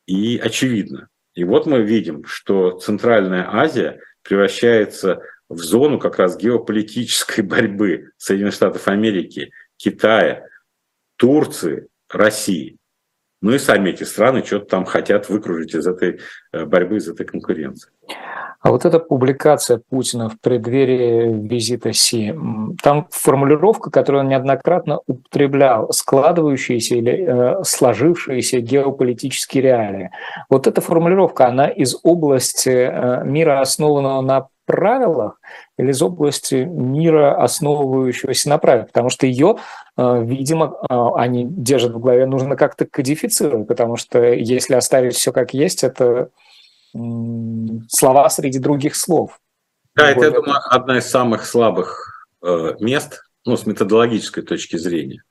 и 0.06 0.38
очевидно. 0.38 1.08
И 1.36 1.46
вот 1.46 1.68
мы 1.68 1.84
видим, 1.84 2.26
что 2.26 2.72
Центральная 2.72 3.48
Азия 3.50 4.02
превращается 4.24 5.22
в 5.48 5.60
зону 5.60 6.00
как 6.00 6.20
раз 6.20 6.36
геополитической 6.36 7.40
борьбы 7.54 8.12
Соединенных 8.18 8.56
Штатов 8.56 8.90
Америки, 8.90 9.54
Китая, 9.78 10.50
Турции, 11.16 11.88
России. 12.10 12.76
Ну 13.42 13.54
и 13.54 13.58
сами 13.58 13.92
эти 13.92 14.04
страны 14.04 14.44
что-то 14.44 14.66
там 14.66 14.84
хотят 14.84 15.30
выкружить 15.30 15.76
из 15.76 15.88
этой 15.88 16.20
э, 16.52 16.66
борьбы, 16.66 16.98
из 16.98 17.08
этой 17.08 17.26
конкуренции. 17.26 17.90
А 18.66 18.72
вот 18.72 18.84
эта 18.84 18.98
публикация 18.98 19.80
Путина 19.92 20.28
в 20.28 20.40
преддверии 20.42 21.32
визита 21.48 21.94
Си, 21.94 22.34
там 22.82 23.08
формулировка, 23.12 23.92
которую 23.92 24.24
он 24.24 24.30
неоднократно 24.30 25.02
употреблял, 25.06 25.92
складывающиеся 25.94 26.96
или 26.96 27.60
э, 27.60 27.64
сложившиеся 27.64 28.62
геополитические 28.62 29.62
реалии. 29.62 30.12
Вот 30.50 30.66
эта 30.66 30.82
формулировка, 30.82 31.46
она 31.46 31.68
из 31.68 31.96
области 32.02 32.70
э, 32.70 33.24
мира, 33.24 33.62
основанного 33.62 34.22
на 34.22 34.48
правилах, 34.66 35.40
или 35.78 35.92
из 35.92 36.02
области 36.02 36.56
мира, 36.56 37.40
основывающегося 37.40 38.50
на 38.50 38.58
правилах, 38.58 38.88
потому 38.88 39.10
что 39.10 39.28
ее, 39.28 39.58
э, 39.96 40.24
видимо, 40.24 40.74
э, 40.90 40.96
они 41.18 41.46
держат 41.46 41.92
в 41.94 42.00
голове, 42.00 42.26
нужно 42.26 42.56
как-то 42.56 42.88
кодифицировать, 42.88 43.68
потому 43.68 43.96
что 43.96 44.24
если 44.24 44.74
оставить 44.74 45.14
все 45.14 45.32
как 45.32 45.54
есть, 45.54 45.84
это 45.84 46.30
слова 47.90 48.30
среди 48.30 48.60
других 48.60 48.96
слов. 48.96 49.40
Да, 49.96 50.12
это, 50.12 50.26
я 50.26 50.32
думаю, 50.32 50.60
одна 50.70 50.98
из 50.98 51.10
самых 51.10 51.46
слабых 51.46 52.28
э, 52.42 52.76
мест, 52.80 53.24
ну, 53.46 53.56
с 53.56 53.66
методологической 53.66 54.44
точки 54.44 54.78
зрения, 54.78 55.24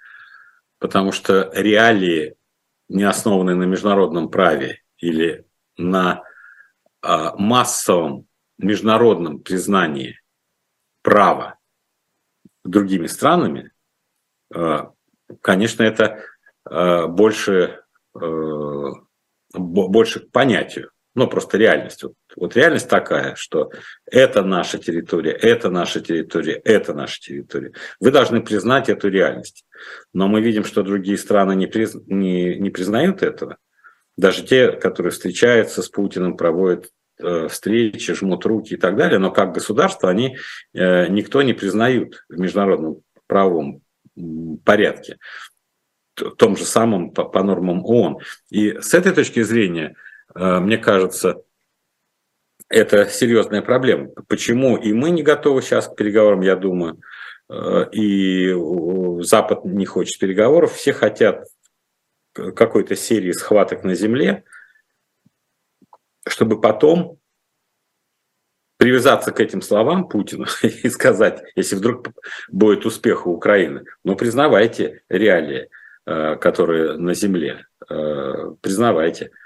потому 0.79 1.13
что 1.13 1.51
реалии, 1.55 2.37
не 2.89 3.05
основанные 3.05 3.57
на 3.57 3.65
международном 3.65 4.31
праве 4.31 4.81
или 4.99 5.47
на 5.77 6.23
э, 7.03 7.31
массовом 7.37 8.27
международном 8.59 9.41
признании 9.41 10.19
права 11.03 11.59
другими 12.65 13.07
странами, 13.07 13.73
э, 14.55 14.87
конечно, 15.43 15.83
это 15.83 16.21
э, 16.71 17.07
больше, 17.07 17.83
э, 18.19 18.91
больше 19.53 20.21
к 20.21 20.31
понятию, 20.31 20.91
ну, 21.15 21.29
просто 21.29 21.59
реальность. 21.59 22.03
Вот, 22.03 22.15
вот 22.37 22.57
реальность 22.57 22.89
такая, 22.89 23.37
что 23.37 23.71
это 24.11 24.43
наша 24.43 24.79
территория, 24.79 25.31
это 25.31 25.71
наша 25.71 26.01
территория, 26.01 26.55
это 26.65 26.93
наша 26.93 27.21
территория. 27.21 27.73
Вы 28.01 28.11
должны 28.11 28.43
признать 28.43 28.89
эту 28.89 29.09
реальность. 29.09 29.65
Но 30.13 30.27
мы 30.27 30.41
видим, 30.41 30.65
что 30.65 30.83
другие 30.83 31.17
страны 31.17 31.55
не, 31.55 31.67
приз, 31.67 31.95
не, 32.07 32.57
не 32.57 32.71
признают 32.71 33.23
этого. 33.23 33.59
Даже 34.17 34.45
те, 34.45 34.73
которые 34.73 35.13
встречаются 35.13 35.83
с 35.83 35.89
Путиным, 35.89 36.37
проводят 36.37 36.91
э, 37.21 37.49
встречи, 37.49 38.15
жмут 38.15 38.45
руки 38.47 38.75
и 38.75 38.77
так 38.77 38.97
далее, 38.97 39.19
но 39.19 39.31
как 39.31 39.53
государство 39.53 40.11
они 40.11 40.37
э, 40.73 41.09
никто 41.09 41.43
не 41.43 41.53
признают 41.53 42.25
в 42.29 42.39
международном 42.39 43.03
правовом 43.27 43.83
порядке, 44.65 45.19
том 46.39 46.57
же 46.57 46.65
самом 46.65 47.11
по, 47.11 47.25
по 47.25 47.43
нормам 47.43 47.85
ООН. 47.85 48.19
И 48.51 48.79
с 48.81 48.95
этой 48.95 49.13
точки 49.13 49.43
зрения 49.43 49.97
мне 50.35 50.79
кажется, 50.79 51.45
это 52.69 53.07
серьезная 53.07 53.63
проблема. 53.63 54.09
Почему 54.29 54.77
и 54.77 54.93
мы 54.93 55.11
не 55.11 55.23
готовы 55.23 55.63
сейчас 55.63 55.89
к 55.89 55.97
переговорам, 55.97 56.41
я 56.41 56.57
думаю, 56.57 57.01
э, 57.49 57.91
и 57.93 58.53
Запад 59.23 59.65
не 59.65 59.87
хочет 59.87 60.19
переговоров, 60.19 60.75
все 60.75 60.93
хотят 60.93 61.47
какой-то 62.33 62.97
серии 62.97 63.33
схваток 63.33 63.85
на 63.85 63.95
земле, 63.95 64.45
чтобы 66.27 66.61
потом 66.61 67.19
привязаться 68.77 69.31
к 69.31 69.39
этим 69.39 69.63
словам 69.63 70.09
Путина 70.09 70.47
и 70.63 70.89
сказать, 70.89 71.45
если 71.55 71.77
вдруг 71.77 72.09
будет 72.49 72.87
успех 72.87 73.27
у 73.27 73.33
Украины, 73.33 73.85
ну 74.03 74.17
признавайте 74.17 75.03
реалии, 75.09 75.69
э, 76.07 76.37
которые 76.37 76.97
на 76.97 77.15
земле, 77.15 77.67
признавайте– 77.87 79.31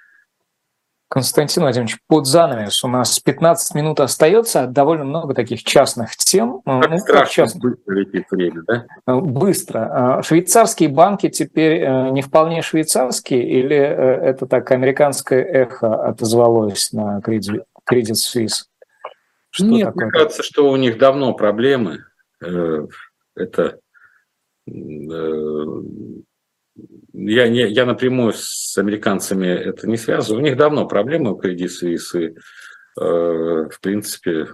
Константин 1.09 1.63
Владимирович, 1.63 1.99
под 2.07 2.27
занавес 2.27 2.85
у 2.85 2.89
нас 2.89 3.19
15 3.19 3.75
минут 3.75 3.99
остается, 4.01 4.67
довольно 4.67 5.05
много 5.05 5.33
таких 5.33 5.65
частных 5.65 6.15
тем. 6.17 6.61
Ну, 6.67 6.81
как 6.83 6.91
ну, 6.91 6.99
страшно 6.99 7.33
частных. 7.33 7.63
быстро 7.63 7.95
летит 7.95 8.27
время, 8.31 8.63
да? 8.67 8.87
Э, 9.07 9.19
быстро. 9.19 9.89
А 9.91 10.23
швейцарские 10.23 10.91
банки 10.91 11.31
теперь 11.31 11.81
э, 11.81 12.11
не 12.11 12.21
вполне 12.21 12.61
швейцарские, 12.61 13.43
или 13.49 13.77
э, 13.77 13.87
это 13.87 14.47
так 14.47 14.71
американское 14.71 15.43
эхо 15.43 16.05
отозвалось 16.05 16.93
на 16.93 17.21
Credit 17.21 17.65
Suisse? 18.13 18.67
Что 19.49 19.65
Нет, 19.65 19.87
такое? 19.87 20.05
мне 20.05 20.13
кажется, 20.13 20.43
что 20.43 20.71
у 20.71 20.77
них 20.77 20.99
давно 20.99 21.33
проблемы. 21.33 22.05
Это 23.35 23.79
я, 27.19 27.49
не, 27.49 27.69
я 27.69 27.85
напрямую 27.85 28.33
с 28.35 28.79
американцами 28.79 29.47
это 29.49 29.89
не 29.89 29.97
связываю. 29.97 30.41
У 30.41 30.45
них 30.45 30.57
давно 30.57 30.87
проблемы 30.87 31.33
у 31.33 31.41
Credit 31.41 31.69
Suisse. 31.69 32.21
И, 32.21 32.27
э, 32.29 32.35
в 33.01 33.81
принципе, 33.81 34.49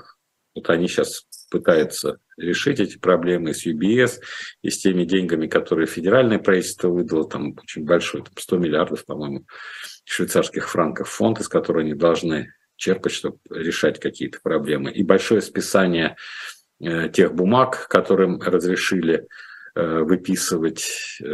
вот 0.54 0.70
они 0.70 0.88
сейчас 0.88 1.26
пытаются 1.50 2.18
решить 2.36 2.80
эти 2.80 2.98
проблемы 2.98 3.54
с 3.54 3.66
UBS 3.66 4.20
и 4.62 4.70
с 4.70 4.78
теми 4.78 5.04
деньгами, 5.04 5.46
которые 5.46 5.86
федеральное 5.86 6.38
правительство 6.38 6.88
выдало, 6.88 7.28
там 7.28 7.54
очень 7.62 7.84
большой, 7.84 8.22
там 8.22 8.32
100 8.36 8.56
миллиардов, 8.56 9.04
по-моему, 9.04 9.44
швейцарских 10.04 10.68
франков, 10.68 11.10
фонд, 11.10 11.40
из 11.40 11.48
которого 11.48 11.82
они 11.82 11.94
должны 11.94 12.52
черпать, 12.76 13.12
чтобы 13.12 13.38
решать 13.50 14.00
какие-то 14.00 14.38
проблемы. 14.42 14.90
И 14.90 15.02
большое 15.02 15.42
списание 15.42 16.16
э, 16.80 17.08
тех 17.10 17.34
бумаг, 17.34 17.88
которым 17.88 18.40
разрешили 18.40 19.26
выписывать 19.74 21.18
э, 21.20 21.26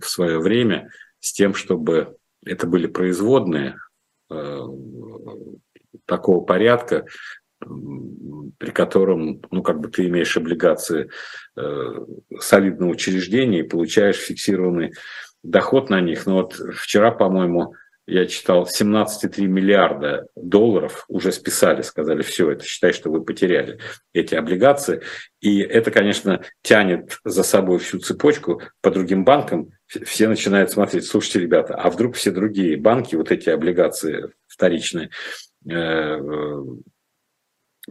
в 0.00 0.04
свое 0.04 0.38
время 0.38 0.90
с 1.20 1.32
тем, 1.32 1.54
чтобы 1.54 2.16
это 2.44 2.66
были 2.66 2.86
производные 2.86 3.76
э, 4.30 4.60
такого 6.06 6.44
порядка, 6.44 7.06
при 7.60 8.70
котором, 8.70 9.42
ну, 9.50 9.62
как 9.62 9.80
бы 9.80 9.88
ты 9.88 10.06
имеешь 10.06 10.36
облигации 10.36 11.08
солидного 12.38 12.90
учреждения 12.90 13.60
и 13.60 13.68
получаешь 13.68 14.16
фиксированный 14.16 14.92
доход 15.42 15.88
на 15.88 16.00
них. 16.02 16.26
Но 16.26 16.42
вот 16.42 16.54
вчера, 16.74 17.10
по-моему, 17.10 17.74
я 18.06 18.26
читал, 18.26 18.64
17,3 18.66 19.46
миллиарда 19.46 20.26
долларов 20.36 21.04
уже 21.08 21.32
списали, 21.32 21.80
сказали, 21.80 22.22
все, 22.22 22.50
это 22.50 22.64
считай, 22.64 22.92
что 22.92 23.10
вы 23.10 23.24
потеряли 23.24 23.78
эти 24.12 24.34
облигации. 24.34 25.02
И 25.40 25.60
это, 25.60 25.90
конечно, 25.90 26.42
тянет 26.62 27.18
за 27.24 27.42
собой 27.42 27.78
всю 27.78 27.98
цепочку 27.98 28.60
по 28.82 28.90
другим 28.90 29.24
банкам. 29.24 29.70
Все 29.86 30.28
начинают 30.28 30.70
смотреть, 30.70 31.06
слушайте, 31.06 31.40
ребята, 31.40 31.74
а 31.74 31.88
вдруг 31.88 32.16
все 32.16 32.30
другие 32.30 32.76
банки, 32.76 33.16
вот 33.16 33.30
эти 33.30 33.48
облигации 33.48 34.32
вторичные, 34.48 35.10
э, 35.70 36.18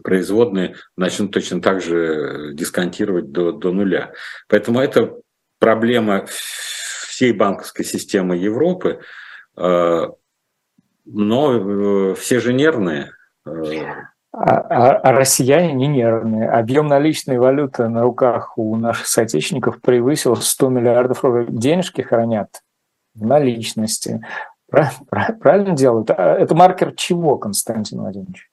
производные, 0.04 0.76
начнут 0.96 1.32
точно 1.32 1.60
так 1.60 1.82
же 1.82 2.52
дисконтировать 2.54 3.32
до, 3.32 3.52
до 3.52 3.72
нуля. 3.72 4.14
Поэтому 4.48 4.80
это 4.80 5.16
проблема 5.58 6.26
всей 6.28 7.32
банковской 7.32 7.86
системы 7.86 8.38
Европы, 8.38 9.00
Э, 9.00 9.23
но 11.06 11.54
э, 11.54 12.16
все 12.16 12.40
же 12.40 12.54
нервные. 12.54 13.12
Э. 13.46 13.52
А, 14.32 14.58
а, 14.58 14.92
а 14.98 15.12
россияне 15.12 15.74
не 15.74 15.88
нервные. 15.88 16.50
Объем 16.50 16.88
наличной 16.88 17.38
валюты 17.38 17.88
на 17.88 18.02
руках 18.02 18.58
у 18.58 18.76
наших 18.76 19.06
соотечественников 19.06 19.80
превысил 19.80 20.36
100 20.36 20.70
миллиардов 20.70 21.24
рублей. 21.24 21.46
Денежки 21.50 22.02
хранят 22.02 22.62
в 23.14 23.26
наличности. 23.26 24.26
Правильно 24.70 25.76
делают? 25.76 26.10
А 26.10 26.36
это 26.36 26.56
маркер 26.56 26.94
чего, 26.96 27.38
Константин 27.38 28.00
Владимирович? 28.00 28.50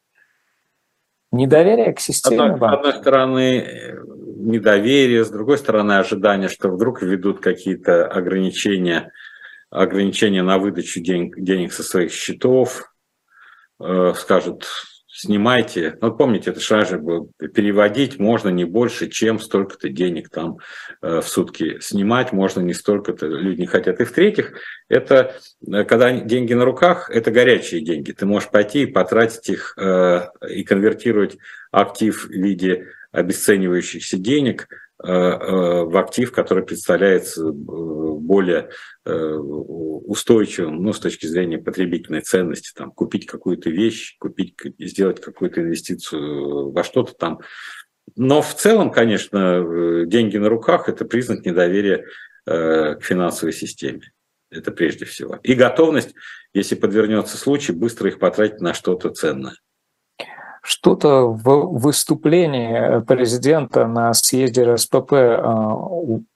Недоверие 1.33 1.95
к 1.95 2.01
системе 2.01 2.59
С 2.59 2.63
одной 2.63 2.93
стороны, 2.93 3.67
недоверие, 4.37 5.25
с 5.25 5.31
другой 5.31 5.57
стороны, 5.57 5.93
ожидание, 5.93 6.49
что 6.49 6.69
вдруг 6.69 7.01
введут 7.01 7.41
какие-то 7.41 8.07
ограничения 8.07 9.13
ограничения 9.71 10.43
на 10.43 10.59
выдачу 10.59 11.01
денег, 11.01 11.41
денег 11.41 11.73
со 11.73 11.83
своих 11.83 12.13
счетов, 12.13 12.93
э, 13.81 14.13
скажут, 14.17 14.67
снимайте. 15.21 15.99
Ну, 16.01 16.13
помните, 16.13 16.51
это 16.51 16.61
же 16.61 16.99
было, 16.99 17.29
переводить 17.39 18.19
можно 18.19 18.49
не 18.49 18.65
больше, 18.65 19.09
чем 19.09 19.39
столько-то 19.39 19.89
денег 19.89 20.31
там 20.31 20.59
э, 21.03 21.21
в 21.21 21.29
сутки. 21.29 21.79
Снимать 21.81 22.33
можно 22.33 22.61
не 22.61 22.75
столько-то, 22.75 23.27
люди 23.27 23.61
не 23.61 23.67
хотят. 23.67 24.01
И 24.01 24.05
в-третьих, 24.05 24.55
это, 24.89 25.37
э, 25.67 25.85
когда 25.85 26.13
деньги 26.13 26.55
на 26.55 26.65
руках, 26.65 27.11
это 27.11 27.31
горячие 27.31 27.83
деньги. 27.83 28.13
Ты 28.13 28.25
можешь 28.27 28.51
пойти 28.51 28.83
и 28.83 28.87
потратить 28.87 29.49
их 29.49 29.75
э, 29.77 30.29
и 30.49 30.65
конвертировать 30.65 31.37
актив 31.71 32.27
в 32.27 32.31
виде 32.31 32.87
обесценивающихся 33.13 34.17
денег 34.17 34.69
в 35.03 35.99
актив, 35.99 36.31
который 36.31 36.63
представляется 36.65 37.43
э, 37.43 37.51
более 37.53 38.71
устойчивым, 39.05 40.83
ну, 40.83 40.93
с 40.93 41.01
точки 41.01 41.27
зрения 41.27 41.59
потребительной 41.59 42.21
ценности, 42.21 42.73
там, 42.75 42.91
купить 42.91 43.27
какую-то 43.27 43.71
вещь, 43.71 44.17
купить, 44.19 44.57
сделать 44.79 45.21
какую-то 45.21 45.63
инвестицию 45.63 46.71
во 46.71 46.85
что-то 46.85 47.15
там. 47.15 47.41
Но 48.17 48.43
в 48.43 48.55
целом, 48.55 48.91
конечно, 48.91 50.05
деньги 50.07 50.37
на 50.37 50.49
руках– 50.49 50.89
это 50.91 51.05
признак 51.05 51.47
недоверия 51.47 52.05
к 52.45 52.99
финансовой 53.01 53.53
системе. 53.53 54.13
Это 54.51 54.73
прежде 54.73 55.05
всего. 55.05 55.39
И 55.43 55.55
готовность, 55.55 56.15
если 56.53 56.75
подвернется 56.75 57.39
случай, 57.39 57.73
быстро 57.73 58.09
их 58.09 58.19
потратить 58.19 58.61
на 58.61 58.75
что-то 58.75 59.11
ценное 59.11 59.55
что-то 60.63 61.27
в 61.27 61.79
выступлении 61.79 63.01
президента 63.05 63.87
на 63.87 64.13
съезде 64.13 64.65
РСПП 64.65 65.13
а, 65.13 65.77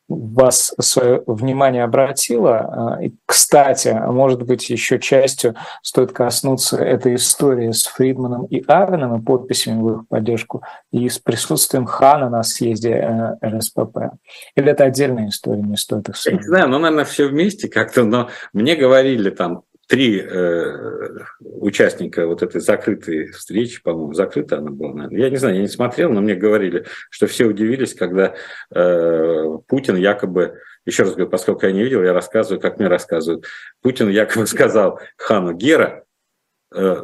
вас 0.08 0.74
свое 0.80 1.22
внимание 1.26 1.84
обратило. 1.84 2.58
А, 2.96 3.02
и, 3.02 3.14
кстати, 3.26 3.88
может 3.88 4.42
быть, 4.42 4.68
еще 4.68 4.98
частью 4.98 5.54
стоит 5.82 6.12
коснуться 6.12 6.76
этой 6.76 7.14
истории 7.14 7.70
с 7.70 7.84
Фридманом 7.84 8.44
и 8.46 8.62
Авеном 8.66 9.20
и 9.20 9.24
подписями 9.24 9.80
в 9.80 9.92
их 9.92 10.08
поддержку, 10.08 10.62
и 10.92 11.08
с 11.08 11.18
присутствием 11.18 11.86
Хана 11.86 12.28
на 12.28 12.42
съезде 12.42 12.92
э, 12.92 13.46
РСПП. 13.46 14.14
Или 14.56 14.70
это 14.70 14.84
отдельная 14.84 15.28
история, 15.28 15.62
не 15.62 15.76
стоит 15.76 16.08
их 16.08 16.16
Я 16.26 16.32
не 16.32 16.42
знаю, 16.42 16.68
ну, 16.68 16.78
наверное, 16.78 17.04
все 17.04 17.28
вместе 17.28 17.68
как-то, 17.68 18.04
но 18.04 18.28
мне 18.52 18.76
говорили 18.76 19.30
там 19.30 19.62
три 19.87 20.20
э, 20.20 21.09
участника 21.41 22.26
вот 22.26 22.43
этой 22.43 22.61
закрытой 22.61 23.26
встречи, 23.32 23.82
по-моему, 23.82 24.14
закрыта 24.14 24.59
она 24.59 24.70
была, 24.70 24.95
наверное. 24.95 25.20
Я 25.20 25.30
не 25.30 25.37
знаю, 25.37 25.57
я 25.57 25.62
не 25.62 25.68
смотрел, 25.68 26.11
но 26.11 26.20
мне 26.20 26.35
говорили, 26.35 26.85
что 27.11 27.26
все 27.26 27.47
удивились, 27.47 27.95
когда 27.95 28.35
э, 28.74 29.59
Путин 29.66 29.97
якобы, 29.97 30.59
еще 30.87 31.03
раз 31.03 31.12
говорю, 31.12 31.30
поскольку 31.30 31.66
я 31.66 31.72
не 31.72 31.82
видел, 31.82 32.03
я 32.03 32.12
рассказываю, 32.12 32.61
как 32.61 32.78
мне 32.78 32.89
рассказывают, 32.89 33.47
Путин 33.82 34.09
якобы 34.09 34.47
сказал 34.47 35.01
Хану 35.16 35.55
Гера, 35.55 36.03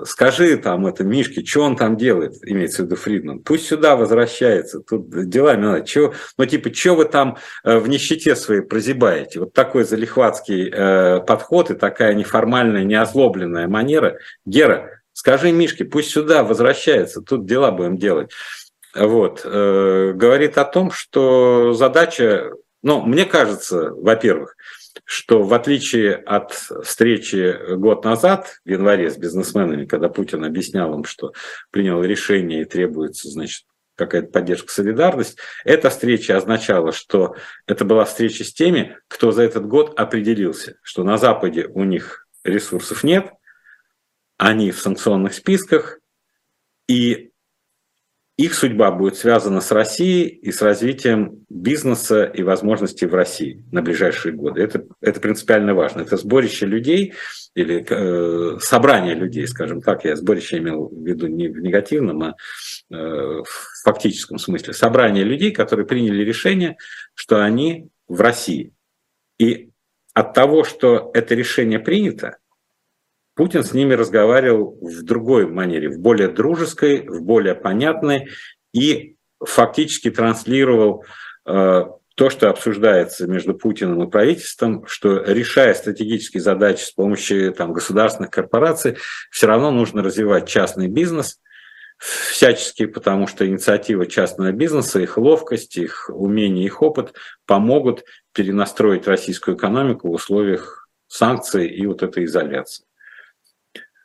скажи 0.04 0.56
там 0.56 0.86
это 0.86 1.04
Мишке, 1.04 1.44
что 1.44 1.62
он 1.62 1.76
там 1.76 1.96
делает, 1.96 2.34
имеется 2.42 2.82
в 2.82 2.86
виду 2.86 2.96
Фридман, 2.96 3.40
пусть 3.40 3.66
сюда 3.66 3.96
возвращается, 3.96 4.80
тут 4.80 5.08
делами 5.28 5.62
надо, 5.62 5.86
чё, 5.86 6.12
ну 6.36 6.46
типа, 6.46 6.74
что 6.74 6.96
вы 6.96 7.04
там 7.04 7.36
э, 7.64 7.78
в 7.78 7.88
нищете 7.88 8.34
своей 8.34 8.62
прозябаете? 8.62 9.40
Вот 9.40 9.52
такой 9.52 9.84
залихватский 9.84 10.70
э, 10.72 11.20
подход 11.20 11.70
и 11.70 11.74
такая 11.74 12.14
неформальная, 12.14 12.84
неозлобленная 12.84 13.68
манера. 13.68 14.18
Гера, 14.44 15.00
скажи 15.12 15.52
Мишке, 15.52 15.84
пусть 15.84 16.10
сюда 16.10 16.42
возвращается, 16.42 17.22
тут 17.22 17.46
дела 17.46 17.70
будем 17.70 17.96
делать. 17.96 18.32
Вот, 18.94 19.42
э, 19.44 20.12
говорит 20.14 20.58
о 20.58 20.64
том, 20.64 20.90
что 20.90 21.74
задача, 21.74 22.50
ну, 22.82 23.02
мне 23.02 23.24
кажется, 23.24 23.90
во-первых, 23.92 24.56
что 25.05 25.43
в 25.43 25.53
отличие 25.55 26.14
от 26.14 26.53
встречи 26.53 27.74
год 27.76 28.05
назад, 28.05 28.61
в 28.64 28.68
январе 28.68 29.11
с 29.11 29.16
бизнесменами, 29.16 29.86
когда 29.86 30.09
Путин 30.09 30.45
объяснял 30.45 30.95
им, 30.95 31.05
что 31.05 31.32
принял 31.70 32.03
решение 32.03 32.62
и 32.62 32.64
требуется, 32.64 33.28
значит, 33.28 33.64
какая-то 33.97 34.28
поддержка, 34.28 34.72
солидарность, 34.72 35.38
эта 35.64 35.91
встреча 35.91 36.36
означала, 36.36 36.93
что 36.93 37.36
это 37.66 37.84
была 37.84 38.05
встреча 38.05 38.45
с 38.45 38.53
теми, 38.53 38.97
кто 39.09 39.30
за 39.30 39.43
этот 39.43 39.66
год 39.66 39.99
определился, 39.99 40.78
что 40.82 41.05
на 41.05 41.18
Западе 41.18 41.66
у 41.66 41.84
них 41.84 42.26
ресурсов 42.43 43.05
нет, 43.05 43.30
они 44.38 44.70
в 44.70 44.80
санкционных 44.80 45.34
списках, 45.34 45.99
и 46.88 47.30
их 48.45 48.55
судьба 48.55 48.91
будет 48.91 49.16
связана 49.16 49.61
с 49.61 49.70
Россией 49.70 50.28
и 50.28 50.51
с 50.51 50.62
развитием 50.62 51.45
бизнеса 51.51 52.24
и 52.24 52.43
возможностей 52.43 53.05
в 53.05 53.14
России 53.14 53.64
на 53.70 53.82
ближайшие 53.82 54.32
годы. 54.32 54.62
Это, 54.62 54.84
это 55.03 55.20
принципиально 55.20 55.74
важно. 55.74 56.01
Это 56.01 56.16
сборище 56.16 56.64
людей 56.64 57.12
или 57.55 57.84
э, 57.86 58.59
собрание 58.61 59.14
людей, 59.14 59.47
скажем 59.47 59.82
так. 59.82 60.07
Я 60.07 60.16
сборище 60.16 60.57
имел 60.57 60.88
в 60.88 61.07
виду 61.07 61.26
не 61.26 61.49
в 61.49 61.61
негативном, 61.61 62.22
а 62.22 62.34
э, 62.91 62.95
в 62.97 63.82
фактическом 63.84 64.38
смысле. 64.38 64.72
Собрание 64.72 65.24
людей, 65.24 65.51
которые 65.51 65.84
приняли 65.84 66.24
решение, 66.24 66.76
что 67.14 67.45
они 67.45 67.88
в 68.09 68.22
России. 68.22 68.72
И 69.38 69.68
от 70.14 70.32
того, 70.32 70.64
что 70.64 71.11
это 71.12 71.34
решение 71.34 71.78
принято, 71.78 72.38
Путин 73.35 73.64
с 73.64 73.72
ними 73.72 73.95
разговаривал 73.95 74.78
в 74.81 75.03
другой 75.03 75.47
манере, 75.47 75.89
в 75.89 75.99
более 75.99 76.28
дружеской, 76.28 77.07
в 77.07 77.22
более 77.22 77.55
понятной 77.55 78.28
и 78.72 79.16
фактически 79.43 80.11
транслировал 80.11 81.05
э, 81.47 81.85
то, 82.16 82.28
что 82.28 82.51
обсуждается 82.51 83.26
между 83.26 83.55
Путиным 83.55 84.03
и 84.03 84.11
правительством, 84.11 84.85
что 84.87 85.22
решая 85.22 85.72
стратегические 85.74 86.43
задачи 86.43 86.83
с 86.83 86.91
помощью 86.91 87.53
там, 87.55 87.72
государственных 87.72 88.31
корпораций, 88.31 88.99
все 89.31 89.47
равно 89.47 89.70
нужно 89.70 90.03
развивать 90.03 90.47
частный 90.47 90.89
бизнес 90.89 91.41
всячески, 92.01 92.87
потому 92.87 93.26
что 93.26 93.47
инициатива 93.47 94.07
частного 94.07 94.53
бизнеса, 94.53 95.01
их 95.01 95.18
ловкость, 95.18 95.76
их 95.76 96.11
умение, 96.12 96.64
их 96.64 96.83
опыт 96.83 97.14
помогут 97.47 98.05
перенастроить 98.33 99.07
российскую 99.07 99.57
экономику 99.57 100.09
в 100.09 100.12
условиях 100.12 100.89
санкций 101.09 101.68
и 101.68 101.87
вот 101.87 102.03
этой 102.03 102.24
изоляции. 102.24 102.85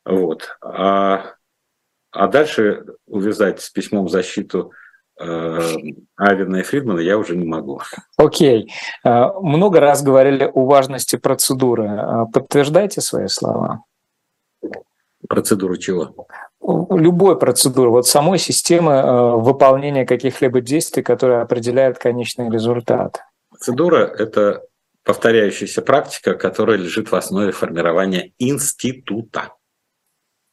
Вот. 0.06 0.58
А, 0.62 1.34
а 2.12 2.28
дальше 2.28 2.86
увязать 3.08 3.62
с 3.62 3.70
письмом 3.70 4.08
защиту 4.08 4.72
э, 5.20 5.60
Авина 6.16 6.58
и 6.58 6.62
Фридмана 6.62 7.00
я 7.00 7.18
уже 7.18 7.36
не 7.36 7.46
могу. 7.46 7.82
Окей. 8.18 8.72
Okay. 9.06 9.42
Много 9.42 9.80
раз 9.80 10.04
говорили 10.04 10.50
о 10.54 10.66
важности 10.66 11.16
процедуры. 11.16 11.88
А 11.88 12.26
подтверждайте 12.26 13.02
свои 13.02 13.28
слова. 13.28 13.84
Процедуру 15.28 15.78
чего? 15.78 16.28
Любой 16.62 17.38
процедуры, 17.38 17.90
вот 17.90 18.08
самой 18.08 18.40
системы 18.40 18.94
э, 18.94 19.32
выполнения 19.36 20.06
каких-либо 20.06 20.62
действий, 20.62 21.04
которые 21.04 21.42
определяют 21.42 21.98
конечный 21.98 22.50
результат. 22.50 23.22
Процедура– 23.50 23.98
это 24.18 24.64
повторяющаяся 25.04 25.82
практика, 25.82 26.34
которая 26.34 26.78
лежит 26.78 27.12
в 27.12 27.16
основе 27.16 27.52
формирования 27.52 28.34
института. 28.40 29.54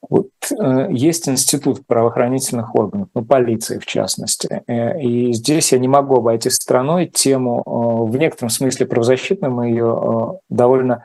Вот, 0.09 0.28
э, 0.50 0.88
есть 0.90 1.28
институт 1.28 1.86
правоохранительных 1.86 2.74
органов, 2.74 3.09
ну, 3.14 3.24
полиции 3.24 3.78
в 3.78 3.86
частности. 3.86 4.62
Э, 4.66 5.00
и 5.00 5.32
здесь 5.32 5.72
я 5.72 5.78
не 5.78 5.88
могу 5.88 6.16
обойти 6.16 6.50
стороной 6.50 7.07
тему, 7.07 7.62
э, 7.64 8.11
в 8.11 8.16
некотором 8.16 8.50
смысле 8.50 8.86
правозащитную, 8.86 9.53
мы 9.53 9.68
ее 9.68 9.96
э, 9.96 10.38
довольно 10.48 11.05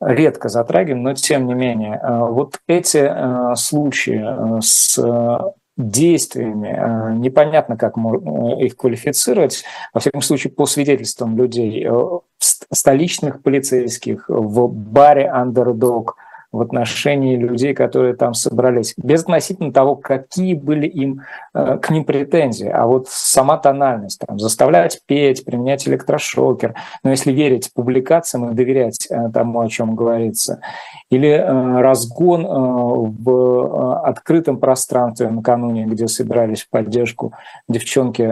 редко 0.00 0.48
затрагиваем, 0.48 1.02
но 1.02 1.14
тем 1.14 1.46
не 1.46 1.54
менее. 1.54 2.00
Э, 2.02 2.18
вот 2.28 2.58
эти 2.66 2.98
э, 2.98 3.54
случаи 3.56 4.22
э, 4.22 4.60
с 4.60 4.98
действиями, 5.76 6.68
э, 6.68 7.14
непонятно, 7.14 7.76
как 7.76 7.96
э, 7.96 8.64
их 8.64 8.76
квалифицировать, 8.76 9.64
во 9.92 10.00
всяком 10.00 10.22
случае, 10.22 10.52
по 10.52 10.66
свидетельствам 10.66 11.36
людей, 11.36 11.86
э, 11.88 12.18
столичных 12.72 13.42
полицейских 13.42 14.28
в 14.28 14.68
баре 14.68 15.28
«Андердог», 15.28 16.16
в 16.54 16.60
отношении 16.60 17.36
людей, 17.36 17.74
которые 17.74 18.14
там 18.14 18.32
собрались, 18.32 18.94
без 18.96 19.22
относительно 19.22 19.72
того, 19.72 19.96
какие 19.96 20.54
были 20.54 20.86
им 20.86 21.22
э, 21.52 21.78
к 21.78 21.90
ним 21.90 22.04
претензии, 22.04 22.68
а 22.68 22.86
вот 22.86 23.08
сама 23.08 23.58
тональность, 23.58 24.20
там, 24.24 24.38
заставлять 24.38 25.00
петь, 25.06 25.44
применять 25.44 25.88
электрошокер, 25.88 26.74
но 27.02 27.10
если 27.10 27.32
верить 27.32 27.72
публикациям 27.74 28.50
и 28.50 28.54
доверять 28.54 29.08
э, 29.10 29.30
тому, 29.34 29.60
о 29.60 29.68
чем 29.68 29.96
говорится, 29.96 30.60
или 31.10 31.28
э, 31.28 31.80
разгон 31.80 32.44
в 32.44 34.06
открытом 34.06 34.58
пространстве 34.58 35.30
накануне, 35.30 35.86
где 35.86 36.06
собирались 36.06 36.62
в 36.62 36.70
поддержку 36.70 37.32
девчонки 37.68 38.22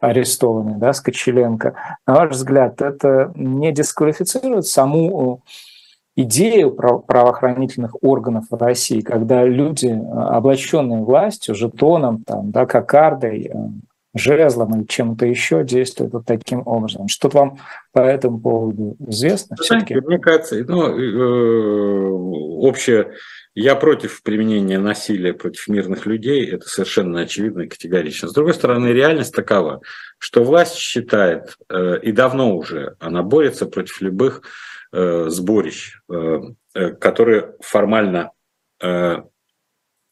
арестованной, 0.00 0.78
да, 0.78 0.92
Скочеленко, 0.92 1.74
на 2.06 2.14
ваш 2.14 2.30
взгляд, 2.30 2.80
это 2.80 3.32
не 3.34 3.72
дисквалифицирует 3.72 4.66
саму 4.66 5.40
идею 6.16 6.70
правоохранительных 6.72 8.02
органов 8.02 8.46
в 8.50 8.56
России, 8.56 9.02
когда 9.02 9.44
люди, 9.44 9.88
э, 9.88 10.18
облаченные 10.18 11.02
властью, 11.02 11.54
жетоном, 11.54 12.24
там, 12.24 12.50
да, 12.50 12.64
кокардой, 12.64 13.50
э, 13.52 13.54
жезлом 14.14 14.80
или 14.80 14.86
чем-то 14.86 15.26
еще 15.26 15.62
действуют 15.62 16.14
вот 16.14 16.24
таким 16.24 16.62
образом. 16.64 17.06
Что-то 17.06 17.38
вам 17.38 17.58
по 17.92 18.00
этому 18.00 18.40
поводу 18.40 18.96
известно? 19.06 19.56
Знаете, 19.60 20.00
мне 20.00 20.18
кажется, 20.18 20.64
ну, 20.66 20.88
э, 20.88 22.10
общее, 22.66 23.12
я 23.54 23.74
против 23.74 24.22
применения 24.22 24.78
насилия 24.78 25.34
против 25.34 25.68
мирных 25.68 26.06
людей, 26.06 26.50
это 26.50 26.66
совершенно 26.66 27.20
очевидно 27.20 27.62
и 27.62 27.68
категорично. 27.68 28.28
С 28.28 28.32
другой 28.32 28.54
стороны, 28.54 28.88
реальность 28.88 29.34
такова, 29.34 29.82
что 30.18 30.44
власть 30.44 30.76
считает, 30.76 31.56
и 32.02 32.12
давно 32.12 32.54
уже 32.54 32.96
она 33.00 33.22
борется 33.22 33.66
против 33.66 34.00
любых 34.02 34.42
сборищ, 34.92 36.00
э, 36.08 36.40
э, 36.74 36.90
которые 36.92 37.54
формально 37.60 38.32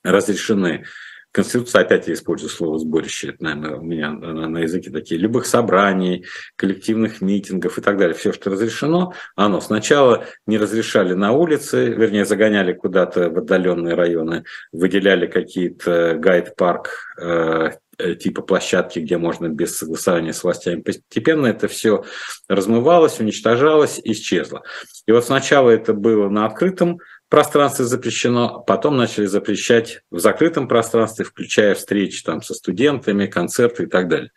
разрешены. 0.03 0.85
Конституция, 1.33 1.83
опять 1.83 2.07
я 2.07 2.15
использую 2.15 2.49
слово 2.49 2.79
сборище, 2.79 3.31
это, 3.31 3.45
наверное, 3.45 3.77
у 3.77 3.83
меня 3.83 4.11
на 4.11 4.59
языке 4.61 4.91
такие, 4.91 5.21
любых 5.21 5.45
собраний, 5.45 6.25
коллективных 6.57 7.21
митингов 7.21 7.77
и 7.77 7.83
так 7.83 7.99
далее. 7.99 8.15
Все, 8.15 8.33
что 8.33 8.51
разрешено, 8.51 9.13
оно 9.37 9.61
сначала 9.61 10.25
не 10.47 10.57
разрешали 10.57 11.13
на 11.13 11.33
улице, 11.33 11.89
вернее, 11.89 12.25
загоняли 12.25 12.73
куда-то 12.73 13.29
в 13.31 13.39
отдаленные 13.39 13.95
районы, 13.95 14.45
выделяли 14.73 15.27
какие-то 15.27 16.15
гайд-парк 16.15 16.89
Э, 17.17 17.71
типа 18.15 18.43
площадки, 18.43 18.99
где 18.99 19.17
можно 19.17 19.49
без 19.49 19.79
согласования 19.79 20.33
с 20.33 20.45
властями. 20.45 20.83
Постепенно 20.83 21.47
это 21.47 21.69
все 21.69 22.05
размывалось, 22.49 23.21
уничтожалось, 23.21 24.01
исчезло. 24.05 24.63
И 25.07 25.13
вот 25.13 25.25
сначала 25.25 25.71
это 25.71 25.95
было 25.95 26.29
на 26.29 26.47
открытом 26.47 26.99
пространстве 27.29 27.85
запрещено, 27.85 28.63
потом 28.67 28.97
начали 28.97 29.27
запрещать 29.27 30.03
в 30.11 30.19
закрытом 30.19 30.69
пространстве, 30.69 31.25
включая 31.25 31.75
встречи 31.75 32.23
там 32.23 32.43
со 32.43 32.55
студентами, 32.55 33.27
концерты 33.27 33.85
и 33.85 33.87
так 33.87 34.09
далее. 34.09 34.31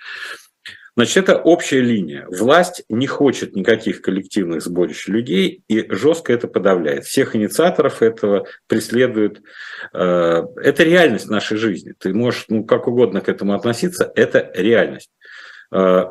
Значит, 0.98 1.18
это 1.18 1.38
общая 1.38 1.82
линия. 1.82 2.26
Власть 2.28 2.84
не 2.90 3.06
хочет 3.06 3.56
никаких 3.56 4.02
коллективных 4.02 4.64
сборищ 4.64 5.08
людей 5.08 5.62
и 5.68 5.86
жестко 5.92 6.34
это 6.34 6.48
подавляет. 6.48 7.06
Всех 7.06 7.36
инициаторов 7.36 8.02
этого 8.02 8.48
преследуют. 8.66 9.44
Э, 9.94 10.42
это 10.56 10.84
реальность 10.84 11.30
нашей 11.30 11.58
жизни. 11.58 11.94
Ты 12.00 12.16
можешь 12.16 12.46
ну, 12.50 12.64
как 12.64 12.88
угодно 12.88 13.22
к 13.22 13.30
этому 13.30 13.54
относиться, 13.54 14.12
это 14.16 14.52
реальность. 14.56 15.12
Э, 15.72 16.06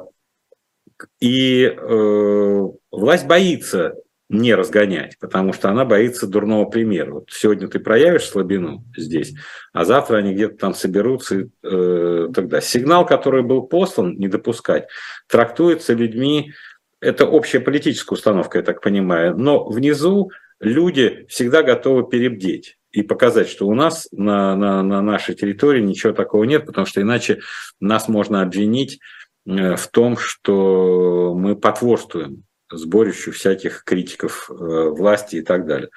и 1.18 1.64
э, 1.64 2.62
власть 2.93 3.26
боится 3.26 3.97
не 4.29 4.55
разгонять, 4.55 5.18
потому 5.20 5.53
что 5.53 5.70
она 5.70 5.85
боится 5.85 6.27
дурного 6.27 6.64
примера. 6.64 7.12
Вот 7.12 7.31
сегодня 7.31 7.68
ты 7.68 7.79
проявишь 7.79 8.24
слабину 8.29 8.85
здесь, 8.97 9.35
а 9.72 9.85
завтра 9.85 10.16
они 10.16 10.35
где-то 10.35 10.57
там 10.57 10.74
соберутся. 10.74 11.41
И, 11.41 11.49
э, 11.62 12.29
тогда 12.35 12.61
сигнал, 12.61 13.07
который 13.07 13.43
был 13.43 13.62
послан, 13.62 14.16
не 14.16 14.29
допускать, 14.29 14.89
трактуется 15.29 15.95
людьми. 15.95 16.53
Это 17.01 17.27
общая 17.27 17.61
политическая 17.61 18.16
установка, 18.16 18.59
я 18.59 18.64
так 18.64 18.81
понимаю. 18.81 19.37
Но 19.37 19.64
внизу 19.64 20.31
люди 20.59 21.27
всегда 21.29 21.62
готовы 21.62 22.09
перебдеть. 22.09 22.79
и 22.93 23.03
показать, 23.03 23.51
что 23.51 23.66
у 23.66 23.74
нас 23.74 24.09
на, 24.11 24.57
на, 24.57 24.83
на 24.83 25.03
нашей 25.03 25.35
территории 25.35 25.83
ничего 25.83 26.14
такого 26.14 26.45
нет, 26.45 26.64
потому 26.64 26.87
что 26.87 27.03
иначе 27.03 27.41
нас 27.79 28.09
можно 28.09 28.41
обвинить 28.41 29.01
э, 29.47 29.77
в 29.77 29.87
том, 29.89 30.16
что 30.16 31.35
мы 31.37 31.57
потворствуем 31.57 32.45
сборищу 32.71 33.33
всяких 33.33 33.85
критиков 33.85 34.51
э, 34.51 34.55
власти 34.55 35.37
и 35.37 35.43
так 35.43 35.67
далее. 35.67 35.89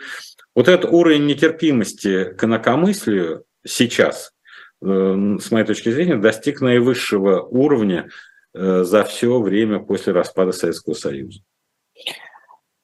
Вот 0.56 0.68
этот 0.68 0.92
уровень 0.92 1.26
нетерпимости 1.26 2.26
к 2.34 2.44
инакомыслию 2.44 3.44
сейчас, 3.66 4.34
э, 4.82 5.38
с 5.42 5.52
моей 5.52 5.66
точки 5.66 5.90
зрения, 5.90 6.16
достиг 6.16 6.62
наивысшего 6.62 7.42
уровня 7.42 8.10
за 8.52 9.04
все 9.04 9.40
время 9.40 9.78
после 9.78 10.12
распада 10.12 10.52
Советского 10.52 10.96
Союза. 10.96 11.42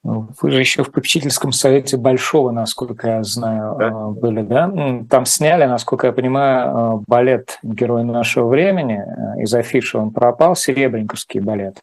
Вы 0.06 0.50
же 0.52 0.60
еще 0.60 0.84
в 0.84 0.92
попечительском 0.92 1.50
совете 1.50 1.96
Большого, 1.96 2.52
насколько 2.52 3.08
я 3.08 3.22
знаю, 3.24 3.76
да. 3.76 3.88
Э, 3.88 4.10
были, 4.10 4.42
да? 4.42 4.72
Там 5.10 5.24
сняли, 5.24 5.64
насколько 5.64 6.06
я 6.06 6.12
понимаю, 6.12 7.00
э, 7.00 7.04
балет 7.08 7.58
«Герой 7.64 8.04
нашего 8.04 8.48
времени». 8.48 9.00
Э, 9.00 9.42
из 9.42 9.52
афиши 9.52 9.98
он 9.98 10.12
пропал, 10.12 10.54
Серебренниковский 10.54 11.40
балет. 11.40 11.80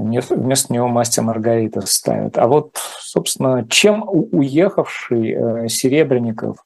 Вместо 0.00 0.72
него 0.72 0.88
«Мастер 0.88 1.22
Маргарита» 1.22 1.82
ставят. 1.82 2.38
А 2.38 2.46
вот, 2.46 2.76
собственно, 2.98 3.66
чем 3.68 4.04
уехавший 4.06 5.68
Серебренников 5.68 6.64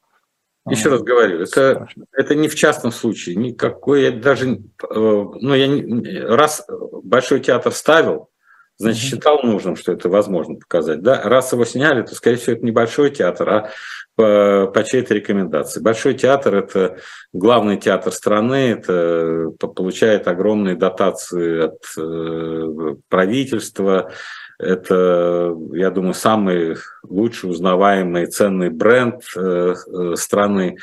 еще 0.70 0.89
раз 0.89 1.03
говорю, 1.03 1.43
это, 1.43 1.89
это 2.12 2.35
не 2.35 2.49
в 2.49 2.55
частном 2.55 2.91
случае, 2.91 3.37
никакой, 3.37 4.05
я 4.05 4.12
даже, 4.12 4.62
ну, 4.91 5.55
я, 5.55 6.26
раз 6.35 6.66
Большой 7.03 7.41
театр 7.41 7.70
ставил, 7.72 8.30
значит, 8.77 9.03
считал 9.03 9.41
нужным, 9.43 9.77
что 9.77 9.93
это 9.93 10.09
возможно 10.09 10.57
показать. 10.57 11.03
Да? 11.03 11.22
Раз 11.22 11.53
его 11.53 11.64
сняли, 11.64 12.03
то, 12.03 12.14
скорее 12.14 12.37
всего, 12.37 12.57
это 12.57 12.66
небольшой 12.66 13.11
театр, 13.11 13.49
а 13.49 13.70
по, 14.16 14.70
по 14.72 14.85
чьей-то 14.85 15.14
рекомендации. 15.14 15.81
Большой 15.81 16.14
театр– 16.14 16.55
это 16.57 16.99
главный 17.33 17.77
театр 17.77 18.12
страны, 18.12 18.72
это 18.72 19.51
получает 19.59 20.29
огромные 20.29 20.77
дотации 20.77 21.64
от 21.64 21.79
э, 21.99 22.97
правительства, 23.09 24.12
это, 24.59 25.53
я 25.72 25.91
думаю, 25.91 26.14
самый 26.14 26.77
лучший, 27.03 27.51
узнаваемый, 27.51 28.27
ценный 28.27 28.70
бренд 28.70 29.22
э, 29.37 29.75
э, 29.75 30.14
страны. 30.16 30.77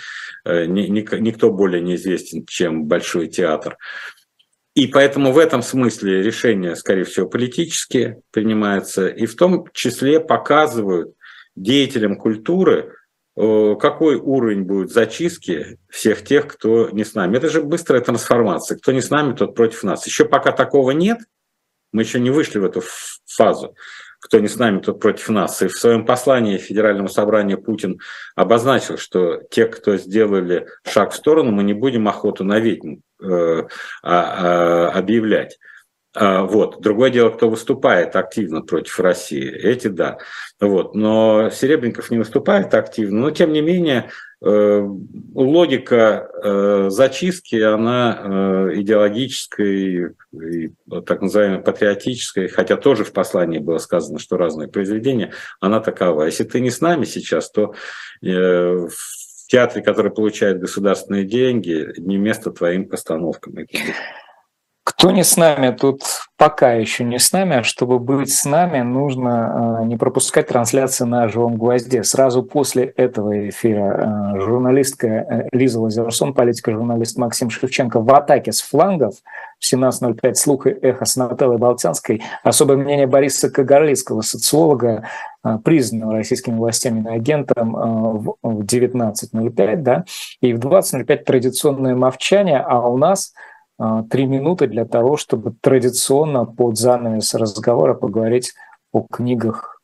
Никто 0.45 1.51
более 1.51 1.81
неизвестен, 1.81 2.45
чем 2.45 2.85
Большой 2.85 3.27
театр. 3.27 3.77
И 4.73 4.87
поэтому 4.87 5.33
в 5.33 5.37
этом 5.37 5.61
смысле 5.61 6.21
решения, 6.21 6.75
скорее 6.75 7.03
всего, 7.03 7.27
политические 7.27 8.21
принимаются, 8.31 9.07
и 9.07 9.25
в 9.25 9.35
том 9.35 9.67
числе 9.73 10.21
показывают 10.21 11.13
деятелям 11.55 12.15
культуры, 12.15 12.95
э, 13.35 13.75
какой 13.79 14.15
уровень 14.15 14.63
будет 14.63 14.91
зачистки 14.91 15.77
всех 15.89 16.23
тех, 16.23 16.47
кто 16.47 16.89
не 16.89 17.03
с 17.03 17.15
нами. 17.15 17.35
Это 17.35 17.49
же 17.49 17.61
быстрая 17.61 18.01
трансформация. 18.01 18.77
Кто 18.77 18.93
не 18.93 19.01
с 19.01 19.09
нами, 19.09 19.35
тот 19.35 19.55
против 19.55 19.83
нас. 19.83 20.05
Еще 20.05 20.23
пока 20.23 20.53
такого 20.53 20.91
нет, 20.91 21.19
мы 21.91 22.03
еще 22.03 22.21
не 22.21 22.29
вышли 22.29 22.59
в 22.59 22.63
эту 22.63 22.81
фазу 23.25 23.75
кто 24.21 24.37
не 24.37 24.47
с 24.47 24.57
нами, 24.57 24.79
тот 24.79 24.99
против 24.99 25.29
нас. 25.29 25.61
И 25.63 25.67
в 25.67 25.75
своем 25.75 26.05
послании 26.05 26.57
Федеральному 26.57 27.09
собранию 27.09 27.59
Путин 27.59 27.99
обозначил, 28.35 28.97
что 28.97 29.41
те, 29.49 29.65
кто 29.65 29.97
сделали 29.97 30.67
шаг 30.87 31.11
в 31.11 31.15
сторону, 31.15 31.51
мы 31.51 31.63
не 31.63 31.73
будем 31.73 32.07
охоту 32.07 32.43
на 32.43 32.59
ведьм 32.59 32.97
объявлять. 34.01 35.59
А, 36.13 36.43
вот. 36.43 36.81
Другое 36.81 37.09
дело, 37.09 37.29
кто 37.29 37.49
выступает 37.49 38.15
активно 38.15 38.61
против 38.61 38.99
России. 38.99 39.49
Эти 39.49 39.87
да. 39.87 40.17
Вот. 40.59 40.93
Но 40.95 41.49
Серебренников 41.49 42.11
не 42.11 42.17
выступает 42.17 42.73
активно. 42.73 43.21
Но, 43.21 43.31
тем 43.31 43.53
не 43.53 43.61
менее, 43.61 44.09
Э, 44.43 44.83
логика 45.35 46.27
э, 46.43 46.89
зачистки, 46.89 47.57
она 47.57 48.21
э, 48.23 48.71
идеологическая 48.77 50.13
и 50.31 50.71
так 51.05 51.21
называемая 51.21 51.61
патриотическая, 51.61 52.47
хотя 52.47 52.75
тоже 52.75 53.03
в 53.03 53.13
послании 53.13 53.59
было 53.59 53.77
сказано, 53.77 54.17
что 54.17 54.37
разные 54.37 54.67
произведения, 54.67 55.31
она 55.59 55.79
такова. 55.79 56.23
Если 56.23 56.43
ты 56.43 56.59
не 56.59 56.71
с 56.71 56.81
нами 56.81 57.05
сейчас, 57.05 57.51
то 57.51 57.75
театре, 59.51 59.83
который 59.83 60.11
получает 60.11 60.59
государственные 60.59 61.25
деньги, 61.25 61.93
не 61.97 62.17
место 62.17 62.51
твоим 62.51 62.87
постановкам. 62.87 63.53
Кто 64.83 65.11
не 65.11 65.23
с 65.23 65.37
нами, 65.37 65.75
тут 65.79 66.01
пока 66.37 66.73
еще 66.73 67.03
не 67.03 67.19
с 67.19 67.31
нами, 67.33 67.57
а 67.57 67.63
чтобы 67.63 67.99
быть 67.99 68.33
с 68.33 68.45
нами, 68.45 68.81
нужно 68.81 69.79
а, 69.79 69.83
не 69.83 69.95
пропускать 69.95 70.47
трансляции 70.47 71.05
на 71.05 71.27
«Живом 71.27 71.57
гвозде». 71.57 72.03
Сразу 72.03 72.41
после 72.41 72.85
этого 72.85 73.49
эфира 73.49 74.33
а, 74.33 74.39
журналистка 74.39 75.07
э, 75.07 75.47
Лиза 75.51 75.79
Лазерсон, 75.79 76.33
политика-журналист 76.33 77.17
Максим 77.17 77.51
Шевченко 77.51 77.99
в 77.99 78.11
атаке 78.11 78.51
с 78.51 78.61
флангов 78.61 79.15
в 79.61 79.73
17.05 79.73 80.33
«Слух 80.33 80.67
и 80.67 80.71
эхо» 80.71 81.05
с 81.05 81.15
Нателлой 81.15 81.57
Болтянской. 81.57 82.21
Особое 82.43 82.75
мнение 82.75 83.07
Бориса 83.07 83.49
Кагарлицкого, 83.49 84.21
социолога, 84.21 85.07
а, 85.41 85.59
признанного 85.59 86.15
российскими 86.15 86.57
властями 86.57 87.09
агентом 87.09 87.71
в 87.71 88.35
19.05, 88.43 89.75
да, 89.77 90.03
и 90.41 90.51
в 90.53 90.59
20.05 90.59 91.23
традиционное 91.23 91.95
молчание, 91.95 92.59
а 92.59 92.89
у 92.89 92.97
нас– 92.97 93.31
а, 93.83 94.03
три 94.03 94.27
минуты 94.27 94.67
для 94.67 94.85
того, 94.85 95.17
чтобы 95.17 95.55
традиционно 95.59 96.45
под 96.45 96.77
занавес 96.77 97.33
разговора 97.33 97.95
поговорить 97.95 98.53
о 98.91 99.07
книгах 99.11 99.80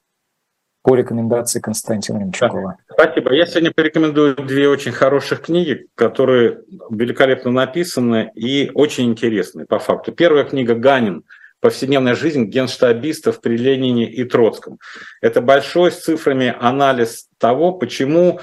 по 0.88 0.96
рекомендации 0.96 1.60
Константина 1.60 2.20
Ремчукова. 2.20 2.78
Спасибо. 2.90 3.34
Я 3.34 3.46
сегодня 3.46 3.74
порекомендую 3.76 4.36
две 4.38 4.70
очень 4.70 4.94
хороших 4.94 5.42
книги, 5.42 5.88
которые 5.96 6.62
великолепно 6.90 7.52
написаны 7.52 8.32
и 8.36 8.72
очень 8.74 9.12
интересны 9.12 9.66
по 9.66 9.80
факту. 9.80 10.14
Первая 10.14 10.46
книга 10.46 10.76
«Ганин. 10.76 11.26
Повседневная 11.60 12.16
жизнь 12.16 12.46
генштабистов 12.46 13.42
при 13.42 13.58
Ленине 13.58 14.10
и 14.10 14.24
Троцком». 14.24 14.80
Это 15.20 15.42
большой 15.42 15.92
с 15.92 16.00
цифрами 16.00 16.56
анализ 16.58 17.28
того, 17.38 17.74
почему 17.74 18.40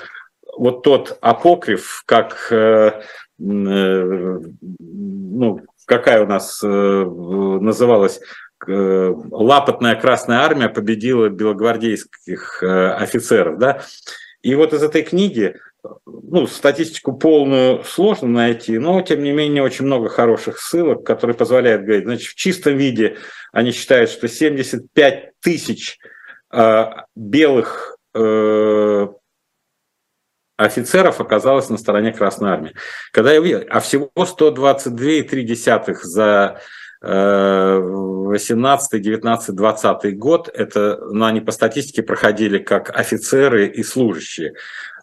вот 0.54 0.82
тот 0.82 1.16
апокриф, 1.22 2.02
как 2.04 2.48
э, 2.50 3.00
Э, 3.40 4.38
ну, 4.78 5.60
какая 5.86 6.22
у 6.22 6.26
нас 6.26 6.60
э, 6.62 6.66
называлась 6.66 8.20
лапотная 8.66 9.94
Красная 9.94 10.40
Армия 10.40 10.68
победила 10.68 11.28
белогвардейских 11.28 12.62
офицеров, 12.62 13.58
да. 13.58 13.82
И 14.42 14.54
вот 14.54 14.72
из 14.74 14.82
этой 14.82 15.02
книги, 15.02 15.56
ну, 16.06 16.46
статистику 16.46 17.12
полную 17.14 17.82
сложно 17.84 18.28
найти, 18.28 18.78
но, 18.78 19.00
тем 19.02 19.22
не 19.22 19.32
менее, 19.32 19.62
очень 19.62 19.86
много 19.86 20.08
хороших 20.08 20.58
ссылок, 20.58 21.04
которые 21.04 21.36
позволяют 21.36 21.82
говорить, 21.82 22.04
значит, 22.04 22.28
в 22.28 22.34
чистом 22.34 22.76
виде 22.76 23.16
они 23.52 23.72
считают, 23.72 24.10
что 24.10 24.28
75 24.28 25.32
тысяч 25.40 25.98
белых 27.14 27.96
офицеров 30.56 31.20
оказалось 31.20 31.68
на 31.68 31.78
стороне 31.78 32.12
Красной 32.12 32.50
Армии. 32.50 32.74
Когда 33.10 33.32
я 33.32 33.40
увидел, 33.40 33.64
а 33.68 33.80
всего 33.80 34.10
122,3 34.16 35.94
за 36.02 36.60
18, 37.04 39.00
19, 39.00 39.54
20 39.54 40.18
год, 40.18 40.48
это, 40.52 40.98
ну, 41.10 41.24
они 41.24 41.40
по 41.40 41.52
статистике 41.52 42.02
проходили 42.02 42.58
как 42.58 42.90
офицеры 42.98 43.66
и 43.66 43.82
служащие, 43.82 44.54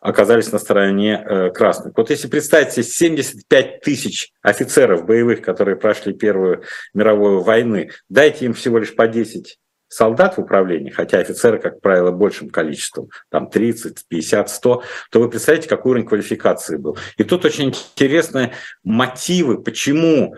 оказались 0.02 0.52
на 0.52 0.58
стороне 0.58 1.24
э, 1.24 1.50
красных. 1.52 1.94
Вот 1.96 2.10
если 2.10 2.28
представить 2.28 2.72
себе 2.72 2.84
75 2.84 3.82
тысяч 3.82 4.32
офицеров 4.42 5.06
боевых, 5.06 5.42
которые 5.42 5.78
прошли 5.78 6.14
Первую 6.14 6.64
мировую 6.94 7.42
войну, 7.42 7.88
дайте 8.10 8.46
им 8.46 8.54
всего 8.54 8.80
лишь 8.80 8.96
по 8.96 9.08
10 9.08 9.60
солдат 9.92 10.38
в 10.38 10.42
управлении, 10.42 10.90
хотя 10.90 11.20
офицеры, 11.20 11.60
как 11.60 11.82
правило, 11.82 12.12
большим 12.12 12.50
количеством, 12.50 13.10
там 13.30 13.50
30, 13.50 14.06
50, 14.08 14.50
100, 14.50 14.84
то 15.12 15.20
вы 15.20 15.30
представляете, 15.30 15.68
какой 15.68 15.92
уровень 15.92 16.08
квалификации 16.08 16.78
был. 16.78 16.98
И 17.18 17.24
тут 17.26 17.44
очень 17.44 17.70
интересные 17.70 18.54
мотивы, 18.84 19.62
почему 19.62 20.36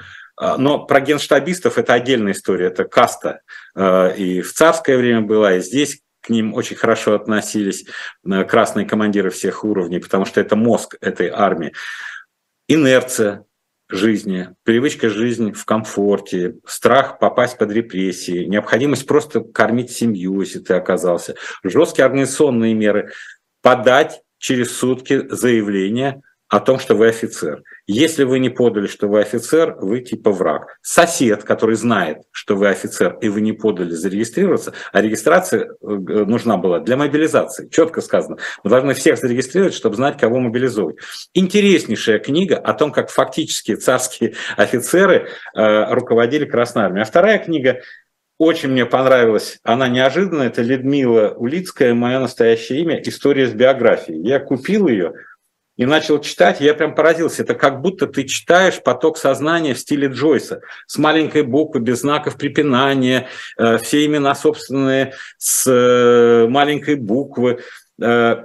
но 0.57 0.85
про 0.85 0.99
генштабистов 1.01 1.77
это 1.77 1.93
отдельная 1.93 2.33
история, 2.33 2.67
это 2.67 2.85
каста. 2.85 3.41
А, 3.75 4.09
и 4.09 4.41
в 4.41 4.53
царское 4.53 4.97
время 4.97 5.21
была, 5.21 5.55
и 5.55 5.61
здесь 5.61 6.01
к 6.21 6.29
ним 6.29 6.53
очень 6.53 6.75
хорошо 6.75 7.13
относились 7.13 7.85
а, 8.25 8.43
красные 8.43 8.85
командиры 8.85 9.29
всех 9.29 9.63
уровней, 9.63 9.99
потому 9.99 10.25
что 10.25 10.41
это 10.41 10.55
мозг 10.55 10.95
этой 11.01 11.29
армии. 11.29 11.73
Инерция, 12.67 13.45
жизни, 13.89 14.49
привычка 14.63 15.09
жизни 15.09 15.51
в 15.51 15.65
комфорте, 15.65 16.55
страх 16.65 17.19
попасть 17.19 17.57
под 17.57 17.71
репрессии, 17.71 18.45
необходимость 18.45 19.05
просто 19.05 19.41
кормить 19.41 19.91
семью, 19.91 20.41
если 20.41 20.59
ты 20.59 20.73
оказался, 20.73 21.35
жесткие 21.63 22.05
организационные 22.05 22.73
меры, 22.73 23.11
подать 23.61 24.21
через 24.39 24.75
сутки 24.75 25.27
заявление 25.29 26.21
о 26.53 26.59
том, 26.59 26.77
что 26.77 26.93
вы 26.93 27.07
офицер. 27.07 27.63
Если 27.87 28.25
вы 28.25 28.37
не 28.37 28.49
подали, 28.49 28.85
что 28.85 29.07
вы 29.07 29.21
офицер, 29.21 29.75
вы 29.81 30.01
типа 30.01 30.29
враг. 30.29 30.77
Сосед, 30.83 31.43
который 31.43 31.75
знает, 31.75 32.19
что 32.29 32.55
вы 32.55 32.67
офицер, 32.67 33.17
и 33.21 33.27
вы 33.27 33.41
не 33.41 33.53
подали 33.53 33.89
зарегистрироваться, 33.89 34.73
а 34.91 35.01
регистрация 35.01 35.61
э, 35.61 35.67
нужна 35.81 36.57
была 36.57 36.79
для 36.79 36.95
мобилизации. 36.95 37.69
Четко 37.69 38.01
сказано. 38.01 38.37
Мы 38.63 38.69
должны 38.69 38.93
всех 38.93 39.17
зарегистрировать, 39.17 39.73
чтобы 39.73 39.95
знать, 39.95 40.19
кого 40.19 40.39
мобилизовать. 40.39 40.97
Интереснейшая 41.33 42.19
книга 42.19 42.57
о 42.57 42.73
том, 42.73 42.91
как 42.91 43.09
фактически 43.09 43.75
царские 43.75 44.35
офицеры 44.55 45.29
э, 45.55 45.91
руководили 45.91 46.45
Красной 46.45 46.83
Армией. 46.83 47.01
А 47.01 47.05
вторая 47.05 47.39
книга 47.39 47.79
очень 48.37 48.69
мне 48.69 48.85
понравилась, 48.85 49.57
она 49.63 49.87
неожиданная, 49.87 50.47
это 50.47 50.61
Людмила 50.61 51.33
Улицкая, 51.35 51.93
мое 51.93 52.19
настоящее 52.19 52.81
имя, 52.81 53.01
история 53.01 53.47
с 53.47 53.53
биографией. 53.53 54.21
Я 54.21 54.39
купил 54.39 54.87
ее, 54.87 55.13
и 55.75 55.85
начал 55.85 56.19
читать, 56.19 56.61
я 56.61 56.73
прям 56.73 56.93
поразился. 56.93 57.43
Это 57.43 57.55
как 57.55 57.81
будто 57.81 58.05
ты 58.07 58.25
читаешь 58.25 58.81
поток 58.81 59.17
сознания 59.17 59.73
в 59.73 59.79
стиле 59.79 60.07
Джойса, 60.07 60.61
с 60.85 60.97
маленькой 60.97 61.43
буквы, 61.43 61.79
без 61.79 62.01
знаков 62.01 62.37
препинания, 62.37 63.27
э, 63.57 63.77
все 63.79 64.05
имена 64.05 64.35
собственные 64.35 65.13
с 65.37 65.69
э, 65.69 66.47
маленькой 66.47 66.95
буквы. 66.95 67.59
Э, 68.01 68.43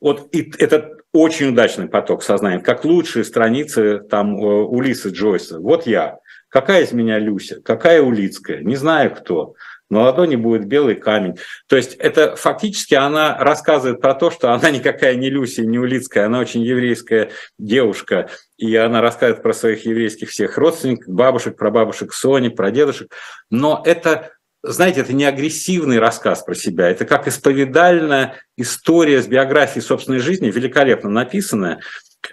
вот 0.00 0.28
и 0.32 0.52
это 0.58 0.90
очень 1.12 1.50
удачный 1.50 1.88
поток 1.88 2.22
сознания, 2.22 2.58
как 2.58 2.84
лучшие 2.84 3.24
страницы 3.24 4.00
там 4.00 4.34
Улиса 4.34 5.10
Джойса. 5.10 5.60
Вот 5.60 5.86
я. 5.86 6.18
Какая 6.48 6.82
из 6.84 6.92
меня 6.92 7.18
Люся? 7.18 7.60
Какая 7.62 8.02
Улицкая? 8.02 8.60
Не 8.60 8.76
знаю 8.76 9.14
кто 9.14 9.54
на 9.94 10.02
ладони 10.02 10.36
будет 10.36 10.66
белый 10.66 10.96
камень. 10.96 11.38
То 11.68 11.76
есть 11.76 11.94
это 11.94 12.36
фактически 12.36 12.94
она 12.94 13.38
рассказывает 13.38 14.00
про 14.00 14.14
то, 14.14 14.30
что 14.30 14.52
она 14.52 14.70
никакая 14.70 15.14
не 15.14 15.30
Люси, 15.30 15.60
не 15.60 15.78
Улицкая, 15.78 16.26
она 16.26 16.40
очень 16.40 16.62
еврейская 16.62 17.30
девушка, 17.58 18.28
и 18.58 18.74
она 18.76 19.00
рассказывает 19.00 19.42
про 19.42 19.52
своих 19.52 19.86
еврейских 19.86 20.30
всех 20.30 20.58
родственников, 20.58 21.14
бабушек, 21.14 21.56
про 21.56 21.70
бабушек 21.70 22.12
Сони, 22.12 22.48
про 22.48 22.70
дедушек. 22.70 23.12
Но 23.50 23.82
это 23.86 24.32
знаете, 24.66 25.02
это 25.02 25.12
не 25.12 25.26
агрессивный 25.26 25.98
рассказ 25.98 26.42
про 26.42 26.54
себя, 26.54 26.88
это 26.88 27.04
как 27.04 27.28
исповедальная 27.28 28.36
история 28.56 29.20
с 29.20 29.26
биографией 29.26 29.82
собственной 29.82 30.20
жизни, 30.20 30.50
великолепно 30.50 31.10
написанная, 31.10 31.80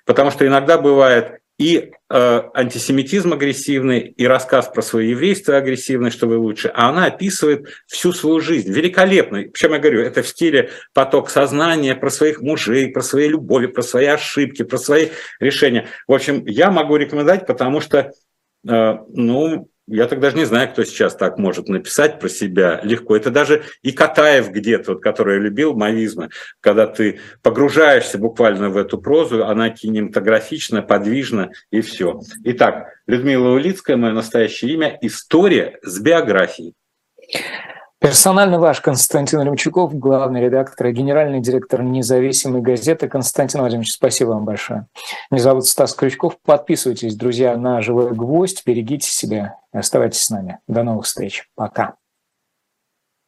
потому 0.05 0.31
что 0.31 0.47
иногда 0.47 0.77
бывает 0.77 1.40
и 1.61 1.91
э, 2.09 2.41
антисемитизм 2.55 3.33
агрессивный, 3.33 3.99
и 3.99 4.25
рассказ 4.25 4.67
про 4.67 4.81
свое 4.81 5.11
еврейство 5.11 5.57
агрессивный, 5.57 6.09
что 6.09 6.25
вы 6.25 6.37
лучше, 6.37 6.71
а 6.73 6.89
она 6.89 7.05
описывает 7.05 7.67
всю 7.85 8.13
свою 8.13 8.39
жизнь. 8.39 8.73
Великолепно. 8.73 9.43
Причем 9.43 9.73
я 9.73 9.77
говорю, 9.77 10.01
это 10.01 10.23
в 10.23 10.27
стиле 10.27 10.71
поток 10.95 11.29
сознания 11.29 11.95
про 11.95 12.09
своих 12.09 12.41
мужей, 12.41 12.87
про 12.87 13.03
свои 13.03 13.27
любови, 13.27 13.67
про 13.67 13.83
свои 13.83 14.07
ошибки, 14.07 14.63
про 14.63 14.79
свои 14.79 15.09
решения. 15.39 15.87
В 16.07 16.13
общем, 16.13 16.47
я 16.47 16.71
могу 16.71 16.95
рекомендовать, 16.95 17.45
потому 17.45 17.79
что, 17.79 18.11
э, 18.67 18.97
ну, 19.09 19.69
я 19.91 20.07
так 20.07 20.19
даже 20.19 20.37
не 20.37 20.45
знаю, 20.45 20.69
кто 20.69 20.83
сейчас 20.85 21.15
так 21.15 21.37
может 21.37 21.67
написать 21.67 22.19
про 22.19 22.29
себя 22.29 22.79
легко. 22.83 23.15
Это 23.15 23.29
даже 23.29 23.63
и 23.81 23.91
Катаев 23.91 24.49
где-то, 24.49 24.93
вот, 24.93 25.03
который 25.03 25.39
любил, 25.39 25.75
мавизмы, 25.75 26.29
когда 26.61 26.87
ты 26.87 27.19
погружаешься 27.43 28.17
буквально 28.17 28.69
в 28.69 28.77
эту 28.77 28.97
прозу, 28.97 29.45
она 29.45 29.69
кинематографична, 29.69 30.81
подвижна 30.81 31.51
и 31.71 31.81
все. 31.81 32.21
Итак, 32.45 32.87
Людмила 33.05 33.49
Улицкая, 33.49 33.97
мое 33.97 34.13
настоящее 34.13 34.73
имя, 34.73 34.97
история 35.01 35.77
с 35.83 35.99
биографией. 35.99 36.73
Персонально 38.01 38.59
ваш 38.59 38.81
Константин 38.81 39.43
Ремчуков, 39.43 39.93
главный 39.93 40.41
редактор 40.41 40.87
и 40.87 40.91
генеральный 40.91 41.39
директор 41.39 41.83
независимой 41.83 42.63
газеты. 42.63 43.07
Константин 43.07 43.59
Владимирович, 43.59 43.91
спасибо 43.91 44.29
вам 44.29 44.43
большое. 44.43 44.87
Меня 45.29 45.43
зовут 45.43 45.67
Стас 45.67 45.93
Крючков. 45.93 46.39
Подписывайтесь, 46.41 47.15
друзья, 47.15 47.55
на 47.55 47.79
«Живой 47.83 48.11
гвоздь». 48.15 48.63
Берегите 48.65 49.07
себя. 49.07 49.59
Оставайтесь 49.71 50.23
с 50.23 50.31
нами. 50.31 50.57
До 50.67 50.81
новых 50.81 51.05
встреч. 51.05 51.47
Пока. 51.53 51.95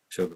Все. 0.08 0.32